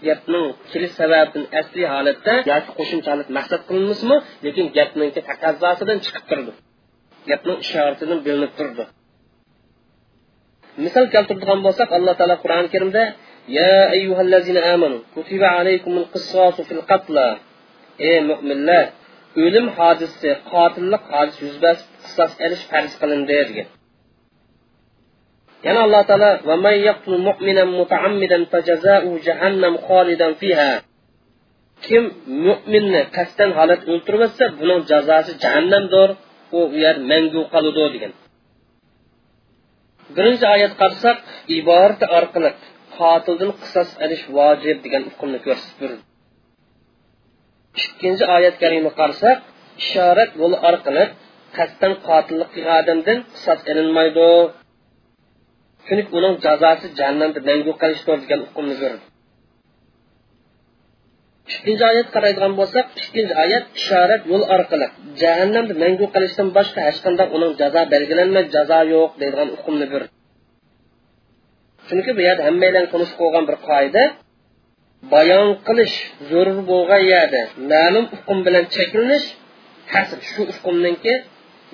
Gapning 0.06 0.46
kelish 0.70 0.94
sababini 1.00 1.46
asli 1.60 1.82
holatda 1.94 2.34
yoki 2.52 2.70
qo'shimcha 2.78 3.10
maqsad 3.38 3.60
qilinmasmi 3.68 4.16
lekin 4.44 4.66
gapniki 4.78 5.20
taqazosidan 5.30 5.98
chiqib 6.04 6.24
turdi. 6.30 6.52
Gapning 7.30 7.58
ishoratidan 7.64 8.18
bilinib 8.26 8.52
turdi. 8.58 8.84
Misol 10.84 11.06
keltiradigan 11.14 11.60
bo'lsak 11.66 11.88
alloh 11.96 12.14
taolo 12.18 12.36
qur'oni 12.44 12.68
karimda 12.74 13.02
ya 13.58 13.72
ayyuhallazina 13.94 14.60
amanu 14.74 14.96
kutiba 15.14 15.48
alaykumul 15.60 16.06
qisosu 16.14 16.60
fil 16.68 16.82
qatla 16.90 17.26
ey 18.08 18.18
mo'minlar 18.30 18.84
o'lim 19.44 19.66
hodisasi 19.76 20.30
qotillik 20.50 21.04
hodisi 21.12 21.40
yuz 21.46 21.56
berib 21.64 21.82
qisos 22.04 22.32
olish 22.46 22.64
farz 22.70 22.92
qilindi 23.00 23.38
degan. 23.48 23.68
Yana 25.66 25.80
alloh 25.86 26.02
taolo 26.10 26.30
va 26.48 26.54
man 26.66 26.76
yaqtul 26.88 27.18
mu'minan 27.28 27.68
mutaammidan 27.80 28.42
fajaza'uhu 28.52 29.16
jahannam 29.26 29.74
kholidan 29.86 30.32
fiha. 30.40 30.70
Kim 31.84 32.04
mo'minni 32.46 33.02
qasddan 33.16 33.50
holat 33.58 33.80
o'ltirmasa 33.92 34.44
buning 34.60 34.80
jazosi 34.90 35.32
jahannamdir 35.42 36.08
u 36.58 36.60
yer 36.84 36.96
mangu 37.10 37.42
qoludi 37.54 37.86
degan. 37.94 38.12
Birinchi 40.16 40.46
oyat 40.54 40.72
qarasak 40.80 41.18
iborati 41.58 42.06
orqali 42.18 42.50
qotildan 42.96 43.50
qisos 43.62 43.90
olish 44.04 44.24
vojib 44.36 44.76
degan 44.84 45.02
hukmni 45.08 45.38
ko'rsatib 45.46 45.78
turdi 45.80 46.11
ikkinchi 47.80 48.24
oyat 48.36 48.56
karimni 48.62 48.90
qarasak 49.00 49.38
ishorat 49.82 50.30
yo'li 50.40 50.56
orqali 50.68 51.04
qasddan 51.56 51.92
qotillik 52.08 52.50
qilgan 52.54 52.76
odamdan 52.82 53.18
qisos 53.32 53.60
ilinmaydi 53.70 54.28
chunki 55.86 56.10
uning 56.18 56.34
jazosi 56.44 56.86
jahannamda 56.98 57.40
mangu 57.48 57.72
qilishdir 57.82 58.16
degan 58.22 58.40
hukmni 58.46 58.74
ko'rdi. 58.82 59.04
Ikkinchi 61.52 61.84
oyat 61.92 62.08
qaraydigan 62.14 62.52
bo'lsak 62.60 62.86
ikkinchi 63.02 63.34
oyat 63.44 63.64
ishorat 63.80 64.22
yo'l 64.32 64.44
orqali 64.56 64.86
jahannamda 65.22 65.74
mangu 65.82 66.06
qilishdan 66.14 66.48
boshqa 66.56 66.80
hech 66.88 66.98
qanday 67.04 67.28
uning 67.36 67.52
jazo 67.60 67.80
belgilanmay 67.94 68.44
jazo 68.54 68.78
yo'q 68.94 69.10
deydigan 69.20 69.48
hukmni 69.56 69.86
chunki 71.88 72.10
bu 72.16 72.22
yerda 72.28 72.42
bir 73.48 73.56
qoida 73.68 74.02
bayon 75.10 75.48
qilish 75.66 75.96
zarur 76.30 76.58
bo'lgan 76.70 77.02
yerda 77.12 77.42
ma'lum 77.72 78.04
hukm 78.12 78.38
bilan 78.46 78.64
cheklanish 78.74 79.26
hasr 79.92 80.18
shu 80.30 80.42
hukmninki 80.56 81.14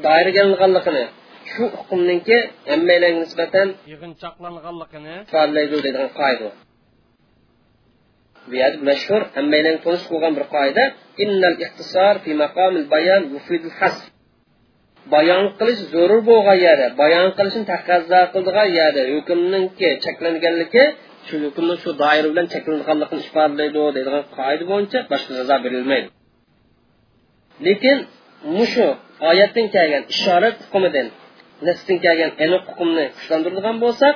doiraganligini 0.04 1.04
shu 1.52 1.64
hukmninki 1.78 2.38
hammalarga 2.70 3.18
nisbatan 3.24 3.68
yig'inchoqlanganligini 3.90 5.14
ifodalaydi 5.24 5.76
deydigan 5.84 6.10
qoida. 6.20 6.48
Bu 8.48 8.54
yerda 8.62 8.78
mashhur 8.90 9.22
hammalarga 9.36 9.80
tonish 9.86 10.06
bo'lgan 10.12 10.32
bir 10.38 10.44
qoida 10.54 10.84
innal 11.24 11.56
ixtisor 11.64 12.14
fi 12.24 12.30
maqomil 12.42 12.84
bayon 12.94 13.22
yufidul 13.34 13.74
hasr 13.80 14.06
bayon 15.14 15.44
qilish 15.58 15.82
zarur 15.92 16.20
bo'lgan 16.30 16.58
yerda 16.66 16.86
bayon 17.02 17.28
qilishni 17.38 17.64
taqozo 17.72 18.20
qildigan 18.34 18.68
yerda 18.78 19.02
hukmninki 19.14 19.88
cheklanganligi 20.04 20.84
shu 21.28 21.36
hukmni 21.44 21.74
shu 21.82 21.90
doira 22.02 22.28
bilan 22.32 22.46
cheklanganligini 22.52 23.22
ifodalaydi 23.28 23.78
deydigan 23.96 24.24
qoida 24.38 24.64
bo'yicha 24.72 24.98
boshqa 25.12 25.32
jazo 25.38 25.56
berilmaydi. 25.64 26.08
Lekin 27.66 27.98
mushu 28.56 28.86
oyatdan 29.30 29.66
kelgan 29.74 30.04
ishorat 30.14 30.56
hukmidan 30.64 31.06
nasdan 31.66 31.96
kelgan 32.04 32.32
aniq 32.44 32.62
hukmni 32.70 33.04
kuchlantirilgan 33.16 33.76
bo'lsa 33.84 34.08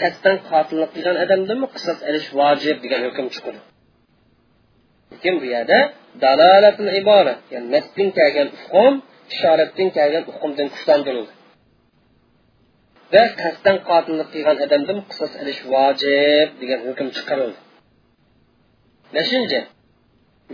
qasddan 0.00 0.36
qotillik 0.50 0.90
qilgan 0.94 1.16
odamdanmi 1.24 1.66
qisos 1.74 1.98
olish 2.08 2.28
vojib 2.38 2.76
degan 2.84 3.00
hukm 3.08 3.26
chiqadi 3.34 3.60
lekin 5.12 5.34
bu 5.40 5.46
yerda 5.54 5.78
dalolatul 6.24 6.90
ibora 7.00 7.34
ya'ni 7.52 7.68
nasdan 7.74 8.08
kelgan 8.18 8.48
hukm 8.62 8.94
ishoratdan 9.32 9.88
kelgan 9.96 10.22
hukmdan 10.34 10.68
kuchlantirildi. 10.74 11.32
va 13.13 13.23
qasddan 13.41 13.77
qotillik 13.89 14.27
qilgan 14.33 14.57
odamdan 14.65 14.99
qisos 15.09 15.31
ilish 15.41 15.61
vojib 15.73 16.47
degan 16.61 16.81
hukm 16.87 17.07
chiqarildi 17.15 17.59
beshinchi 19.15 19.61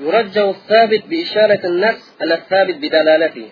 يرجع 0.05 0.45
الثابت 0.57 1.03
بإشارة 1.11 1.63
النفس 1.71 2.05
على 2.21 2.33
الثابت 2.39 2.75
بدلالته 2.83 3.47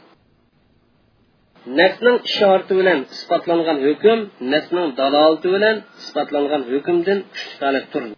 nafsning 1.79 2.17
ishorati 2.29 2.73
bilan 2.79 2.99
isbotlangan 3.15 3.77
hukm 3.87 4.19
nafsning 4.53 4.87
dalolati 4.99 5.47
bilan 5.55 5.75
isbotlangan 6.01 6.61
hukmdan 6.71 7.19
kuchli 7.33 7.81
turdi 7.91 8.13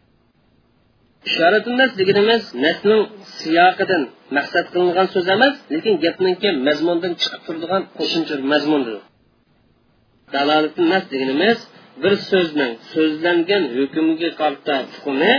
ishorat 1.29 1.65
nas 1.79 1.91
deganimiz 1.99 2.43
nafsning 2.65 3.01
siyoqidan 3.37 4.03
maqsad 4.37 4.65
qilingan 4.73 5.07
so'z 5.13 5.27
emas 5.35 5.55
lekin 5.73 5.95
gapninki 6.05 6.49
mazmundan 6.67 7.13
chiqib 7.21 7.41
turadigan 7.45 7.83
qo'shimcha 7.97 8.35
mazmundir 8.51 8.95
dalolat 10.34 10.76
nas 10.92 11.04
deganimiz 11.12 11.58
bir 12.02 12.14
so'zning 12.30 12.72
so'zlangan 12.92 13.62
hukmiga 13.76 14.30
qarta 14.40 14.74
hukmi 14.94 15.32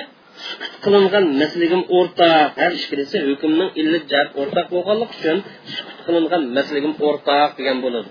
sukut 0.48 0.74
qilingan 0.84 1.26
masligim 1.42 1.82
o'rtaq 1.98 2.48
har 2.60 2.72
ikkilisi 2.80 3.18
hukmning 3.28 3.70
illat 3.82 4.04
jab 4.14 4.28
o'rtaq 4.42 4.68
bo'lganligi 4.74 5.14
uchun 5.18 5.38
sukut 5.76 6.00
qilingan 6.06 6.44
masligim 6.58 6.94
o'rtaq 7.08 7.50
degan 7.60 7.78
bo'ladi. 7.86 8.10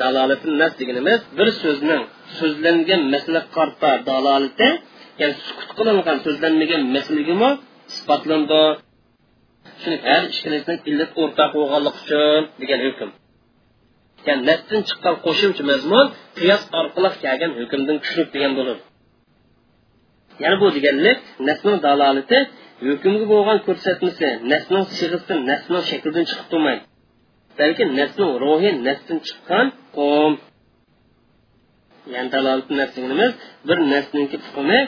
Dalolati 0.00 0.46
nas 0.60 0.72
deganimiz 0.80 1.20
bir 1.38 1.48
so'zning 1.62 2.02
so'zlangan 2.38 3.02
masala 3.14 3.40
qarta 3.56 3.90
dalolati 4.08 4.68
ya'ni 5.20 5.34
sukut 5.46 5.70
qilingan 5.78 6.16
so'zlanmagan 6.24 6.82
isbotlandi 7.92 8.62
har 10.08 10.22
ya'ni 14.26 14.42
nasdan 14.50 14.80
chiqqan 14.88 15.14
qo'shimcha 15.24 15.62
mazmun 15.70 16.06
qiyos 16.38 16.62
orqali 16.80 17.10
kelgan 17.22 17.52
hukmdan 17.60 17.96
kuchli 18.04 18.22
degan 18.34 18.52
bo'ladi 18.58 18.82
ya'ni 20.42 20.56
bu 20.62 20.66
deganlik 20.76 21.18
nasning 21.48 21.76
dalolati 21.86 22.38
hukmga 22.86 23.24
bo'lgan 23.32 23.58
ko'rsatmasi 23.66 24.28
nasning 24.52 24.84
sig'isidan 24.96 25.38
nasning 25.50 25.82
shaklidan 25.90 26.24
chiqib 26.30 26.46
turmaydi 26.52 26.82
balki 27.58 27.84
nasning 28.00 28.32
ruhi 28.42 28.70
nasdan 28.88 29.18
chiqqan 29.26 29.66
qum 29.96 30.32
ya'ni 32.14 32.28
dalolat 32.34 32.68
nasligimiz 32.80 33.32
bir 33.68 33.78
nasninki 33.92 34.36
hukmi 34.46 34.78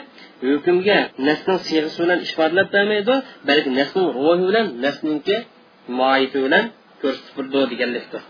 hukmga 0.47 0.97
nasning 1.27 1.59
sig'isi 1.67 1.97
bilan 2.03 2.19
ifodalab 2.27 2.67
bermaydi 2.75 3.15
balki 3.49 3.69
nasning 3.79 4.07
ruhi 4.17 4.43
bilan 4.49 4.65
nasninki 4.85 5.37
moiti 5.99 6.37
bilan 6.45 6.65
ko'rsatib 7.01 7.33
turdi 7.37 7.59
deganlikdir 7.73 8.23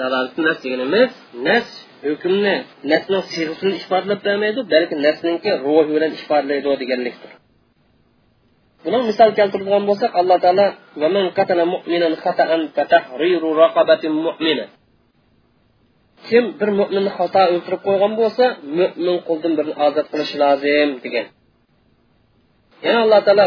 dalolat 0.00 0.36
nas 0.46 0.60
emas 0.86 1.12
nas 1.46 1.66
hukmni 2.06 2.54
nafsning 2.90 3.22
siyg'isini 3.32 3.72
ifodalab 3.80 4.20
bermaydi 4.26 4.60
balki 4.72 4.94
nafsninki 5.06 5.50
ruhi 5.64 5.82
bilan 5.94 6.10
ifodalaydi 6.18 6.68
deganlikdir. 6.82 7.30
Buni 8.84 8.98
misol 9.10 9.30
keltiradigan 9.38 9.84
bo'lsak 9.90 10.10
alloh 10.20 10.38
taolo 10.44 10.66
kim 16.28 16.44
bir 16.60 16.70
mo'minni 16.80 17.10
xato 17.18 17.42
o'ltirib 17.54 17.80
qo'ygan 17.86 18.12
bo'lsa 18.20 18.44
mo'min 18.78 19.16
quldan 19.28 19.52
birini 19.58 19.74
ozod 19.86 20.06
qilishi 20.12 20.36
lozim 20.42 20.90
degan. 21.04 21.26
Yana 22.84 23.00
alloh 23.04 23.20
taolo 23.26 23.44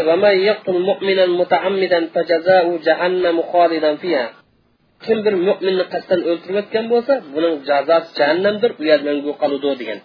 kim 5.04 5.18
bir 5.26 5.34
mo'minni 5.46 5.84
qasddan 5.92 6.20
o'ltirayotgan 6.30 6.84
bo'lsa 6.92 7.12
buning 7.34 7.54
jazosi 7.68 8.10
jahannamdir 8.18 8.70
u 8.80 8.82
yer 8.90 9.00
mangu 9.08 9.32
qoludi 9.42 9.72
degan. 9.82 9.98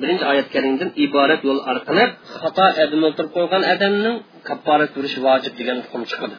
Birinchi 0.00 0.24
oyat 0.32 0.48
karimdan 0.54 0.90
iborat 1.04 1.40
yo'l 1.48 1.60
orqali 1.72 2.04
xato 2.40 2.66
adam 2.84 3.00
o'ltirib 3.08 3.30
qo'ygan 3.36 3.62
odamning 3.72 4.16
kapporat 4.48 4.90
turishi 4.94 5.18
vojib 5.26 5.52
degan 5.60 5.78
hukm 5.84 6.02
chiqadi 6.10 6.36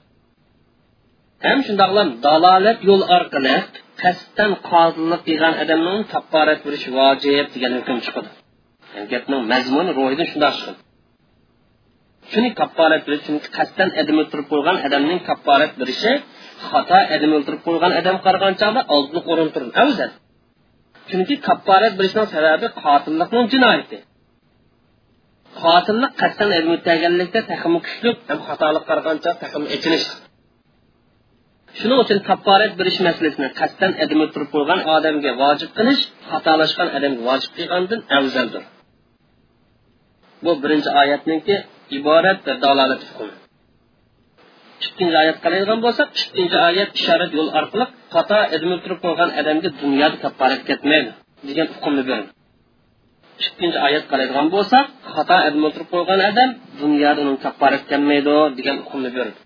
ham 1.46 1.60
shundoqlam 1.68 2.08
dalolat 2.26 2.80
yo'l 2.90 3.04
orqali 3.18 3.56
qasddan 4.02 4.52
qozilik 4.70 5.22
qilgan 5.28 5.54
odamning 5.64 6.00
kapporat 6.14 6.60
turishi 6.66 6.90
vojib 7.00 7.46
degan 7.56 7.72
hukm 7.80 7.98
chiqadi 8.06 8.30
gapning 9.12 9.42
mazmuni 9.52 9.92
ro'yidan 10.00 10.28
shundoq 10.32 10.54
chiqadi 10.60 10.80
shuni 12.32 12.50
kapporat 12.60 13.02
chunki 13.26 13.50
qasddan 13.58 13.90
adam 14.02 14.16
o'ltirib 14.22 14.48
qo'ygan 14.52 14.78
odamning 14.88 15.20
kapporat 15.30 15.72
berishi 15.82 16.14
xato 16.70 17.00
adam 17.16 17.32
o'ldirib 17.38 17.62
qo'ygan 17.68 17.92
odam 18.00 18.18
qaragan 18.26 18.54
chog'da 18.62 18.82
oldini 18.96 19.22
o'rin 19.32 19.50
afzal 19.84 20.12
chunki 21.10 21.36
kapparat 21.48 21.94
bilishning 22.00 22.28
sababi 22.36 22.68
qotillikning 22.84 23.46
jinoyati. 23.54 23.98
Qotillik 25.62 26.14
qasddan 26.22 26.50
adam 26.58 26.72
o'tganlikda 26.78 27.42
taxmi 27.52 27.80
kuchli 27.86 28.12
ham 28.30 28.40
xatolik 28.48 28.84
qaragan 28.90 29.18
chog 29.24 29.36
taxmi 29.44 29.68
ichinish 29.78 30.08
shuning 31.80 32.00
uchun 32.04 32.20
kapparat 32.30 32.72
berish 32.80 33.00
masalasini 33.08 33.50
qasddan 33.60 33.92
adam 34.04 34.20
o'ldirib 34.26 34.50
qo'ygan 34.56 34.80
odamga 34.96 35.32
vojib 35.44 35.72
qilish 35.78 36.02
xatolashgan 36.32 36.90
odamga 36.98 37.22
vojib 37.30 37.52
qilgandan 37.58 38.02
afzaldir 38.18 38.64
bu 40.44 40.52
birinchi 40.64 40.90
oyatninki 41.02 41.56
iborat 41.98 42.40
va 42.48 42.54
dalolat 42.64 43.02
hukmi. 43.08 43.34
Ikkinchi 44.88 45.18
oyat 45.24 45.38
qaraydigan 45.44 45.80
bo'lsak 45.86 46.08
ikkinchi 46.24 46.58
oyat 46.70 46.90
ishorat 47.00 47.32
yo'l 47.38 47.50
orqali 47.60 47.86
xato 48.14 48.40
edmib 48.56 48.80
turib 48.84 49.00
qo'ygan 49.06 49.30
odamga 49.40 49.70
dunyoda 49.82 50.18
kapparat 50.24 50.62
ketmaydi 50.70 51.12
degan 51.48 51.68
hukmni 51.76 52.04
berdi 52.10 52.30
ikkinchi 53.46 53.78
oyat 53.88 54.06
qaraydigan 54.12 54.48
bo'lsak 54.56 54.86
xato 55.16 55.38
edmib 55.50 55.72
turib 55.76 55.90
qo'ygan 55.94 56.20
odam 56.32 56.50
dunyoda 56.82 57.20
uning 57.24 57.40
kapparat 57.46 57.84
kelmaydi 57.92 58.36
degan 58.58 58.78
hukmni 58.84 59.12
berdi 59.18 59.40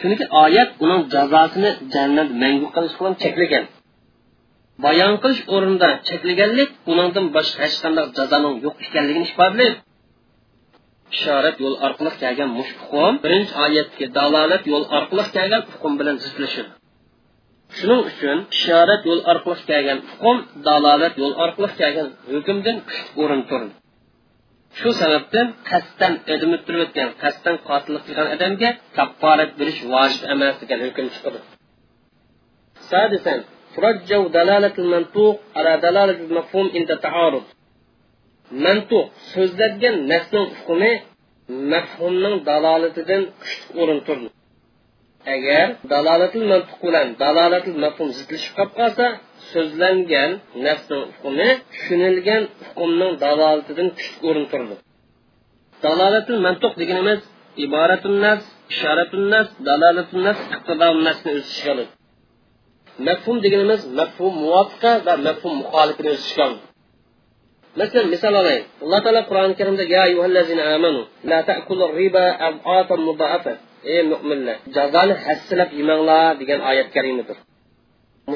chunki 0.00 0.24
oyat 0.44 0.70
uning 0.84 1.02
jazosini 1.14 1.70
jannat 1.94 2.28
mangu 2.42 2.68
qilish 2.74 2.94
bilan 2.98 3.14
cheklagan. 3.22 3.64
Bayon 4.84 5.14
qilish 5.22 5.42
o'rnida 5.54 5.90
cheklaganlik 6.08 6.70
boshqa 7.36 7.58
hech 7.64 7.76
qanday 7.82 8.06
jazoning 8.18 8.54
yo'q 8.64 8.76
ekanligini 8.86 9.26
ifodalaydi 9.32 9.76
ishorat 11.15 11.55
yo'l 11.63 11.75
orqali 11.87 12.11
kelgan 12.21 12.49
mush 12.57 12.71
hukm 12.81 13.13
birinchi 13.23 13.53
oyatga 13.65 14.05
dalolat 14.17 14.63
yo'l 14.71 14.85
orqali 14.97 15.23
kelgan 15.35 15.61
hukm 15.71 15.93
bilan 15.99 16.15
zidlashadi 16.23 16.71
shuning 17.77 18.01
uchun 18.09 18.37
ishorat 18.57 19.01
yo'l 19.09 19.21
orqali 19.31 19.63
kelgan 19.69 19.99
hukm 20.09 20.37
dalolat 20.67 21.13
yo'l 21.21 21.33
orqali 21.45 21.69
kelgan 21.81 22.07
hukmdan 22.33 22.77
kuchli 22.89 23.09
o'rin 23.23 23.41
turdi 23.49 23.73
shu 24.79 24.89
sababdan 25.01 25.47
qasddan 25.69 26.13
o'dim 26.33 26.51
o'ttirib 26.57 26.81
o'tgan 26.85 27.09
qasddan 27.23 27.55
qotillik 27.67 28.03
qilgan 28.07 28.27
odamga 28.35 28.69
kafforat 28.97 29.51
berish 29.59 29.81
vojib 29.93 30.21
emas 30.33 30.55
degan 30.61 30.79
hukm 30.85 31.07
chiqadi 31.15 31.41
سادسا 32.89 33.35
ترجو 33.75 34.21
دلالة 34.27 34.75
المنطوق 34.83 35.35
على 35.55 35.71
دلالة 35.85 36.17
المفهوم 36.27 36.67
عند 36.75 36.89
تعارض 37.05 37.43
mantu 38.64 38.98
so'zlangan 39.32 39.96
nasning 40.12 40.46
hukmi 40.56 40.92
mafhumning 41.72 42.36
dalolatidan 42.48 43.22
kuchli 43.42 43.70
o'rin 43.80 44.00
turdi. 44.06 44.28
Agar 45.34 45.66
dalolatil 45.92 46.44
mantuq 46.52 46.78
bilan 46.86 47.06
dalolatil 47.22 47.78
mafhum 47.84 48.08
zidlashib 48.18 48.52
qolib 48.58 48.72
qolsa 48.80 49.06
so'zlangan 49.52 50.30
nasning 50.66 51.04
hukmi 51.22 51.48
tushunilgan 51.72 52.42
hukmning 52.66 53.12
dalolatidan 53.24 53.88
kuchli 53.98 54.18
o'rin 54.28 54.46
turdi. 54.52 54.74
Dalolatil 55.84 56.38
mantuq 56.46 56.72
deganimiz 56.80 57.20
iboratun 57.64 58.16
nas 58.24 58.42
ishoratun 58.72 59.24
nas 59.32 59.48
dalolatun 59.68 60.20
nas 60.26 60.38
iqtidon 60.54 60.96
nasni 61.06 61.30
o'z 61.36 61.46
ichiga 61.52 61.70
oladi. 61.74 61.92
Mafhum 63.06 63.36
deganimiz 63.44 63.80
mafhum 63.98 64.32
muvofiqa 64.44 64.92
va 65.06 65.14
mafhum 65.26 65.52
muxolifini 65.60 66.10
o'z 66.14 66.22
ichiga 66.26 66.44
oladi. 66.48 66.67
Masalan 67.80 68.08
misol 68.14 68.34
olaylik. 68.40 68.64
Alloh 68.84 69.00
taolo 69.04 69.22
qur'oni 69.30 69.54
karimda 69.60 69.84
ya 69.94 70.00
ayyuhallazina 70.08 70.62
amanu 70.76 71.00
la 71.30 71.38
ta'kulu 71.48 71.84
riba 72.00 72.24
ad'afan 72.48 73.00
mudaafa 73.08 73.52
ey 73.94 74.00
mo'minlar 74.12 74.56
jazoni 74.76 75.14
hassilab 75.24 75.70
yemanglar 75.78 76.30
degan 76.40 76.60
oyat 76.70 76.88
karimadir. 76.96 77.36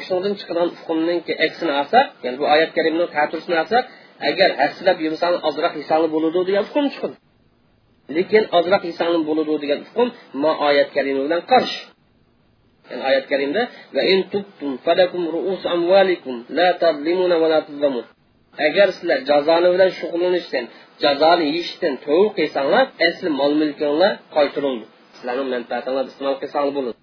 Shundan 0.08 0.32
chiqqan 0.40 0.68
hukmninki 0.78 1.32
aksini 1.44 1.72
olsak 1.80 2.06
ya'ni 2.24 2.36
bu 2.40 2.44
oyat 2.54 2.70
karimni 2.76 3.04
ta'tursini 3.14 3.56
olsak 3.62 3.84
agar 4.28 4.50
hassilab 4.60 4.98
yemsang 5.06 5.34
ozroq 5.48 5.74
yesang 5.80 6.02
bo'ladi 6.14 6.40
degan 6.48 6.64
hukm 6.68 6.86
chiqadi. 6.94 7.16
Lekin 8.16 8.44
ozroq 8.58 8.82
yesang 8.90 9.12
bo'ladi 9.28 9.54
degan 9.62 9.80
hukm 9.88 10.08
ma 10.42 10.52
oyat 10.68 10.88
karima 10.96 11.20
bilan 11.26 11.42
qarshi 11.52 11.82
yani 12.90 13.02
oyat 13.10 13.24
karimda 13.32 13.62
va 13.94 14.02
in 14.12 14.20
tubtum 14.32 14.70
falakum 14.84 15.22
ru'us 15.34 15.62
amwalikum 15.74 16.34
la 16.58 16.68
tadlimuna 16.82 17.36
va 17.42 17.46
la 17.54 17.60
tuzlamun. 17.68 18.04
Agar 18.66 18.88
sizlar 18.96 19.18
jazoni 19.30 19.68
bilan 19.74 19.90
shug'ullanishdan 19.98 20.64
jazoni 21.02 21.44
yeyishdan 21.50 21.94
to'v 22.06 22.24
qilsanglar 22.38 22.84
asli 23.06 23.28
mol 23.40 23.52
mulkinglar 23.60 24.12
qaytirildi 24.36 24.84
sizlarning 25.16 25.48
manfaatinglar 25.54 26.04
iste'mol 26.10 26.36
qilsanglar 26.42 26.72
bo'ladi. 26.78 26.96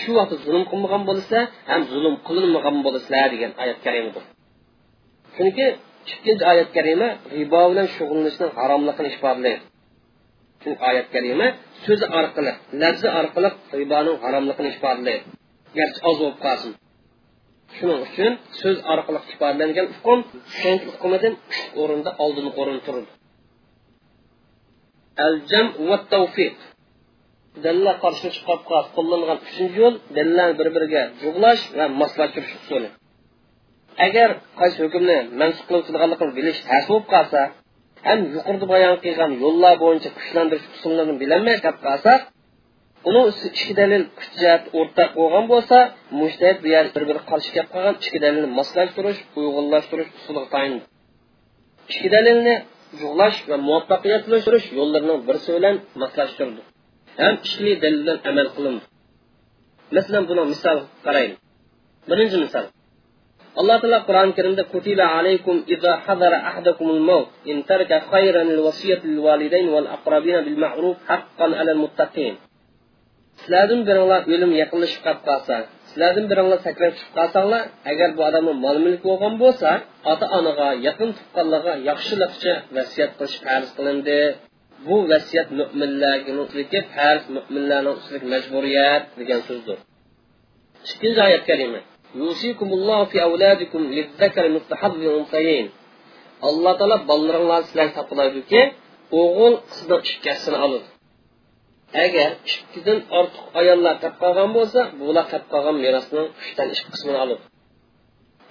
Shu 0.00 0.10
vaqtda 0.18 0.36
zulm 0.46 0.64
qilmagan 0.70 1.02
bo'lsa 1.10 1.38
ham 1.70 1.80
zulm 1.92 2.14
qilinmagan 2.26 2.76
bo'lasizlar 2.86 3.26
degan 3.34 3.52
oyat 3.62 3.78
karimadir 3.86 4.24
chunki 5.36 5.66
ikkinchi 6.12 6.44
oyat 6.52 6.68
karima 6.76 7.08
ribo 7.38 7.60
bilan 7.70 7.86
shug'ullanishning 7.96 8.50
haromligini 8.58 9.08
ifodalaydi 9.14 9.64
chunki 10.62 10.80
oyat 10.90 11.06
karima 11.14 11.46
so'zi 11.84 12.06
orqali 12.18 12.52
lafzi 12.82 13.08
orqali 13.20 13.50
riboning 13.80 14.16
haromligini 14.24 14.68
ifodalaydi 14.74 15.24
garchi 15.78 15.98
oz 16.08 16.16
bo'lib 16.22 16.38
qolsin. 16.46 16.72
Shuning 17.76 18.00
uchun 18.06 18.32
so'z 18.60 18.78
orqali 18.92 19.20
ifodalangan 19.32 19.86
hukm 19.96 20.18
tushunch 20.50 20.82
hukmidan 20.92 21.34
o'rinda 21.80 22.10
oldingi 22.24 22.52
o'rin 22.60 22.78
turdi. 22.86 23.10
Al 25.26 25.34
va 25.88 25.96
tavfiq 26.12 26.56
dalillar 27.64 27.96
qarshi 28.04 28.28
chiqib 28.36 28.60
qolib 28.70 28.88
uchinchi 29.48 29.76
yo'l 29.82 29.94
dalillarni 30.16 30.54
bir 30.60 30.68
biriga 30.76 31.02
jug'lash 31.22 31.62
va 31.78 31.84
moslashtirish 32.00 32.54
usuli. 32.60 32.88
Agar 34.06 34.28
qaysi 34.60 34.78
hukmni 34.84 35.18
mansub 35.40 35.64
qilib 35.68 35.84
bilish 36.38 36.58
tars 36.68 36.86
bo'lib 36.90 37.06
qolsa 37.14 37.40
ham 38.06 38.18
yuqorida 38.34 38.66
bayon 38.74 38.94
qilgan 39.04 39.30
yo'llar 39.44 39.74
bo'yicha 39.84 40.10
kuchlantirish 40.18 40.66
usullarini 40.76 41.16
bilolmay 41.22 41.56
qolib 41.64 41.78
uni 43.08 43.20
ikki 43.48 43.72
dalil 43.80 44.02
kuch 44.18 44.32
jihati 44.40 44.68
o'rtaq 44.80 45.10
bo'lgan 45.18 45.44
bo'lsa 45.52 45.78
mushtahid 46.20 46.58
bir 46.64 46.70
yer 46.76 46.86
bir 46.94 47.04
biri 47.08 47.20
qarshi 47.30 47.50
kelib 47.54 47.68
qolgan 47.74 47.94
ikki 48.04 48.18
dalilni 48.24 48.48
moslashtirish 48.58 49.20
uyg'unlashtirish 49.38 50.10
usuliga 50.18 50.48
tayinli 50.54 50.82
ikki 51.92 52.08
dalilni 52.14 52.54
yo'g'lash 53.02 53.38
va 53.50 53.56
muvaffaqiyatlashtirish 53.68 54.66
yo'llarining 54.78 55.20
birisi 55.28 55.50
bilan 55.56 55.76
moslashtirildi 56.02 56.62
ham 57.20 57.34
ishli 57.46 57.72
dalil 57.82 58.00
bilan 58.04 58.18
amal 58.30 58.48
qilindi 58.56 58.84
masalan 59.96 60.24
buni 60.30 60.42
misol 60.52 60.78
qaraylik 61.06 61.38
birinchi 62.10 62.38
misol 62.46 62.66
الله 63.60 63.76
تعالى 63.82 63.98
قرآن 64.08 64.32
كريم 64.36 64.54
ده 64.60 64.64
كتب 64.74 65.00
عليكم 65.00 65.64
إذا 65.74 65.92
حضر 65.96 66.32
أحدكم 66.50 66.86
الموت 66.90 67.28
إن 67.50 67.56
ترك 67.70 68.02
خيرا 68.12 68.42
الوصية 68.42 69.00
للوالدين 69.04 69.68
والأقربين 69.74 70.40
بالمعروف 70.44 70.96
حقا 71.08 71.46
على 71.58 71.70
المتقين 71.76 72.34
sizlardan 73.46 73.80
biringlar 73.88 74.22
o'lim 74.34 74.52
yaqinlashib 74.62 75.00
qolib 75.06 75.22
qolsa 75.28 75.56
sizlardan 75.90 76.26
biringlar 76.30 76.58
sakrab 76.66 76.92
chiqib 76.98 77.12
qolsanglar 77.18 77.62
agar 77.92 78.08
bu 78.16 78.20
odamni 78.28 78.54
mol 78.64 78.76
mulk 78.86 79.00
bo'lgan 79.08 79.34
bo'lsa 79.42 79.70
ota 80.12 80.26
onaga 80.38 80.68
yaqin 80.86 81.10
tuqqanlarga 81.18 81.74
yaxshilikcha 81.88 82.54
vasiyat 82.76 83.10
qilish 83.18 83.36
farz 83.44 83.68
qilindi. 83.76 84.18
Bu 84.86 84.96
vasiyat 85.12 85.48
mo'minlarga 85.58 86.82
farz 86.94 87.24
mo'minlarni 87.36 87.90
ustiga 87.98 88.26
majburiyat 88.34 89.02
degan 89.20 89.40
so'zdir. 89.48 89.76
Ikkinchi 90.90 91.20
oyat 91.28 91.44
kalima 91.50 91.80
alloh 96.48 96.72
taolo 96.78 96.96
bolalaringlar 97.10 97.60
sizlarga 97.68 97.92
topiladiki 97.98 98.60
o'g'il 99.20 99.54
qizni 99.70 99.96
ikkasini 100.10 100.58
oladi. 100.66 100.86
Agar 102.04 102.30
ikkidan 102.52 102.98
ortiq 103.18 103.44
ayollar 103.60 103.94
tap 104.02 104.14
qolgan 104.22 104.50
bo'lsa 104.56 104.80
bular 105.00 105.26
tap 105.32 105.44
qolgan 105.52 105.76
merosning 105.84 106.26
uchdan 106.40 106.68
ikki 106.74 106.88
qismini 106.94 107.18
oladi 107.24 107.42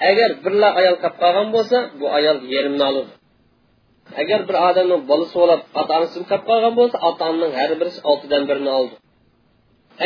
agar 0.09 0.29
birla 0.43 0.69
ayol 0.79 0.95
tap 1.03 1.15
qolgan 1.21 1.47
bo'lsa 1.55 1.77
bu 1.99 2.05
ayol 2.17 2.37
yerimni 2.53 2.83
oladi 2.91 3.11
agar 4.21 4.39
bir 4.47 4.55
odamning 4.69 5.01
bolasi 5.11 5.33
bo'lib 5.41 5.61
ota 5.79 5.91
onasi 5.97 6.17
tap 6.31 6.41
qolgan 6.49 6.73
bo'lsa 6.79 6.97
ota 7.09 7.23
onaning 7.31 7.53
har 7.59 7.71
birisi 7.79 7.99
oltidan 8.11 8.43
birini 8.49 8.71
oldi. 8.79 8.95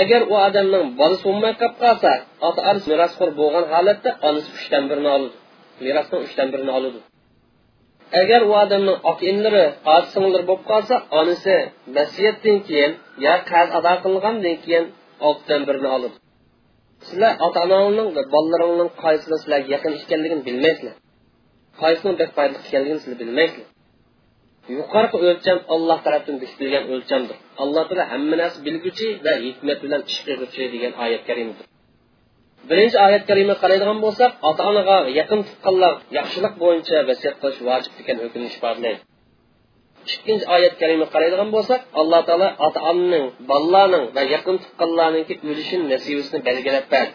Agar 0.02 0.22
u 0.32 0.36
odamning 0.48 0.86
bolasi 1.00 1.24
bo'lmay 1.28 1.54
qolib 1.62 1.76
qolsa 1.84 2.12
ota 2.48 2.62
onasi 2.70 2.88
merosxo'r 2.94 3.32
bo'lgan 3.40 3.66
holatda 3.74 4.10
onasi 4.28 4.50
uchdan 4.58 4.84
birini 4.90 5.10
oladi 5.16 5.38
merosning 5.86 6.22
uchdan 6.28 6.48
birini 6.54 6.72
oladi 6.78 7.00
agar 8.22 8.42
u 8.50 8.52
odamning 8.64 8.98
ota 9.10 9.24
inlari 9.32 9.64
singlari 10.14 10.46
bo'lib 10.50 10.64
qolsa 10.72 10.96
onasi 11.20 11.56
vasiyatdan 11.96 12.58
keyin 12.68 12.92
yo 13.26 13.34
qarz 13.52 13.70
ado 13.80 13.94
qilgandan 14.06 14.56
keyin 14.66 14.86
oltidan 15.28 15.62
birini 15.68 15.90
oladi 15.98 16.18
sizlar 17.08 17.34
ota 17.46 17.60
onangning 17.66 18.10
va 18.18 18.24
bolalaringning 18.34 18.92
qaysini 19.04 19.38
sizlarga 19.42 19.70
yaqin 19.76 19.94
ekanligini 20.02 20.44
bilmaysizlar. 20.48 20.96
Qaysini 21.82 22.14
bek 22.22 22.30
foydali 22.38 22.60
ekanligini 22.68 23.00
sizlar 23.04 23.20
bilmaysizlar. 23.24 23.68
Yuqorqi 24.78 25.18
o'lcham 25.28 25.58
alloh 25.74 26.00
tarafdan 26.06 26.36
bekitilgan 26.44 26.84
o'lchamdir. 26.94 27.38
Alloh 27.64 27.84
taolo 27.90 28.04
hamma 28.12 28.36
narsa 28.42 28.60
bilguchi 28.68 29.08
va 29.26 29.34
hikmat 29.46 29.78
bilan 29.84 30.02
ish 30.12 30.20
qilguvchi 30.28 30.64
degan 30.74 30.94
oyat 31.04 31.24
karimdir 31.30 31.69
birinchi 32.70 32.98
oyat 33.06 33.24
kalima 33.30 33.56
qaraydigan 33.62 34.00
bo'lsak 34.06 34.32
ota 34.50 34.62
onaga 34.70 34.98
yaqin 35.20 35.40
tuqqanlar 35.48 35.94
yaxshilik 36.18 36.54
bo'yicha 36.64 36.98
vasiyat 37.10 37.36
qilish 37.42 37.62
vojib 37.70 37.94
degan 38.00 38.18
hukmni 38.24 38.48
ifodalaydi 38.52 39.02
ikkinchi 40.14 40.46
oyat 40.56 40.74
kalima 40.82 41.06
qaraydigan 41.14 41.50
bo'lsak 41.56 41.82
alloh 42.02 42.22
taolo 42.30 42.48
ota 42.68 42.80
onaning 42.92 43.26
bolalarning 43.50 44.06
va 44.16 44.24
yaqin 44.36 44.56
tuqqanlarniki 44.64 45.34
o'lishini 45.50 45.86
nasibasini 45.94 46.40
belgilab 46.48 46.86
berdi 46.94 47.14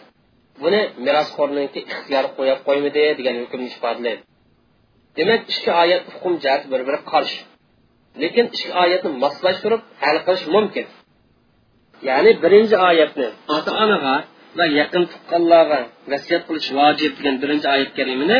buni 0.63 0.81
merosxo'rniki 1.05 1.79
ixtiyor 1.91 2.25
qo'yib 2.37 2.59
qo'ymadi 2.67 3.03
degan 3.19 3.35
hukmni 3.43 3.67
ifodalaydi 3.73 4.23
demak 5.17 5.41
ikki 5.53 5.71
oyat 5.83 6.03
hukm 6.13 6.33
jihati 6.43 6.65
bir 6.71 6.81
biri 6.87 6.99
qarshi. 7.11 7.39
Lekin 8.21 8.45
ikki 8.55 8.69
oyatni 8.83 9.11
moslashtirib 9.23 9.81
hal 10.03 10.17
qilish 10.25 10.45
mumkin. 10.55 10.85
Ya'ni 12.09 12.31
birinchi 12.43 12.75
oyatni 12.89 13.27
ota 13.55 13.71
onaga 13.83 14.15
va 14.57 14.65
yaqin 14.79 15.03
tuqqanlarga 15.11 15.79
vasiyat 16.11 16.41
qilish 16.47 16.69
vojib 16.79 17.11
degan 17.17 17.35
birinchi 17.41 17.67
oyat 17.75 17.91
karimini 17.97 18.37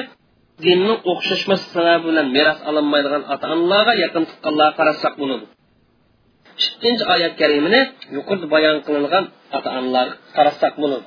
dinning 0.64 0.98
o'xshashmas 1.12 1.62
sababi 1.74 2.04
bilan 2.10 2.28
meros 2.38 2.60
olinmaydigan 2.70 3.24
ota 3.34 3.46
onalarga 3.56 3.94
yaqin 4.04 4.24
tuqqanlarga 4.30 4.76
qarasak 4.80 5.14
bo'ladi 5.22 5.46
ikkinchi 6.66 7.04
oyat 7.16 7.34
karimini 7.42 7.82
yuqorida 8.16 8.48
bayon 8.56 8.78
qilingan 8.88 9.26
ota 9.58 9.70
onalarga 9.80 10.16
qarasak 10.38 10.74
bo'ladi 10.82 11.06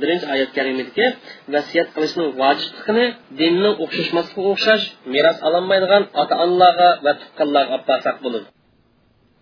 birinchi 0.00 0.26
oyat 0.34 0.50
karimidagi 0.56 1.06
vasiyat 1.54 1.88
qilishning 1.94 2.28
vojibligini 2.40 3.06
dinning 3.40 3.74
o'xshashmasligiga 3.84 4.50
o'xshash 4.54 4.84
meros 5.14 5.38
olinmaydigan 5.48 6.02
ota 6.22 6.34
onalarga 6.44 6.88
va 7.04 7.12
tuqqanlarga 7.20 7.70
olib 7.76 7.86
borsak 7.90 8.16
bo'ladi 8.24 8.46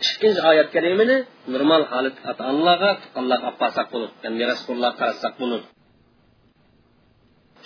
ikkinchi 0.04 0.40
oyat 0.50 0.68
karimini 0.74 1.16
normal 1.52 1.82
holat 1.92 2.16
ota 2.30 2.42
onalarga 2.50 2.90
tuqqanlarga 3.02 3.46
olib 3.48 3.58
borsak 3.62 3.86
bo'ladi 3.92 4.14
ya'ni 4.24 4.36
merosxo'rlarga 4.40 4.96
qarasak 5.00 5.32
bo'ladi 5.40 5.66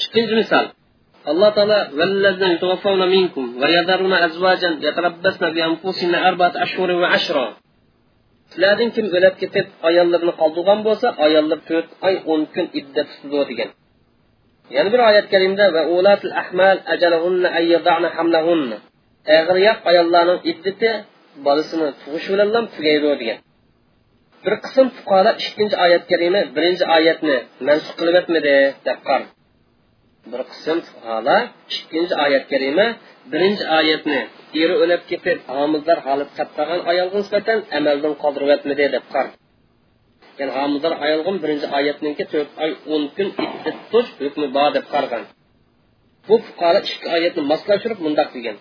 ikkinchi 0.04 0.34
misol. 0.42 0.66
Alloh 1.30 1.50
taolo 1.56 1.78
sizlardan 8.52 8.88
kim 8.96 9.06
o'lib 9.16 9.34
ketib 9.42 9.66
ayollarini 9.88 10.34
qoldirgan 10.40 10.80
bo'lsa 10.86 11.08
ayollar 11.26 11.60
to'rt 11.68 11.88
oy 12.06 12.14
o'n 12.32 12.42
kun 12.54 12.66
iddat 12.80 13.08
tutadi 13.20 13.44
degan 13.50 13.70
yana 14.76 14.88
bir 14.94 15.00
oyat 15.10 15.26
karimda 15.32 15.64
va 15.76 15.82
ulatul 15.96 16.34
ahmal 16.42 16.76
ajalahunna 16.94 17.48
ayyadana 17.58 18.08
hamlahunna. 18.16 18.76
Ag'riyoq 19.38 19.78
ayollarning 19.90 20.40
iddati 20.52 20.90
bolasini 21.46 21.88
tug'ish 22.02 22.26
bilan 22.32 22.64
tugaydi 22.74 23.08
degan. 23.22 23.38
Bir 24.44 24.54
qism 24.64 24.86
fuqarolar 24.96 25.34
ikkinchi 25.46 25.76
oyat 25.84 26.02
karima 26.10 26.40
birinchi 26.56 26.84
oyatni 26.96 27.36
mansub 27.68 27.94
qilib 27.98 28.14
o'tmadi 28.20 28.54
deb 28.88 28.98
qar 29.08 29.22
bir 30.32 30.42
qism 30.52 30.78
fuqarolar 30.88 31.42
ikkinchi 31.76 32.14
oyat 32.24 32.44
karima 32.52 32.86
birinchi 33.32 33.64
oyatni 33.78 34.20
eri 34.62 34.74
o'lib 34.82 35.02
ketib 35.10 35.38
homildor 35.56 35.98
holat 36.06 36.30
qolgan 36.38 36.80
ayolga 36.90 37.16
nisbatan 37.22 37.58
amaldan 37.78 38.14
qoldirib 38.22 38.50
o'tmadi 38.56 38.84
deb 38.96 39.04
qar 39.14 39.26
ya'ni 40.38 40.52
homildor 40.58 40.92
ayolga 41.06 41.30
birinchi 41.44 41.66
oyatniki 41.78 42.24
to'rt 42.32 42.50
oy 42.64 42.72
o'n 42.92 43.02
deb 44.76 44.86
qargan 44.94 45.24
bu 46.28 46.36
oyatni 47.16 47.42
moslashtirib 47.52 47.98
mundoq 48.06 48.28
degan. 48.36 48.56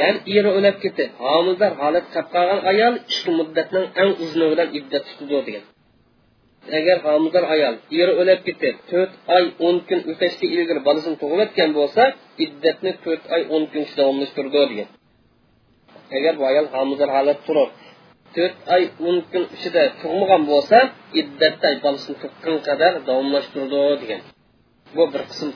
Ya'ni 0.00 0.18
eri 0.36 0.50
o'lib 0.58 0.76
ketib 0.84 1.10
homildor 1.24 1.72
holat 1.80 2.04
qilib 2.12 2.28
qolgan 2.34 2.60
ayol 2.72 2.94
ikki 3.12 3.30
muddatning 3.38 3.86
eng 4.02 4.10
uzuni 4.24 4.46
bilan 4.52 4.68
iddat 4.78 5.02
tutadi 5.08 5.40
degan. 5.48 5.64
Agar 6.78 6.96
homildor 7.06 7.44
ayol 7.54 7.74
eri 8.00 8.12
o'lib 8.20 8.40
ketib 8.48 8.74
to'rt 8.90 9.12
oy 9.36 9.44
o'n 9.66 9.76
kun 9.88 10.00
o'tashga 10.10 10.46
ilgari 10.56 10.80
bolasini 10.88 11.16
bo'lsa 11.78 12.02
iddatni 12.44 12.92
to'rt 13.04 13.24
oy 13.34 13.42
o'n 13.54 13.64
kun 13.72 13.84
davomlashtirdi 13.98 14.62
degan. 14.72 14.88
Agar 16.16 16.32
bu 16.38 16.44
to'rt 18.36 18.56
oy 18.74 18.82
o'n 19.06 19.18
kun 19.30 19.44
ichida 19.56 19.82
tug'magan 20.00 20.42
bo'lsa 20.52 20.78
iddatda 21.20 21.68
qadar 22.68 22.92
davomlashtirdi 23.08 23.82
degan. 24.02 24.20
Bu 24.96 25.04
bir 25.12 25.22
qism 25.30 25.50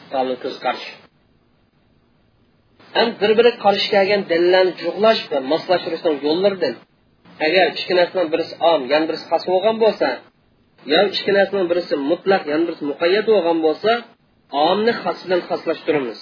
ham 2.97 3.09
bir 3.21 3.31
biri 3.39 3.51
qarshi 3.65 3.89
kelgan 3.95 4.23
dillarni 4.31 4.73
jug'lash 4.83 5.23
va 5.31 5.39
moslashtirishning 5.53 6.17
yo'llaridan 6.27 6.75
agar 7.47 7.67
ikki 7.79 7.93
narsadan 7.99 8.29
birisi 8.33 8.55
om 8.73 8.81
yana 8.93 9.05
birisi 9.09 9.27
xos 9.31 9.45
bo'lgan 9.53 9.77
bo'lsa 9.85 10.09
yo 10.93 11.01
ikki 11.17 11.31
narsadan 11.39 11.67
birisi 11.71 11.95
mutlaq 12.11 12.43
yana 12.53 12.65
birisi 12.67 12.85
muqayyat 12.93 13.25
bo'lgan 13.33 13.59
bo'lsa 13.67 13.91
omni 14.69 14.93
xos 15.03 15.19
bilan 15.25 15.41
xoslashtiramiz 15.49 16.21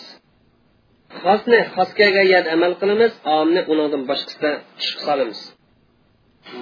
xosni 1.23 1.59
xos 1.75 1.91
kelgan 1.99 2.45
amal 2.55 2.73
qilamiz 2.81 3.13
omni 3.39 3.61
undan 3.73 4.03
boshqasida 4.11 4.51
ish 4.81 4.93
solamiz. 5.07 5.41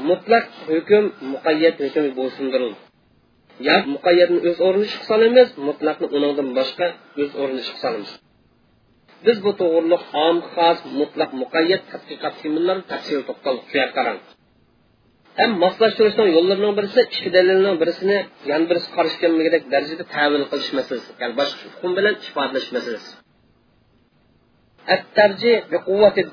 Mutlaq 0.09 0.45
hukm 0.69 1.05
muqayyat 1.33 1.77
hukm 1.85 2.07
bo'ysundirildi 2.19 2.79
yo 3.67 3.77
muqayyatni 3.95 4.39
o'z 4.49 4.59
o'rniga 4.67 4.89
chiqib 4.93 5.05
solamiz 5.11 5.49
mutlaqni 5.69 6.07
undan 6.17 6.49
boshqa 6.59 6.87
o'z 7.23 7.31
o'rniga 7.41 7.63
chiqib 7.67 7.81
solamiz. 7.85 8.11
Biz 9.27 9.37
bu 9.45 9.51
to'g'riliq 9.61 10.03
om 10.27 10.37
xos 10.53 10.79
mutlaq 11.01 11.31
muqayyat 11.43 11.83
tadqiqot 11.93 12.35
filmlar 12.43 12.77
tafsil 12.93 13.21
to'xtalib 13.29 13.65
shu 13.73 13.85
qarang 13.97 14.19
ham 15.39 15.51
moslashtirishning 15.65 16.29
yo'llarining 16.37 16.75
birisi 16.79 17.01
ikki 17.15 17.31
dalilning 17.37 17.77
birisini 17.83 18.19
yan 18.51 18.63
birisi 18.69 18.89
qarshi 18.97 19.17
kelmagidek 19.23 19.63
darajada 19.73 20.05
tavil 20.15 20.45
qilish 20.51 20.71
masalasi 20.79 21.11
ya'ni 21.21 21.35
boshqa 21.41 21.65
hukm 21.75 21.91
bilan 21.99 22.15
ifodalash 22.27 22.69
masalasi 22.77 23.13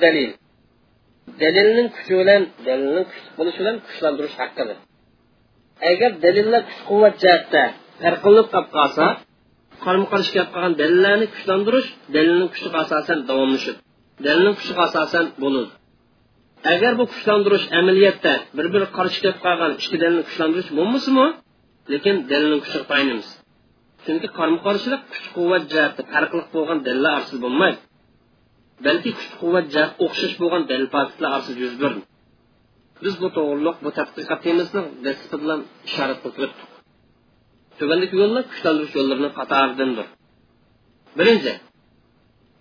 dalil. 0.04 0.32
Dalilning 1.42 1.88
kuchi 1.96 2.14
bilan 2.22 2.42
dalilning 2.68 3.06
kuchli 3.12 3.30
bo'lishi 3.38 3.60
bilan 3.62 3.76
kuchlantirish 3.86 4.36
haqida 4.42 4.76
agar 5.92 6.12
dalillar 6.26 6.62
kuch 6.70 6.82
quvvat 6.90 7.16
jihatda 7.24 7.64
farqilib 8.02 8.48
qolib 8.54 8.70
qolsa 8.78 9.06
qarama 9.86 10.08
qarshi 10.14 10.30
kelib 10.36 10.50
qolgan 10.54 10.74
dalillarni 10.82 11.28
kuchlantirish 11.34 11.90
dalilning 12.16 12.50
kuchiga 12.54 12.78
asosan 12.86 13.20
davomlashadi 13.30 13.80
dalilning 14.26 14.56
kuchiga 14.60 14.82
asosan 14.90 15.26
bo'ladi 15.44 15.72
agar 16.74 16.92
bu 17.00 17.06
kuchlantirish 17.14 17.66
amaliyotda 17.80 18.34
bir 18.58 18.66
biri 18.74 18.88
qarshi 18.98 19.18
kelib 19.24 19.40
qolgan 19.46 19.72
ikki 19.82 19.98
dalilni 20.04 20.24
kuchlantirish 20.30 20.70
bo'lmasimi 20.78 21.28
lekin 21.94 22.16
dalilning 22.32 22.62
kuchiga 22.66 22.86
tayanamiz 22.92 23.30
chunki 24.06 24.28
qarama 24.38 24.60
qarshilik 24.68 25.02
kuch 25.14 25.28
quvvat 25.36 25.64
jihati 25.72 26.02
farqli 26.12 26.44
bo'lgan 26.56 26.80
dalillar 26.88 27.22
bo'lmaydi. 27.44 27.80
Balki 28.86 29.10
kuch 29.18 29.32
quvvat 29.42 29.66
jihati 29.74 29.94
o'xshash 30.06 30.36
bo'lgan 30.42 30.64
dalil 30.72 30.88
faktlar 30.96 31.42
yuz 31.64 31.76
berdi 31.82 32.02
biz 33.06 33.16
bu 33.22 33.28
to'g'riliq 33.38 33.78
bu 33.86 33.90
tadqiqot 33.98 34.40
temasini 34.46 34.82
bilan 35.44 35.60
ishorat 35.88 36.20
qilib 36.36 36.54
tuvandagi 37.80 38.16
yo'llar 38.22 38.44
kuchlantirish 38.52 38.94
yo'llarini 39.00 39.30
qatoridandir. 39.40 40.08
Birinchi 41.18 41.54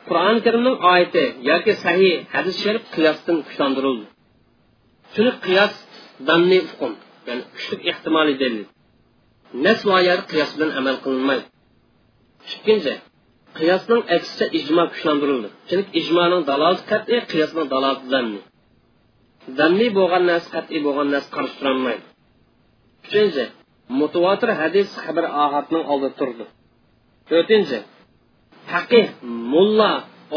qur'oni 0.08 0.40
karimning 0.46 0.76
oyati 0.92 1.24
yoki 1.50 1.72
sahiy 1.84 2.14
hadis 2.34 2.56
sharif 2.64 2.84
qiyosdan 2.94 3.36
kuchlantirildi. 3.46 4.04
Shuni 5.14 5.32
qiyos 5.46 5.74
danni 6.28 6.58
hukm 6.68 6.92
ya'ni 7.28 7.42
kuchli 7.54 7.76
ehtimoliy 7.90 8.36
dalil 8.42 8.64
nas 9.66 9.80
qiyos 10.30 10.50
bilan 10.56 10.70
amal 10.80 10.96
qilinmaydi. 11.04 11.46
Ikkinchi 12.54 12.94
qiyosning 13.58 14.02
aksicha 14.16 14.46
zanni 18.12 18.40
zanniy 19.58 19.90
bo'lgan 19.98 20.24
narsa 20.30 20.48
qat'iy 20.56 20.80
bo'lgan 20.86 21.08
narsa 21.14 21.30
mutavotir 24.00 24.50
hadis 24.62 24.88
xabar 25.04 25.24
ohatning 25.44 25.84
oldida 25.92 26.12
turdi. 26.20 26.44
To'rtinchi 27.28 27.78
taqih 28.72 29.06
mulla 29.52 29.92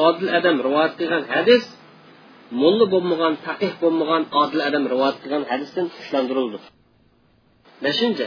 odil 0.08 0.30
adam 0.40 0.56
rivoyat 0.66 0.94
qilgan 1.00 1.24
hadis 1.34 1.64
mulla 2.62 2.86
bo'lmagan 2.94 3.34
taqih 3.48 3.72
bo'lmagan 3.82 4.24
odil 4.42 4.62
adam 4.70 4.84
rivoyat 4.94 5.18
qilgan 5.22 5.44
hadisdan 5.52 5.86
kuchlantirildi 5.96 6.58
beshinchi 7.86 8.26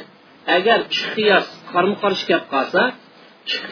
agar 0.57 0.79
ikki 0.95 1.09
qiyos 1.17 1.47
qarma 1.73 1.97
qarshi 2.03 2.25
kelib 2.31 2.47
qolsa 2.55 2.83
ikki 3.49 3.63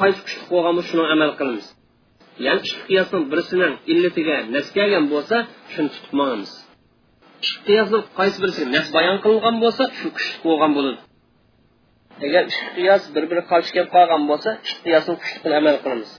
qaysi 0.00 0.20
kuchli 0.26 0.44
bo'lgan 0.52 0.76
shuni 0.88 1.04
amal 1.14 1.30
qilamiz. 1.38 1.66
Ya'ni 2.44 2.60
ikki 2.68 2.82
qiyosning 2.88 3.24
birisining 3.30 3.74
illatiga 3.92 4.36
nas 4.54 4.66
kelgan 4.76 5.04
bo'lsa 5.12 5.36
shuni 5.72 5.88
tutib 5.94 6.12
qiyosni 7.66 7.98
qaysi 8.18 8.38
birisi 8.42 8.62
nas 8.74 8.86
bayon 8.96 9.16
qilingan 9.24 9.56
bo'lsa 9.64 9.82
shu 9.98 10.08
kuchli 10.16 10.36
bo'lgan 10.46 10.72
bo'ladi. 10.76 11.00
Agar 12.26 12.42
ikki 12.50 12.66
qiyos 12.78 13.02
bir 13.14 13.24
biri 13.30 13.42
qarshi 13.50 13.70
kelib 13.74 13.90
qolgan 13.96 14.22
bo'lsa 14.30 14.50
ikki 14.66 14.80
qiyosni 14.86 15.14
kuchli 15.22 15.48
amal 15.60 15.76
qilamiz. 15.84 16.10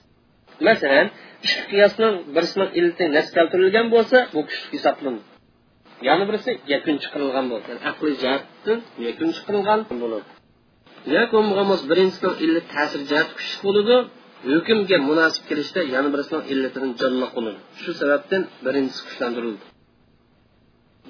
Masalan 0.68 1.06
ikki 1.46 1.62
qiyosning 1.72 2.14
birisining 2.34 2.70
illati 2.78 3.04
nas 3.16 3.28
keltirilgan 3.36 3.86
bo'lsa 3.94 4.16
bu 4.34 4.40
kuchli 4.48 4.68
hisoblanadi. 4.76 5.24
Yana 6.08 6.24
birisi 6.28 6.50
yakun 6.72 6.96
chiqarilgan 7.02 7.46
bo'lsa 7.52 7.70
aqliy 7.90 8.14
jihatdan 8.22 8.78
yakun 9.06 9.28
chiqarilgan 9.36 9.80
bo'ladi. 10.02 10.26
Yoki 11.14 11.34
illati 12.44 12.68
ta'sir 12.74 13.00
jihati 13.10 13.32
kuchli 13.38 13.60
bo'ladi 13.66 13.96
hukmga 14.52 14.96
munosib 15.10 15.42
kelishda 15.50 15.80
yana 15.94 16.08
birisining 16.14 16.44
bo'ladi. 17.36 17.58
Shu 17.82 17.90
sababdan 18.00 18.42
birinchisi 18.64 19.00
kuchlantirildi. 19.08 19.64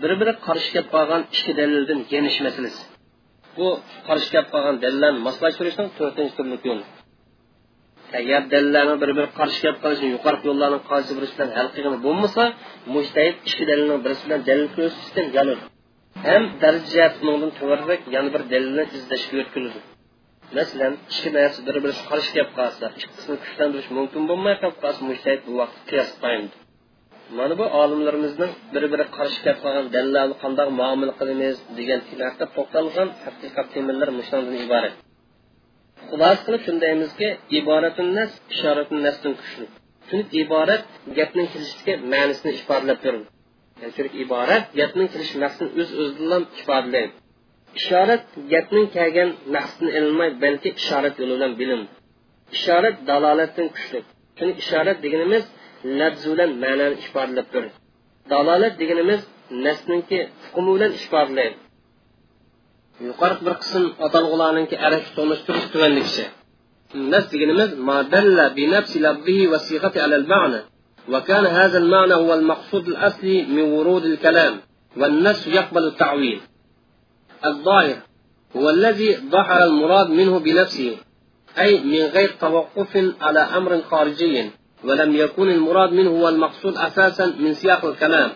Bir 0.02 0.12
biri 0.20 0.32
qarshi 0.46 0.68
kelib 0.74 0.88
qolgan 0.94 1.22
ikki 1.34 1.52
dalildan 1.60 2.00
yenish 2.12 2.38
masalasi 2.46 2.82
bu 3.56 3.68
qarshi 4.08 4.28
kelib 4.32 4.48
qolgan 4.54 4.76
dalillarni 4.84 5.20
moslashtirishning 5.28 5.88
to'rtinchi 5.98 6.32
turli 6.38 6.56
yo'li 6.68 6.84
agar 8.20 8.40
dalillarni 8.52 8.96
bir 9.02 9.10
biri 9.16 9.28
qarshi 9.38 9.58
kelib 9.64 9.78
qolishni 9.84 10.08
yuqori 10.16 10.38
yo'llarni 10.48 10.80
qaysi 10.90 11.10
biri 11.16 11.28
bilan 11.32 11.50
hal 11.56 11.68
qilgan 11.74 11.96
bo'lmasa 12.06 12.42
mushtahid 12.94 13.36
ikki 13.48 13.64
dalilning 13.70 14.00
birisi 14.04 14.22
bilan 14.26 14.40
dalil 14.48 14.68
ko'rsatishdan 14.76 15.26
ham 16.28 16.42
daraja 16.62 17.06
undan 17.34 17.50
to'g'riroq 17.58 18.02
yana 18.14 18.28
bir 18.34 18.42
dalilni 18.52 18.84
izlashga 18.96 19.34
yo'tkiladi 19.40 19.80
masalan 20.56 20.94
ikki 21.12 21.28
narsa 21.36 21.60
bir 21.66 21.76
birisi 21.84 22.02
qarshi 22.10 22.30
kelib 22.34 22.50
qolsa 22.58 22.84
ikkisini 23.00 23.36
kuchlantirish 23.44 23.90
mumkin 23.98 24.22
bo'lmay 24.30 24.54
qolib 24.62 24.76
mana 27.38 27.54
bu 27.60 27.64
olimlarimizning 27.80 28.52
bir 28.74 28.84
biri 28.92 29.04
qarshi 29.16 29.38
kelib 29.44 29.58
qolgan 29.64 29.86
dalillarni 29.94 30.36
qanday 30.42 30.68
muomala 30.80 31.12
qilamiz? 31.20 31.56
degan 31.78 32.00
haqida 32.26 32.46
to'xtalgan 32.56 33.08
haqiqat 33.24 33.66
temirlar 33.74 34.08
mushundan 34.18 34.56
iborat. 34.64 34.94
Xulosa 36.10 36.42
qilib 36.46 36.62
shundaymizki 36.66 37.28
iboratun 37.58 38.08
nas 38.18 38.32
ishoratun 38.54 38.98
nasdan 39.06 39.32
kuchli. 39.40 39.66
Chunki 40.08 40.34
iborat 40.44 40.84
gapning 41.18 41.48
kelishiga 41.52 41.94
ma'nisini 42.12 42.50
ifodalab 42.60 42.98
turadi 43.04 43.26
yani 43.80 43.92
chunki 43.96 44.16
iborat 44.24 44.64
gapning 44.78 45.08
kelish 45.12 45.32
maqsadini 45.44 45.80
o'z 45.82 45.90
o'zidan 46.02 46.42
ifodalaydi 46.60 47.12
ishorat 47.80 48.22
gapning 48.52 48.86
kelgan 48.96 49.30
maqsadini 49.56 49.90
ilmay 49.98 50.30
balki 50.44 50.68
ishorat 50.80 51.14
yo'li 51.20 51.34
bilan 51.36 51.52
bilim 51.60 51.82
ishorat 52.56 52.96
dalolatdan 53.08 53.68
kuchli. 53.74 54.00
Chunki 54.38 54.58
ishorat 54.64 54.98
deganimiz 55.04 55.44
labz 56.00 56.22
bilan 56.30 56.50
ma'noni 56.64 56.96
ifodalab 57.04 57.46
turadi 57.52 57.74
dalolat 58.30 58.74
deganimiz 58.80 59.20
nasniki 59.66 60.18
hukmi 60.44 60.70
bilan 60.76 60.92
ifodalaydi 61.00 61.56
yuqori 63.06 63.36
bir 63.46 63.54
qism 63.62 63.84
atalg'ularninki 64.06 64.76
arab 64.86 65.04
to'nishtirish 65.16 65.66
tuvanlikicha 65.72 66.26
nas 67.12 67.24
deganimiz 67.32 67.70
madalla 67.90 68.44
bi 68.56 68.64
nafsi 68.74 68.96
labbihi 69.06 69.44
va 69.52 69.58
sighati 69.68 69.98
alal 70.06 70.26
ma'na 70.34 70.60
وكان 71.12 71.46
هذا 71.46 71.78
المعنى 71.78 72.14
هو 72.14 72.34
المقصود 72.34 72.88
الأصلي 72.88 73.42
من 73.42 73.62
ورود 73.62 74.04
الكلام 74.04 74.60
والنص 74.96 75.46
يقبل 75.46 75.84
التعويل 75.86 76.40
الظاهر 77.44 77.96
هو 78.56 78.70
الذي 78.70 79.16
ظهر 79.16 79.64
المراد 79.64 80.08
منه 80.10 80.38
بنفسه 80.38 80.96
أي 81.58 81.80
من 81.80 82.02
غير 82.16 82.30
توقف 82.40 82.92
على 83.20 83.40
أمر 83.40 83.82
خارجي 83.90 84.50
ولم 84.86 85.16
يكن 85.16 85.48
المراد 85.50 85.92
منه 85.92 86.10
هو 86.10 86.28
المقصود 86.28 86.76
أساسا 86.76 87.26
من 87.26 87.52
سياق 87.60 87.84
الكلام. 87.84 88.30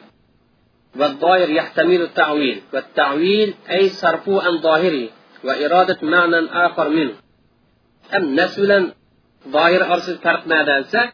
والظاهر 0.99 1.51
يحتمل 1.51 2.03
التعويل 2.03 2.63
والتعويل 2.73 3.55
أي 3.71 3.89
صرفه 3.89 4.43
عن 4.43 4.61
ظاهره 4.61 5.09
وإرادة 5.45 5.99
معنى 6.03 6.39
آخر 6.67 6.89
منه. 6.89 7.15
أم 8.17 8.35
نسلا 8.35 8.93
ظاهر 9.49 9.93
أرس 9.93 10.09
الفرق 10.09 10.47
ما 10.47 10.65
دانسا 10.65 11.13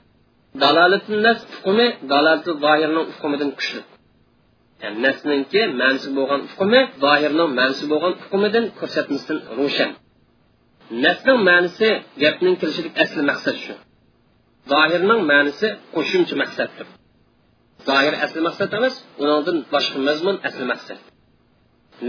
دلالة 0.54 1.00
النس 1.08 1.46
قمي 1.64 1.92
دلالة 2.02 2.46
الظاهر 2.48 2.88
نو 2.96 3.02
قمي 3.22 3.36
دن 3.36 3.50
كشل 3.50 3.82
نسلا 4.84 5.42
كي 5.42 5.66
منسب 5.66 6.16
وغن 6.16 6.42
قمي 6.58 6.88
ظاهر 7.00 7.32
نو 7.32 7.46
منسب 7.46 7.90
وغن 7.90 8.14
قمي 8.32 8.48
دن 8.48 8.64
كرسات 8.80 9.10
مستن 9.12 9.40
روشن. 9.58 9.90
نسلا 10.92 11.36
منسي 11.36 12.02
جبنن 12.18 12.56
كلشلك 12.56 12.98
أسل 12.98 13.26
مقصد 13.26 13.54
شو 13.54 13.74
zohirning 14.70 15.20
ma'nisi 15.30 15.68
qo'shimcha 15.94 16.34
maqsaddir 16.42 16.86
zohir 17.88 18.14
asli 18.24 18.40
maqsad 18.48 18.70
emas 18.78 18.94
undan 19.22 19.58
boshqa 19.72 19.98
mazmun 20.08 20.36
asli 20.48 20.64
maqsad 20.72 20.98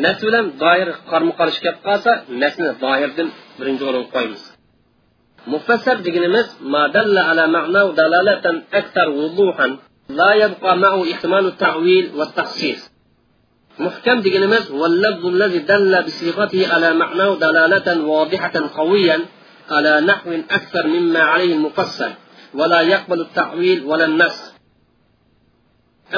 nas 0.03 0.18
bilan 0.28 0.45
zohir 0.62 0.89
qarma 1.12 1.34
qarshi 1.39 1.60
kelib 1.64 1.80
qolsa 1.88 2.12
nasni 2.41 2.68
zohirdan 2.84 3.28
birinchi 3.60 3.84
o'ringa 3.89 4.10
qo'yamiz 4.16 4.43
mufassar 5.53 5.97
deganimiz 6.05 6.47
madalla 6.76 7.22
ala 7.32 7.43
ma'na 7.58 7.82
dalalatan 7.99 8.55
aktar 8.80 9.08
wuduhan 9.20 9.74
لا 10.10 10.32
يبقى 10.43 10.78
معه 10.78 10.99
احتمال 11.14 11.45
التعويل 11.45 12.05
والتخصيص 12.18 12.82
محكم 13.80 14.18
ديجنمز 14.26 14.72
هو 14.72 14.86
اللفظ 14.86 15.26
الذي 15.26 15.60
دل 15.60 15.93
بصيغته 16.05 16.74
على 16.74 16.93
معناه 16.93 17.36
دلالة 17.45 17.88
واضحة 18.12 18.55
قويا 18.80 19.18
على 19.70 20.01
نحو 20.01 20.30
أكثر 20.58 20.88
مما 20.88 21.20
عليه 21.20 21.53
المفسر 21.58 22.12
ولا 22.58 22.82
يقبل 22.82 23.22
التعويل 23.22 23.86
ولا 23.86 24.05
النسخ 24.05 24.43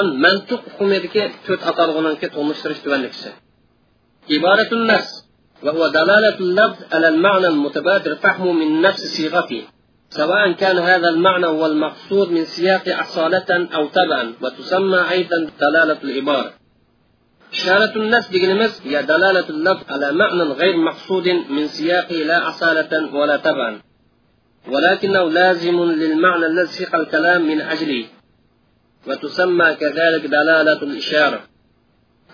أم 0.00 0.20
منطق 0.20 0.62
حكمدك 0.68 1.14
تut 1.46 1.60
atalg'unanki 1.70 2.26
to'nishtirish 2.34 2.82
tuvanlikisi 2.84 3.30
عبارة 4.30 4.68
النفس 4.72 5.24
وهو 5.62 5.88
دلالة 5.88 6.38
اللفظ 6.40 6.78
على 6.92 7.08
المعنى 7.08 7.46
المتبادر 7.46 8.14
فهمه 8.14 8.52
من 8.52 8.80
نفس 8.80 9.00
صيغته. 9.16 9.62
سواء 10.10 10.52
كان 10.52 10.78
هذا 10.78 11.08
المعنى 11.08 11.46
هو 11.46 11.66
المقصود 11.66 12.30
من 12.30 12.44
سياق 12.44 13.00
أصالة 13.00 13.68
أو 13.74 13.88
تبعا 13.88 14.34
وتسمى 14.42 15.10
أيضا 15.10 15.50
دلالة 15.60 15.98
العبارة. 16.04 16.52
إشارة 17.52 17.92
النفس 17.96 18.28
بجنمس 18.28 18.82
هي 18.84 19.02
دلالة 19.02 19.48
اللفظ 19.48 19.84
على 19.92 20.12
معنى 20.12 20.42
غير 20.42 20.76
مقصود 20.76 21.28
من 21.28 21.68
سياقه 21.68 22.16
لا 22.16 22.48
أصالة 22.48 23.14
ولا 23.14 23.36
تبعا. 23.36 23.80
ولكنه 24.68 25.30
لازم 25.30 25.82
للمعنى 25.84 26.46
الذي 26.46 26.66
سيق 26.66 26.94
الكلام 26.94 27.48
من 27.48 27.60
أجله 27.60 28.04
وتسمى 29.06 29.74
كذلك 29.74 30.26
دلالة 30.26 30.82
الإشارة. 30.82 31.40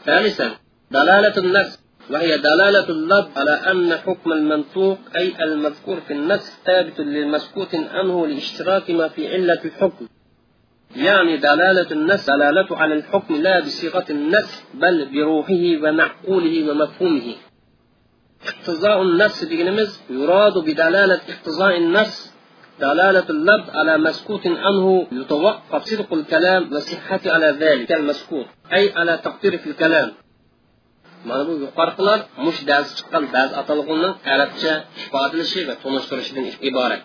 ثالثا 0.05 0.51
دلالة 0.91 1.39
النفس 1.39 1.79
وهي 2.11 2.39
دلالة 2.39 2.89
اللفظ 2.89 3.39
على 3.39 3.51
أن 3.51 3.97
حكم 3.97 4.33
المنطوق 4.33 4.99
أي 5.17 5.45
المذكور 5.45 6.01
في 6.01 6.13
النص 6.13 6.53
ثابت 6.67 7.01
للمسكوت 7.01 7.75
عنه 7.75 8.27
لاشتراك 8.27 8.91
ما 8.91 9.09
في 9.09 9.35
علة 9.35 9.65
الحكم. 9.65 10.09
يعني 10.97 11.37
دلالة 11.37 11.91
النص 11.91 12.27
دلالة 12.27 12.77
على 12.77 12.95
الحكم 12.95 13.37
لا 13.37 13.61
بصيغة 13.61 14.05
النص 14.11 14.63
بل 14.75 15.09
بروحه 15.13 15.89
ومعقوله 15.89 16.71
ومفهومه. 16.71 17.35
اقتضاء 18.49 19.03
النص 19.03 19.45
دينمز 19.45 19.91
يراد 20.11 20.57
بدلالة 20.59 21.21
اقتضاء 21.35 21.77
النص 21.77 22.15
دلالة 22.81 23.27
اللفظ 23.31 23.71
على 23.79 23.99
مسكوت 23.99 24.45
عنه 24.47 25.07
يتوقف 25.13 25.83
صدق 25.85 26.11
الكلام 26.13 26.73
وصحة 26.73 27.21
على 27.27 27.49
ذلك 27.61 27.93
المسكوت 27.93 28.47
أي 28.73 28.93
على 28.99 29.15
تقدير 29.25 29.59
في 29.59 29.69
الكلام 29.71 30.11
mana 31.29 31.43
bu 31.49 31.53
yuqoriqilar 31.65 32.19
mush 32.47 32.61
dars 32.71 32.89
chiqqan 32.99 33.25
ba'zi 33.35 33.55
atalg'unning 33.63 34.15
arabcha 34.35 34.73
ifodalashi 35.03 35.61
va 35.69 35.75
tunishtirishidan 35.83 36.45
iborat 36.69 37.03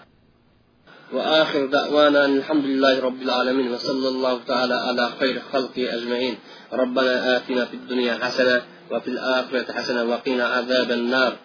وآخر 1.15 1.65
دعوانا 1.65 2.25
الحمد 2.25 2.65
لله 2.65 2.99
رب 3.07 3.21
العالمين 3.21 3.67
وصلى 3.73 4.07
الله 4.07 4.39
تعالى 4.47 4.73
على 4.87 5.05
خير 5.19 5.35
خلقه 5.53 5.83
أجمعين. 5.97 6.35
ربنا 6.73 7.13
آتنا 7.37 7.65
في 7.65 7.73
الدنيا 7.73 8.13
حسنة 8.23 8.61
وفي 8.91 9.07
الآخرة 9.07 9.73
حسنة 9.73 10.03
وقنا 10.03 10.45
عذاب 10.45 10.91
النار. 10.91 11.37